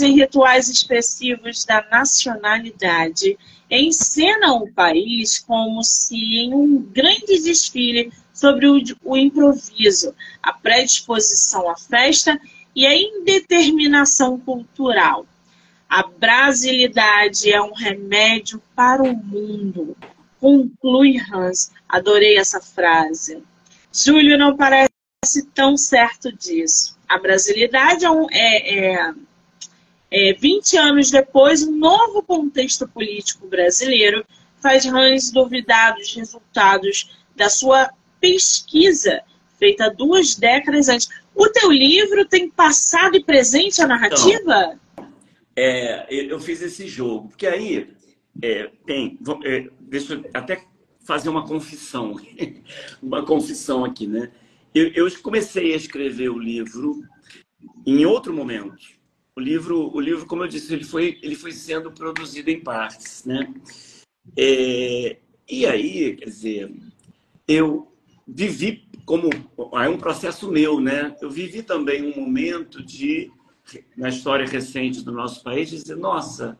e 0.00 0.10
rituais 0.10 0.68
expressivos 0.68 1.64
da 1.64 1.86
nacionalidade 1.88 3.38
encenam 3.70 4.64
o 4.64 4.72
país 4.72 5.38
como 5.38 5.84
se 5.84 6.16
em 6.16 6.52
um 6.52 6.82
grande 6.82 7.40
desfile 7.40 8.12
sobre 8.34 8.66
o, 8.66 8.82
o 9.04 9.16
improviso, 9.16 10.12
a 10.42 10.52
predisposição 10.52 11.70
à 11.70 11.76
festa 11.76 12.40
e 12.74 12.84
a 12.84 12.96
indeterminação 12.96 14.36
cultural. 14.36 15.24
A 15.88 16.02
brasilidade 16.02 17.52
é 17.52 17.62
um 17.62 17.72
remédio 17.72 18.60
para 18.74 19.02
o 19.02 19.14
mundo. 19.14 19.96
Conclui 20.40 21.18
Hans. 21.32 21.70
Adorei 21.88 22.36
essa 22.36 22.60
frase. 22.60 23.42
Júlio 23.92 24.36
não 24.36 24.56
parece 24.56 24.90
tão 25.54 25.76
certo 25.76 26.32
disso. 26.32 26.98
A 27.10 27.18
brasilidade 27.18 28.04
é, 28.04 28.10
um, 28.10 28.28
é, 28.30 28.76
é, 28.78 29.14
é 30.12 30.32
20 30.32 30.76
anos 30.76 31.10
depois, 31.10 31.60
um 31.64 31.76
novo 31.76 32.22
contexto 32.22 32.86
político 32.86 33.48
brasileiro 33.48 34.24
faz 34.62 34.86
Hans 34.86 35.32
duvidar 35.32 35.96
dos 35.96 36.14
resultados 36.14 37.10
da 37.34 37.48
sua 37.50 37.90
pesquisa 38.20 39.22
feita 39.58 39.90
duas 39.90 40.36
décadas 40.36 40.88
antes. 40.88 41.08
O 41.34 41.48
teu 41.48 41.72
livro 41.72 42.24
tem 42.24 42.48
passado 42.48 43.16
e 43.16 43.24
presente 43.24 43.82
a 43.82 43.88
narrativa? 43.88 44.78
Então, 44.94 45.10
é, 45.56 46.06
eu 46.08 46.38
fiz 46.38 46.62
esse 46.62 46.86
jogo, 46.86 47.30
porque 47.30 47.48
aí 47.48 47.92
é, 48.40 48.70
tem. 48.86 49.18
É, 49.44 49.68
deixa 49.80 50.14
eu 50.14 50.30
até 50.32 50.64
fazer 51.00 51.28
uma 51.28 51.44
confissão, 51.44 52.14
uma 53.02 53.26
confissão 53.26 53.84
aqui, 53.84 54.06
né? 54.06 54.30
Eu, 54.74 54.88
eu, 54.94 55.20
comecei 55.20 55.72
a 55.72 55.76
escrever 55.76 56.30
o 56.30 56.38
livro 56.38 57.02
em 57.86 58.04
outro 58.06 58.32
momento. 58.32 58.76
O 59.34 59.40
livro, 59.40 59.94
o 59.94 60.00
livro, 60.00 60.26
como 60.26 60.44
eu 60.44 60.48
disse, 60.48 60.72
ele 60.72 60.84
foi, 60.84 61.18
ele 61.22 61.34
foi 61.34 61.52
sendo 61.52 61.90
produzido 61.90 62.50
em 62.50 62.60
partes, 62.60 63.24
né? 63.24 63.52
É, 64.36 65.16
e 65.48 65.66
aí, 65.66 66.14
quer 66.16 66.26
dizer, 66.26 66.72
eu 67.48 67.92
vivi 68.26 68.88
como 69.04 69.28
é 69.72 69.88
um 69.88 69.98
processo 69.98 70.50
meu, 70.50 70.80
né? 70.80 71.16
Eu 71.20 71.30
vivi 71.30 71.62
também 71.62 72.04
um 72.04 72.20
momento 72.20 72.82
de 72.82 73.32
na 73.96 74.08
história 74.08 74.46
recente 74.46 75.02
do 75.02 75.12
nosso 75.12 75.42
país 75.42 75.70
dizer, 75.70 75.96
nossa, 75.96 76.58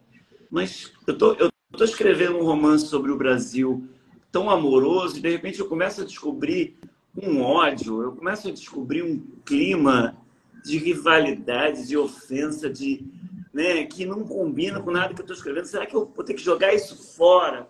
mas 0.50 0.92
eu 1.06 1.16
tô 1.16 1.32
eu 1.34 1.50
tô 1.76 1.84
escrevendo 1.84 2.38
um 2.38 2.44
romance 2.44 2.86
sobre 2.86 3.10
o 3.10 3.16
Brasil 3.16 3.88
tão 4.30 4.50
amoroso 4.50 5.18
e 5.18 5.20
de 5.20 5.30
repente 5.30 5.60
eu 5.60 5.68
começo 5.68 6.02
a 6.02 6.04
descobrir 6.04 6.76
um 7.16 7.42
ódio, 7.42 8.02
eu 8.02 8.12
começo 8.12 8.48
a 8.48 8.52
descobrir 8.52 9.02
um 9.02 9.18
clima 9.44 10.16
de 10.64 10.78
rivalidade, 10.78 11.86
de 11.86 11.96
ofensa, 11.96 12.70
de 12.70 13.04
né, 13.52 13.84
que 13.84 14.06
não 14.06 14.24
combina 14.24 14.80
com 14.80 14.90
nada 14.90 15.12
que 15.14 15.20
eu 15.20 15.24
estou 15.24 15.36
escrevendo. 15.36 15.64
Será 15.64 15.86
que 15.86 15.94
eu 15.94 16.06
vou 16.06 16.24
ter 16.24 16.34
que 16.34 16.42
jogar 16.42 16.72
isso 16.74 17.16
fora? 17.16 17.68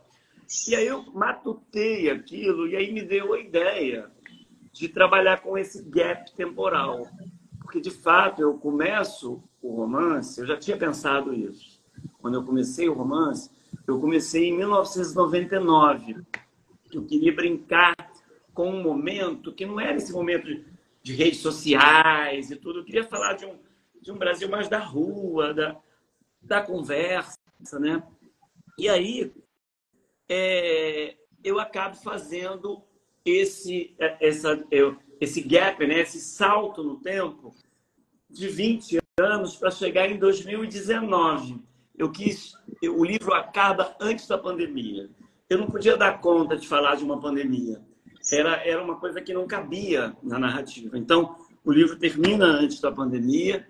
E 0.68 0.74
aí 0.74 0.86
eu 0.86 1.04
matutei 1.12 2.10
aquilo 2.10 2.66
e 2.66 2.76
aí 2.76 2.92
me 2.92 3.02
deu 3.02 3.32
a 3.32 3.40
ideia 3.40 4.10
de 4.72 4.88
trabalhar 4.88 5.40
com 5.40 5.56
esse 5.56 5.82
gap 5.82 6.32
temporal. 6.34 7.08
Porque, 7.60 7.80
de 7.80 7.90
fato, 7.90 8.42
eu 8.42 8.54
começo 8.54 9.42
o 9.62 9.76
romance, 9.76 10.40
eu 10.40 10.46
já 10.46 10.56
tinha 10.56 10.76
pensado 10.76 11.32
isso. 11.32 11.80
Quando 12.20 12.34
eu 12.34 12.42
comecei 12.42 12.88
o 12.88 12.94
romance, 12.94 13.50
eu 13.86 14.00
comecei 14.00 14.48
em 14.48 14.56
1999. 14.56 16.16
Eu 16.92 17.04
queria 17.04 17.34
brincar 17.34 17.94
com 18.54 18.70
um 18.70 18.82
momento 18.82 19.52
que 19.52 19.66
não 19.66 19.80
era 19.80 19.96
esse 19.96 20.12
momento 20.12 20.46
de, 21.02 21.12
redes 21.14 21.40
sociais 21.40 22.50
e 22.50 22.56
tudo. 22.56 22.80
Eu 22.80 22.84
queria 22.84 23.04
falar 23.04 23.34
de 23.34 23.46
um, 23.46 23.58
de 24.00 24.12
um 24.12 24.18
Brasil 24.18 24.48
mais 24.48 24.68
da 24.68 24.78
rua, 24.78 25.54
da, 25.54 25.76
da 26.42 26.62
conversa, 26.62 27.38
né? 27.78 28.02
E 28.78 28.88
aí, 28.88 29.32
é, 30.28 31.16
eu 31.42 31.58
acabo 31.58 31.96
fazendo 31.96 32.82
esse, 33.24 33.94
é, 33.98 34.28
essa, 34.28 34.64
esse 35.20 35.40
gap, 35.42 35.86
né, 35.86 36.00
esse 36.00 36.20
salto 36.20 36.82
no 36.82 36.96
tempo 37.00 37.54
de 38.28 38.48
20 38.48 38.98
anos 39.18 39.56
para 39.56 39.70
chegar 39.70 40.10
em 40.10 40.18
2019. 40.18 41.62
Eu 41.96 42.10
quis, 42.10 42.54
o 42.82 43.04
livro 43.04 43.34
acaba 43.34 43.94
antes 44.00 44.26
da 44.26 44.38
pandemia. 44.38 45.10
Eu 45.48 45.58
não 45.58 45.66
podia 45.66 45.96
dar 45.96 46.20
conta 46.20 46.56
de 46.56 46.66
falar 46.66 46.94
de 46.94 47.04
uma 47.04 47.20
pandemia. 47.20 47.80
Era, 48.30 48.56
era 48.66 48.82
uma 48.82 48.96
coisa 48.96 49.20
que 49.20 49.32
não 49.32 49.46
cabia 49.46 50.14
na 50.22 50.38
narrativa. 50.38 50.96
Então, 50.96 51.36
o 51.64 51.72
livro 51.72 51.96
termina 51.96 52.46
antes 52.46 52.80
da 52.80 52.90
pandemia 52.90 53.66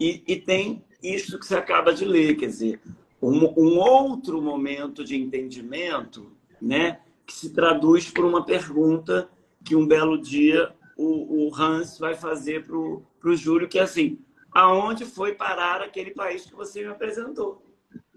e, 0.00 0.22
e 0.26 0.36
tem 0.36 0.84
isso 1.02 1.38
que 1.38 1.46
você 1.46 1.56
acaba 1.56 1.92
de 1.92 2.04
ler, 2.04 2.36
quer 2.36 2.46
dizer, 2.46 2.80
um, 3.20 3.52
um 3.56 3.78
outro 3.78 4.40
momento 4.40 5.04
de 5.04 5.16
entendimento, 5.16 6.32
né, 6.60 7.00
que 7.26 7.32
se 7.32 7.50
traduz 7.50 8.10
por 8.10 8.24
uma 8.24 8.44
pergunta 8.44 9.28
que 9.64 9.74
um 9.74 9.86
belo 9.86 10.18
dia 10.20 10.72
o, 10.96 11.48
o 11.48 11.54
Hans 11.54 11.98
vai 11.98 12.14
fazer 12.14 12.64
para 12.64 12.76
o 12.76 13.36
Júlio, 13.36 13.68
que 13.68 13.78
é 13.78 13.82
assim, 13.82 14.18
aonde 14.52 15.04
foi 15.04 15.34
parar 15.34 15.80
aquele 15.80 16.12
país 16.12 16.44
que 16.44 16.54
você 16.54 16.82
me 16.82 16.88
apresentou? 16.88 17.62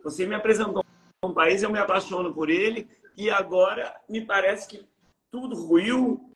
Você 0.03 0.25
me 0.25 0.35
apresentou 0.35 0.83
um 1.23 1.33
país, 1.33 1.63
eu 1.63 1.71
me 1.71 1.79
apaixono 1.79 2.33
por 2.33 2.49
ele, 2.49 2.87
e 3.15 3.29
agora 3.29 3.95
me 4.07 4.21
parece 4.21 4.67
que 4.67 4.85
tudo 5.32 5.55
ruiu. 5.55 6.34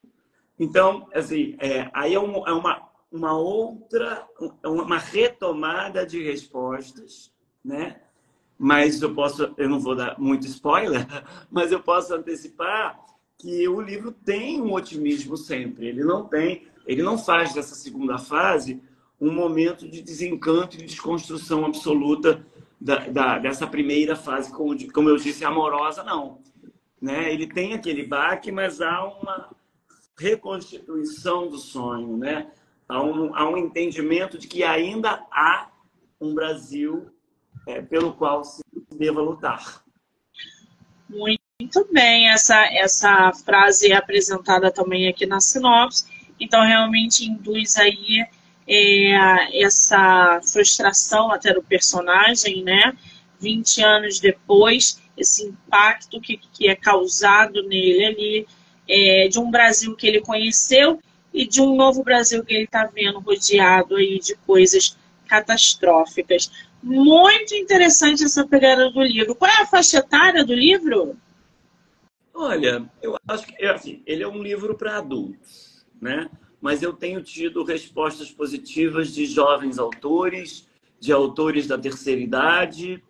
Então, 0.59 1.07
assim, 1.13 1.55
é, 1.59 1.89
aí 1.93 2.13
é, 2.13 2.19
um, 2.19 2.47
é 2.47 2.53
uma, 2.53 2.89
uma 3.11 3.37
outra, 3.37 4.27
uma 4.63 4.97
retomada 4.97 6.05
de 6.05 6.23
respostas, 6.23 7.31
né? 7.63 8.01
mas 8.63 9.01
eu 9.01 9.11
posso, 9.11 9.51
eu 9.57 9.67
não 9.67 9.79
vou 9.79 9.95
dar 9.95 10.19
muito 10.19 10.45
spoiler, 10.45 11.07
mas 11.49 11.71
eu 11.71 11.79
posso 11.79 12.13
antecipar 12.13 12.95
que 13.35 13.67
o 13.67 13.81
livro 13.81 14.11
tem 14.11 14.61
um 14.61 14.71
otimismo 14.73 15.35
sempre. 15.35 15.87
Ele 15.87 16.03
não 16.03 16.25
tem, 16.27 16.67
ele 16.85 17.01
não 17.01 17.17
faz 17.17 17.55
dessa 17.55 17.73
segunda 17.73 18.19
fase 18.19 18.79
um 19.19 19.33
momento 19.33 19.89
de 19.89 19.99
desencanto 19.99 20.75
e 20.75 20.79
de 20.79 20.85
desconstrução 20.85 21.65
absoluta 21.65 22.45
da, 22.79 23.07
da, 23.07 23.39
dessa 23.39 23.65
primeira 23.65 24.15
fase, 24.15 24.51
como, 24.51 24.75
como 24.91 25.09
eu 25.09 25.17
disse, 25.17 25.43
amorosa, 25.43 26.03
não. 26.03 26.37
Né? 27.01 27.33
Ele 27.33 27.47
tem 27.47 27.73
aquele 27.73 28.05
baque, 28.05 28.51
mas 28.51 28.79
há 28.79 29.03
uma 29.03 29.49
reconstituição 30.17 31.47
do 31.47 31.57
sonho, 31.57 32.15
né? 32.17 32.51
há, 32.91 33.01
um, 33.01 33.35
há 33.35 33.49
um 33.49 33.57
entendimento 33.57 34.37
de 34.37 34.47
que 34.47 34.63
ainda 34.63 35.23
há 35.31 35.69
um 36.19 36.33
Brasil 36.33 37.09
é, 37.65 37.81
pelo 37.81 38.13
qual 38.13 38.43
se 38.43 38.61
deva 38.93 39.21
lutar. 39.21 39.81
Muito 41.09 41.87
bem, 41.91 42.29
essa, 42.29 42.57
essa 42.73 43.31
frase 43.33 43.91
é 43.91 43.95
apresentada 43.95 44.71
também 44.71 45.07
aqui 45.07 45.25
na 45.25 45.39
sinopse, 45.39 46.05
então 46.39 46.61
realmente 46.65 47.25
induz 47.25 47.77
aí 47.77 48.25
é, 48.67 49.63
essa 49.63 50.41
frustração 50.41 51.31
até 51.31 51.53
do 51.53 51.63
personagem, 51.63 52.63
né? 52.63 52.97
20 53.41 53.83
anos 53.83 54.19
depois, 54.19 55.01
esse 55.17 55.45
impacto 55.45 56.21
que, 56.21 56.37
que 56.37 56.69
é 56.69 56.75
causado 56.75 57.63
nele 57.63 58.05
ali, 58.05 58.47
é, 58.87 59.27
de 59.27 59.39
um 59.39 59.49
Brasil 59.49 59.95
que 59.95 60.07
ele 60.07 60.21
conheceu 60.21 60.99
e 61.33 61.47
de 61.47 61.61
um 61.61 61.75
novo 61.75 62.03
Brasil 62.03 62.43
que 62.43 62.53
ele 62.53 62.65
está 62.65 62.85
vendo 62.85 63.19
rodeado 63.19 63.95
aí 63.95 64.19
de 64.19 64.35
coisas 64.45 64.97
catastróficas. 65.27 66.51
Muito 66.83 67.55
interessante 67.55 68.23
essa 68.23 68.45
pegada 68.45 68.89
do 68.91 69.01
livro. 69.01 69.35
Qual 69.35 69.49
é 69.49 69.61
a 69.61 69.67
faixa 69.67 69.99
etária 69.99 70.43
do 70.43 70.53
livro? 70.53 71.15
Olha, 72.33 72.89
eu 73.01 73.17
acho 73.27 73.47
que 73.47 73.65
assim, 73.65 74.01
ele 74.05 74.23
é 74.23 74.27
um 74.27 74.41
livro 74.41 74.75
para 74.75 74.97
adultos, 74.97 75.85
né? 76.01 76.29
Mas 76.59 76.81
eu 76.81 76.93
tenho 76.93 77.21
tido 77.21 77.63
respostas 77.63 78.31
positivas 78.31 79.13
de 79.13 79.25
jovens 79.25 79.79
autores, 79.79 80.67
de 80.99 81.11
autores 81.11 81.67
da 81.67 81.77
terceira 81.77 82.21
idade, 82.21 83.03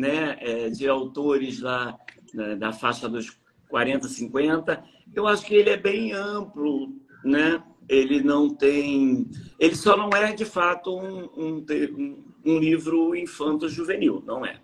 né? 0.00 0.38
É, 0.40 0.70
de 0.70 0.88
autores 0.88 1.60
lá 1.60 1.98
da 2.58 2.72
faixa 2.72 3.08
dos 3.08 3.36
40, 3.68 4.08
50. 4.08 4.82
Eu 5.14 5.26
acho 5.26 5.44
que 5.44 5.54
ele 5.54 5.70
é 5.70 5.76
bem 5.76 6.12
amplo, 6.12 6.94
né? 7.22 7.62
Ele 7.88 8.22
não 8.22 8.48
tem, 8.48 9.28
ele 9.58 9.74
só 9.74 9.96
não 9.96 10.10
é 10.10 10.32
de 10.32 10.44
fato 10.44 10.96
um, 10.96 11.24
um, 11.36 12.24
um 12.44 12.58
livro 12.58 13.16
infanto-juvenil, 13.16 14.22
não 14.24 14.46
é. 14.46 14.60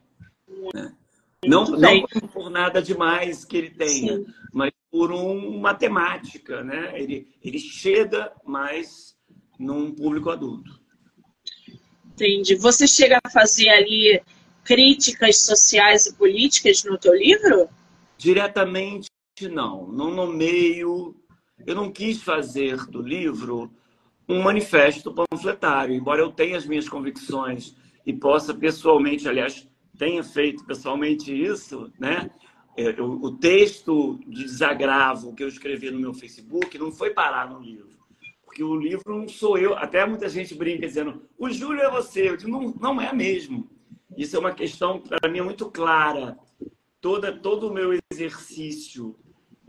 Né? 0.74 0.94
Não, 1.44 1.64
não 1.64 2.02
por 2.32 2.48
nada 2.48 2.80
demais 2.80 3.44
que 3.44 3.56
ele 3.56 3.70
tenha, 3.70 4.16
Sim. 4.16 4.26
mas 4.52 4.70
por 4.90 5.12
um, 5.12 5.56
uma 5.56 5.74
temática, 5.74 6.62
né? 6.62 6.92
Ele, 6.94 7.28
ele 7.42 7.58
chega 7.58 8.32
mais 8.44 9.16
num 9.58 9.92
público 9.92 10.30
adulto. 10.30 10.80
Entendi. 12.06 12.54
Você 12.54 12.86
chega 12.86 13.18
a 13.22 13.30
fazer 13.30 13.68
ali 13.68 14.22
críticas 14.66 15.42
sociais 15.42 16.06
e 16.06 16.14
políticas 16.14 16.82
no 16.84 16.98
teu 16.98 17.14
livro? 17.14 17.68
Diretamente 18.18 19.08
não. 19.42 19.86
Não 19.86 20.10
nomeio. 20.10 21.14
Eu 21.66 21.74
não 21.74 21.90
quis 21.90 22.22
fazer 22.22 22.76
do 22.86 23.00
livro 23.00 23.70
um 24.28 24.42
manifesto 24.42 25.14
panfletário, 25.14 25.94
embora 25.94 26.20
eu 26.20 26.32
tenha 26.32 26.56
as 26.56 26.66
minhas 26.66 26.88
convicções 26.88 27.76
e 28.04 28.12
possa 28.12 28.52
pessoalmente, 28.52 29.28
aliás, 29.28 29.68
tenha 29.96 30.22
feito 30.24 30.64
pessoalmente 30.64 31.32
isso, 31.32 31.92
né? 31.98 32.28
É, 32.76 32.90
o 33.00 33.30
texto 33.38 34.18
de 34.26 34.44
desagravo 34.44 35.34
que 35.34 35.42
eu 35.42 35.48
escrevi 35.48 35.90
no 35.90 36.00
meu 36.00 36.12
Facebook 36.12 36.76
não 36.76 36.92
foi 36.92 37.10
parar 37.10 37.48
no 37.48 37.60
livro. 37.60 37.96
Porque 38.44 38.62
o 38.62 38.76
livro 38.76 39.18
não 39.18 39.28
sou 39.28 39.56
eu. 39.56 39.74
Até 39.74 40.04
muita 40.04 40.28
gente 40.28 40.54
brinca 40.54 40.86
dizendo, 40.86 41.22
o 41.38 41.48
Júlio 41.48 41.80
é 41.80 41.90
você. 41.90 42.28
Eu 42.28 42.36
digo, 42.36 42.50
não, 42.50 42.74
não 42.78 43.00
é 43.00 43.12
mesmo. 43.14 43.70
Isso 44.16 44.36
é 44.36 44.38
uma 44.38 44.52
questão, 44.52 45.00
para 45.00 45.30
mim, 45.30 45.40
muito 45.40 45.70
clara. 45.70 46.38
Toda, 47.00 47.32
todo 47.32 47.68
o 47.68 47.72
meu 47.72 47.98
exercício 48.10 49.14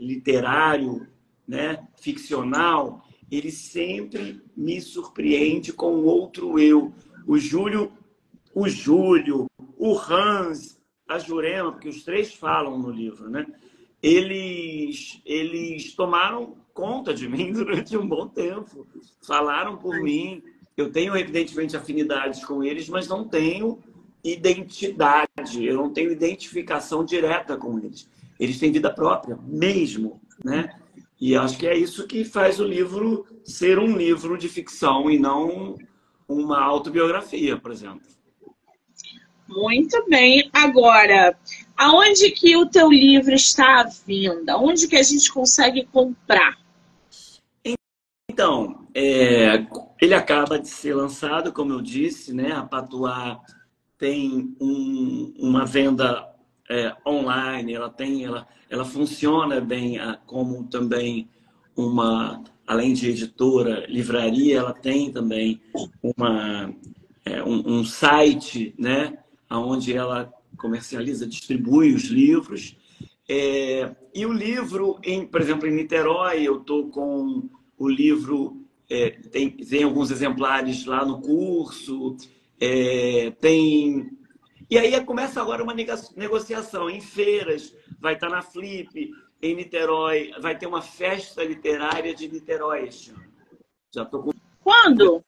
literário, 0.00 1.06
né, 1.46 1.86
ficcional, 2.00 3.04
ele 3.30 3.50
sempre 3.50 4.42
me 4.56 4.80
surpreende 4.80 5.72
com 5.72 6.04
outro 6.04 6.58
eu. 6.58 6.92
O 7.26 7.38
Júlio, 7.38 7.92
o 8.54 8.68
Júlio, 8.68 9.46
o 9.76 9.98
Hans, 9.98 10.80
a 11.06 11.18
Jurema, 11.18 11.72
porque 11.72 11.88
os 11.88 12.02
três 12.02 12.32
falam 12.32 12.78
no 12.78 12.90
livro, 12.90 13.28
né? 13.28 13.46
Eles, 14.02 15.20
eles 15.24 15.94
tomaram 15.94 16.56
conta 16.72 17.12
de 17.12 17.28
mim 17.28 17.50
durante 17.54 17.96
um 17.96 18.06
bom 18.06 18.28
tempo, 18.28 18.86
falaram 19.26 19.76
por 19.76 20.00
mim. 20.00 20.42
Eu 20.76 20.92
tenho, 20.92 21.16
evidentemente, 21.16 21.76
afinidades 21.76 22.44
com 22.44 22.62
eles, 22.62 22.88
mas 22.88 23.08
não 23.08 23.26
tenho 23.26 23.82
identidade, 24.32 25.64
eu 25.64 25.74
não 25.74 25.90
tenho 25.90 26.12
identificação 26.12 27.04
direta 27.04 27.56
com 27.56 27.78
eles. 27.78 28.08
Eles 28.38 28.58
têm 28.58 28.72
vida 28.72 28.92
própria, 28.92 29.38
mesmo, 29.46 30.20
né? 30.44 30.78
E 31.20 31.34
acho 31.34 31.58
que 31.58 31.66
é 31.66 31.76
isso 31.76 32.06
que 32.06 32.24
faz 32.24 32.60
o 32.60 32.64
livro 32.64 33.26
ser 33.44 33.78
um 33.78 33.96
livro 33.96 34.38
de 34.38 34.48
ficção 34.48 35.10
e 35.10 35.18
não 35.18 35.76
uma 36.28 36.60
autobiografia, 36.60 37.56
por 37.56 37.72
exemplo. 37.72 38.02
Muito 39.48 40.04
bem. 40.08 40.48
Agora, 40.52 41.36
aonde 41.76 42.30
que 42.30 42.56
o 42.56 42.66
teu 42.66 42.90
livro 42.90 43.32
está 43.32 43.80
à 43.80 43.84
venda? 44.06 44.58
Onde 44.58 44.86
que 44.86 44.96
a 44.96 45.02
gente 45.02 45.32
consegue 45.32 45.86
comprar? 45.86 46.58
Então, 48.30 48.86
é, 48.94 49.66
ele 50.00 50.14
acaba 50.14 50.58
de 50.58 50.68
ser 50.68 50.94
lançado, 50.94 51.52
como 51.52 51.72
eu 51.72 51.80
disse, 51.80 52.32
né? 52.32 52.52
A 52.52 52.62
Patuá 52.62 53.40
tem 53.98 54.54
um, 54.60 55.34
uma 55.36 55.66
venda 55.66 56.28
é, 56.70 56.94
online, 57.04 57.74
ela 57.74 57.90
tem, 57.90 58.24
ela, 58.24 58.46
ela 58.70 58.84
funciona 58.84 59.60
bem 59.60 59.98
como 60.26 60.64
também 60.64 61.28
uma, 61.76 62.42
além 62.66 62.92
de 62.92 63.08
editora, 63.08 63.86
livraria, 63.88 64.58
ela 64.58 64.72
tem 64.72 65.10
também 65.10 65.60
uma, 66.02 66.72
é, 67.24 67.42
um, 67.42 67.78
um, 67.78 67.84
site, 67.84 68.74
né, 68.78 69.18
onde 69.50 69.92
ela 69.94 70.32
comercializa, 70.56 71.26
distribui 71.26 71.94
os 71.94 72.04
livros. 72.04 72.76
É, 73.28 73.94
e 74.14 74.26
o 74.26 74.32
livro, 74.32 74.98
em, 75.02 75.26
por 75.26 75.40
exemplo, 75.40 75.68
em 75.68 75.74
Niterói, 75.74 76.42
eu 76.42 76.60
estou 76.60 76.88
com 76.88 77.48
o 77.78 77.88
livro, 77.88 78.64
é, 78.90 79.10
tem, 79.10 79.50
tem 79.50 79.84
alguns 79.84 80.10
exemplares 80.10 80.84
lá 80.84 81.04
no 81.04 81.20
curso, 81.20 82.16
é, 82.60 83.30
tem 83.40 84.18
e 84.70 84.76
aí 84.76 85.02
começa 85.02 85.40
agora 85.40 85.62
uma 85.62 85.72
negociação 85.74 86.90
em 86.90 87.00
feiras, 87.00 87.74
vai 87.98 88.14
estar 88.14 88.28
na 88.28 88.42
Flip, 88.42 89.10
em 89.40 89.54
Niterói, 89.54 90.32
vai 90.40 90.58
ter 90.58 90.66
uma 90.66 90.82
festa 90.82 91.42
literária 91.42 92.14
de 92.14 92.28
Niterói 92.28 92.86
este 92.86 93.10
ano. 93.10 93.32
Já 93.94 94.04
tô 94.04 94.22
com... 94.22 94.30
Quando? 94.60 95.24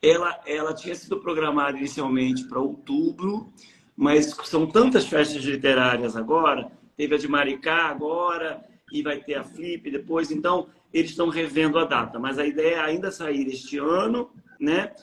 Ela, 0.00 0.40
ela 0.46 0.72
tinha 0.74 0.94
sido 0.94 1.18
programada 1.18 1.76
inicialmente 1.76 2.44
para 2.44 2.60
outubro, 2.60 3.52
mas 3.96 4.26
são 4.44 4.64
tantas 4.64 5.06
festas 5.06 5.42
literárias 5.42 6.14
agora, 6.14 6.70
teve 6.96 7.16
a 7.16 7.18
de 7.18 7.26
Maricá 7.26 7.86
agora, 7.86 8.64
e 8.92 9.02
vai 9.02 9.18
ter 9.18 9.34
a 9.34 9.44
Flip 9.44 9.90
depois, 9.90 10.30
então 10.30 10.68
eles 10.92 11.10
estão 11.10 11.28
revendo 11.28 11.80
a 11.80 11.84
data, 11.84 12.16
mas 12.16 12.38
a 12.38 12.46
ideia 12.46 12.76
é 12.76 12.80
ainda 12.80 13.10
sair 13.10 13.48
este 13.48 13.78
ano, 13.78 14.30
né? 14.60 14.94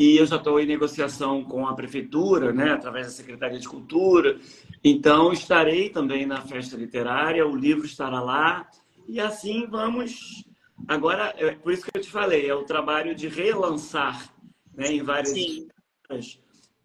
E 0.00 0.16
eu 0.16 0.24
já 0.24 0.36
estou 0.36 0.58
em 0.58 0.64
negociação 0.64 1.44
com 1.44 1.66
a 1.66 1.74
prefeitura, 1.74 2.54
né, 2.54 2.72
através 2.72 3.08
da 3.08 3.12
Secretaria 3.12 3.58
de 3.58 3.68
Cultura. 3.68 4.40
Então, 4.82 5.30
estarei 5.30 5.90
também 5.90 6.24
na 6.24 6.40
festa 6.40 6.74
literária, 6.74 7.46
o 7.46 7.54
livro 7.54 7.84
estará 7.84 8.18
lá, 8.18 8.66
e 9.06 9.20
assim 9.20 9.66
vamos. 9.66 10.42
Agora, 10.88 11.34
é 11.36 11.50
por 11.50 11.70
isso 11.70 11.82
que 11.82 11.90
eu 11.94 12.00
te 12.00 12.10
falei, 12.10 12.48
é 12.48 12.54
o 12.54 12.64
trabalho 12.64 13.14
de 13.14 13.28
relançar 13.28 14.32
né, 14.74 14.90
em 14.90 15.02
várias 15.02 15.34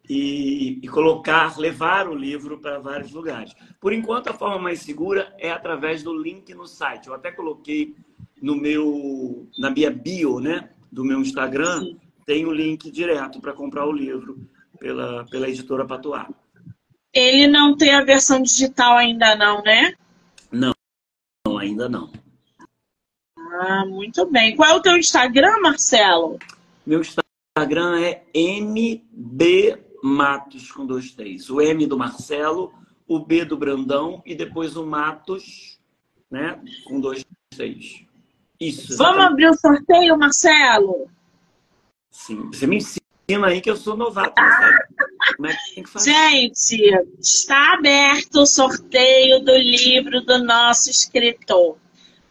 e, 0.08 0.78
e 0.82 0.88
colocar, 0.88 1.58
levar 1.58 2.08
o 2.08 2.14
livro 2.14 2.58
para 2.58 2.78
vários 2.78 3.12
lugares. 3.12 3.54
Por 3.80 3.94
enquanto, 3.94 4.28
a 4.28 4.34
forma 4.34 4.58
mais 4.58 4.80
segura 4.80 5.34
é 5.38 5.50
através 5.50 6.02
do 6.02 6.14
link 6.14 6.52
no 6.52 6.66
site. 6.66 7.06
Eu 7.06 7.14
até 7.14 7.32
coloquei 7.32 7.96
no 8.42 8.54
meu, 8.54 9.48
na 9.58 9.70
minha 9.70 9.90
bio, 9.90 10.38
né, 10.38 10.68
do 10.92 11.02
meu 11.02 11.18
Instagram. 11.22 11.80
Sim 11.80 12.05
tem 12.26 12.44
o 12.44 12.52
link 12.52 12.90
direto 12.90 13.40
para 13.40 13.52
comprar 13.52 13.86
o 13.86 13.92
livro 13.92 14.36
pela, 14.78 15.24
pela 15.26 15.48
editora 15.48 15.86
Patuá. 15.86 16.28
Ele 17.14 17.46
não 17.46 17.76
tem 17.76 17.94
a 17.94 18.04
versão 18.04 18.42
digital 18.42 18.96
ainda 18.96 19.34
não, 19.36 19.62
né? 19.62 19.94
Não, 20.50 20.74
não 21.46 21.56
ainda 21.56 21.88
não. 21.88 22.12
Ah, 23.38 23.86
muito 23.86 24.26
bem. 24.26 24.54
Qual 24.54 24.68
é 24.68 24.74
o 24.74 24.82
teu 24.82 24.96
Instagram, 24.96 25.60
Marcelo? 25.62 26.38
Meu 26.84 27.00
Instagram 27.00 28.00
é 28.00 28.22
MB 28.34 29.78
Matos 30.02 30.70
com 30.70 30.84
dois 30.84 31.12
T's. 31.12 31.48
O 31.48 31.60
M 31.60 31.86
do 31.86 31.96
Marcelo, 31.96 32.74
o 33.08 33.18
B 33.18 33.44
do 33.44 33.56
Brandão 33.56 34.22
e 34.26 34.34
depois 34.34 34.76
o 34.76 34.84
Matos, 34.84 35.78
né? 36.30 36.60
Com 36.84 37.00
dois 37.00 37.24
T's. 37.56 38.04
Isso. 38.60 38.96
Vamos 38.98 39.24
abrir 39.24 39.48
o 39.48 39.54
sorteio, 39.54 40.18
Marcelo? 40.18 41.08
Sim. 42.16 42.50
Você 42.50 42.66
me 42.66 42.76
ensina 42.76 43.46
aí 43.46 43.60
que 43.60 43.70
eu 43.70 43.76
sou 43.76 43.94
novato. 43.94 44.34
Sabe? 44.34 44.78
Como 45.36 45.48
é 45.48 45.54
que 45.54 45.74
tem 45.74 45.84
que 45.84 45.90
fazer? 45.90 46.10
Gente, 46.10 47.06
está 47.20 47.74
aberto 47.74 48.36
o 48.36 48.46
sorteio 48.46 49.44
do 49.44 49.56
livro 49.56 50.22
do 50.22 50.42
nosso 50.42 50.90
escritor. 50.90 51.76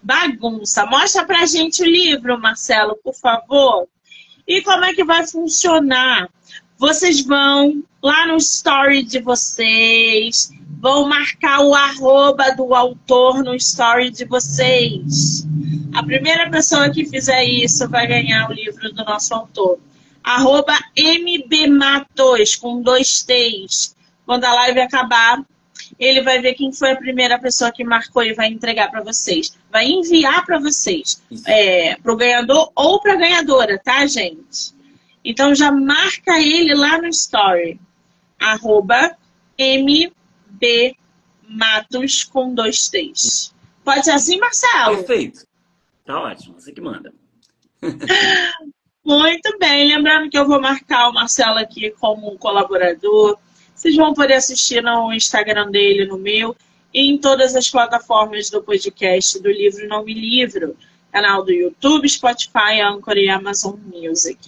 Bagunça. 0.01 0.85
Mostra 0.87 1.23
pra 1.23 1.45
gente 1.45 1.83
o 1.83 1.85
livro, 1.85 2.39
Marcelo, 2.39 2.97
por 3.03 3.13
favor. 3.13 3.87
E 4.47 4.61
como 4.63 4.85
é 4.85 4.93
que 4.93 5.03
vai 5.03 5.25
funcionar? 5.27 6.29
Vocês 6.77 7.21
vão 7.21 7.83
lá 8.01 8.27
no 8.27 8.37
story 8.37 9.03
de 9.03 9.19
vocês, 9.19 10.49
vão 10.85 11.07
marcar 11.07 11.61
o 11.61 11.73
arroba 11.73 12.51
do 12.51 12.75
autor 12.75 13.43
no 13.43 13.55
story 13.55 14.11
de 14.11 14.23
vocês. 14.23 15.43
A 15.95 16.03
primeira 16.03 16.47
pessoa 16.51 16.91
que 16.91 17.03
fizer 17.03 17.43
isso 17.43 17.89
vai 17.89 18.05
ganhar 18.05 18.47
o 18.47 18.53
livro 18.53 18.93
do 18.93 19.03
nosso 19.03 19.33
autor. 19.33 19.79
Arroba 20.23 20.77
mbmatos, 20.95 22.55
com 22.57 22.83
dois 22.83 23.23
T's. 23.23 23.95
Quando 24.27 24.45
a 24.45 24.53
live 24.53 24.79
acabar, 24.81 25.43
ele 25.97 26.21
vai 26.21 26.39
ver 26.39 26.53
quem 26.53 26.71
foi 26.71 26.91
a 26.91 26.95
primeira 26.95 27.39
pessoa 27.39 27.71
que 27.71 27.83
marcou 27.83 28.23
e 28.23 28.35
vai 28.35 28.49
entregar 28.49 28.91
para 28.91 29.01
vocês. 29.01 29.57
Vai 29.71 29.87
enviar 29.87 30.45
para 30.45 30.59
vocês, 30.59 31.19
é, 31.47 31.95
para 31.95 32.13
o 32.13 32.15
ganhador 32.15 32.71
ou 32.75 33.01
para 33.01 33.13
a 33.13 33.17
ganhadora, 33.17 33.81
tá, 33.83 34.05
gente? 34.05 34.71
Então 35.23 35.55
já 35.55 35.71
marca 35.71 36.39
ele 36.39 36.75
lá 36.75 37.01
no 37.01 37.07
story, 37.07 37.79
arroba 38.39 39.17
mbmatos 39.57 40.24
com 42.31 42.53
dois 42.53 42.89
T's. 42.89 43.53
Pode 43.83 44.05
ser 44.05 44.11
assim, 44.11 44.39
Marcelo? 44.39 44.97
Perfeito. 44.97 45.45
Tá 46.05 46.19
ótimo, 46.19 46.59
você 46.59 46.71
que 46.71 46.81
manda. 46.81 47.13
Muito 49.05 49.57
bem, 49.59 49.87
lembrando 49.87 50.29
que 50.29 50.37
eu 50.37 50.47
vou 50.47 50.59
marcar 50.59 51.09
o 51.09 51.13
Marcelo 51.13 51.59
aqui 51.59 51.91
como 51.91 52.31
um 52.31 52.37
colaborador. 52.37 53.37
Vocês 53.75 53.95
vão 53.95 54.13
poder 54.13 54.33
assistir 54.33 54.81
no 54.81 55.13
Instagram 55.13 55.69
dele, 55.69 56.05
no 56.05 56.17
meu, 56.17 56.55
e 56.91 57.11
em 57.11 57.17
todas 57.17 57.55
as 57.55 57.69
plataformas 57.69 58.49
do 58.49 58.63
podcast 58.63 59.39
do 59.39 59.49
Livro 59.49 59.87
Não 59.87 60.03
Me 60.03 60.13
Livro, 60.13 60.75
canal 61.11 61.43
do 61.43 61.51
YouTube, 61.51 62.09
Spotify, 62.09 62.81
Anchor 62.81 63.17
e 63.17 63.29
Amazon 63.29 63.75
Music. 63.93 64.39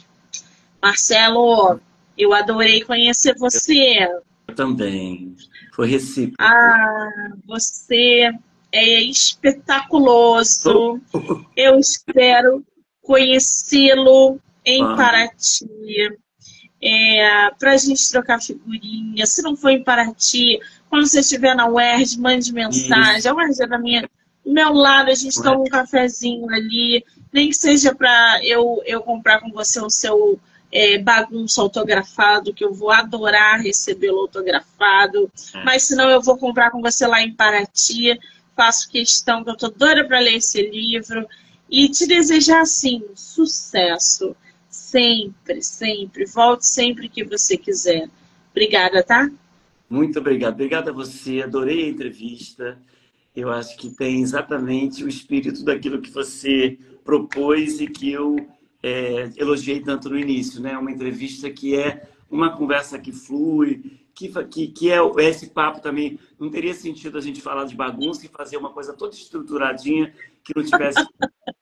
Marcelo, 0.81 1.79
eu 2.17 2.33
adorei 2.33 2.81
conhecer 2.81 3.35
você. 3.37 4.07
Eu 4.47 4.55
também. 4.55 5.35
Foi 5.73 5.87
recíproco. 5.87 6.41
Ah, 6.41 7.09
você 7.45 8.31
é 8.71 9.01
espetaculoso. 9.01 11.01
Eu 11.55 11.79
espero 11.79 12.63
conhecê-lo 13.01 14.39
em 14.65 14.83
ah. 14.83 14.95
Paraty. 14.95 15.67
É, 16.81 17.49
para 17.57 17.71
a 17.71 17.77
gente 17.77 18.11
trocar 18.11 18.41
figurinha. 18.41 19.25
Se 19.25 19.41
não 19.41 19.55
for 19.55 19.69
em 19.69 19.83
Paraty, 19.83 20.59
quando 20.89 21.07
você 21.07 21.21
estiver 21.21 21.55
na 21.55 21.67
UERJ, 21.67 22.19
mande 22.19 22.53
mensagem. 22.53 23.17
Isso. 23.17 23.29
A 23.29 23.33
UERJ 23.33 23.63
é 23.63 23.67
da 23.67 23.79
minha, 23.79 24.09
do 24.45 24.53
meu 24.53 24.73
lado, 24.73 25.09
a 25.09 25.15
gente 25.15 25.41
toma 25.41 25.61
um 25.61 25.65
cafezinho 25.65 26.47
ali. 26.49 27.03
Nem 27.33 27.49
que 27.49 27.55
seja 27.55 27.95
para 27.95 28.39
eu, 28.43 28.81
eu 28.85 29.01
comprar 29.01 29.41
com 29.41 29.51
você 29.51 29.81
o 29.81 29.89
seu 29.89 30.39
é, 30.71 30.97
bagunça 30.97 31.61
autografado, 31.61 32.53
que 32.53 32.63
eu 32.63 32.73
vou 32.73 32.91
adorar 32.91 33.61
recebê-lo 33.61 34.19
autografado. 34.19 35.31
É. 35.53 35.63
Mas 35.63 35.83
se 35.83 35.95
não, 35.95 36.09
eu 36.09 36.21
vou 36.21 36.37
comprar 36.37 36.71
com 36.71 36.81
você 36.81 37.07
lá 37.07 37.21
em 37.21 37.33
Paraty. 37.33 38.19
Faço 38.55 38.89
questão, 38.89 39.43
que 39.43 39.49
eu 39.49 39.57
tô 39.57 39.69
doida 39.69 40.05
para 40.05 40.19
ler 40.19 40.35
esse 40.35 40.61
livro. 40.61 41.27
E 41.69 41.89
te 41.89 42.07
desejar, 42.07 42.61
assim, 42.61 43.03
sucesso. 43.15 44.35
Sempre, 44.69 45.61
sempre. 45.61 46.25
Volte 46.25 46.65
sempre 46.65 47.09
que 47.09 47.23
você 47.23 47.57
quiser. 47.57 48.09
Obrigada, 48.51 49.03
tá? 49.03 49.29
Muito 49.89 50.19
obrigado. 50.19 50.53
Obrigada 50.53 50.91
a 50.91 50.93
você. 50.93 51.41
Adorei 51.41 51.85
a 51.85 51.89
entrevista. 51.89 52.77
Eu 53.35 53.51
acho 53.51 53.77
que 53.77 53.89
tem 53.89 54.21
exatamente 54.21 55.03
o 55.03 55.07
espírito 55.07 55.63
daquilo 55.63 56.01
que 56.01 56.09
você 56.09 56.77
propôs 57.05 57.79
e 57.79 57.87
que 57.87 58.11
eu 58.11 58.35
é, 58.81 59.29
elogiei 59.35 59.81
tanto 59.81 60.09
no 60.09 60.17
início, 60.17 60.61
né? 60.61 60.77
Uma 60.77 60.91
entrevista 60.91 61.49
que 61.49 61.75
é 61.75 62.07
uma 62.29 62.55
conversa 62.55 62.99
que 62.99 63.11
flui, 63.11 63.99
que, 64.13 64.29
que, 64.45 64.67
que 64.67 64.91
é 64.91 64.99
esse 65.19 65.49
papo 65.49 65.79
também. 65.79 66.19
Não 66.39 66.49
teria 66.49 66.73
sentido 66.73 67.17
a 67.17 67.21
gente 67.21 67.41
falar 67.41 67.65
de 67.65 67.75
bagunça 67.75 68.25
e 68.25 68.29
fazer 68.29 68.57
uma 68.57 68.71
coisa 68.71 68.93
toda 68.93 69.15
estruturadinha 69.15 70.13
que 70.43 70.53
não 70.55 70.63
tivesse 70.63 71.05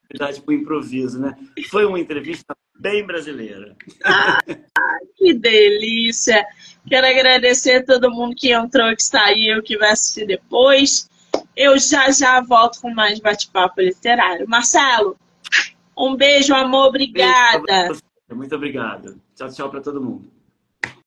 verdade 0.10 0.42
para 0.42 0.52
o 0.52 0.56
improviso, 0.56 1.20
né? 1.20 1.36
Foi 1.70 1.86
uma 1.86 2.00
entrevista 2.00 2.56
bem 2.80 3.06
brasileira. 3.06 3.76
Ah, 4.04 4.40
que 5.16 5.34
delícia! 5.34 6.46
Quero 6.88 7.08
agradecer 7.08 7.78
a 7.78 7.86
todo 7.86 8.12
mundo 8.12 8.36
que 8.36 8.52
entrou, 8.52 8.96
que 8.96 9.04
saiu, 9.04 9.64
que 9.64 9.78
vai 9.78 9.92
assistir 9.92 10.28
depois. 10.28 11.10
Eu 11.56 11.78
já 11.80 12.12
já 12.12 12.40
volto 12.42 12.80
com 12.80 12.94
mais 12.94 13.20
bate-papo 13.20 13.82
literário. 13.82 14.48
Marcelo, 14.48 15.18
um 15.98 16.16
beijo, 16.16 16.54
amor, 16.54 16.88
obrigada. 16.88 17.88
Beijo 17.88 18.02
Muito 18.34 18.56
obrigado. 18.56 19.20
Tchau, 19.36 19.50
tchau 19.50 19.70
para 19.70 19.82
todo 19.82 20.02
mundo. 20.02 20.35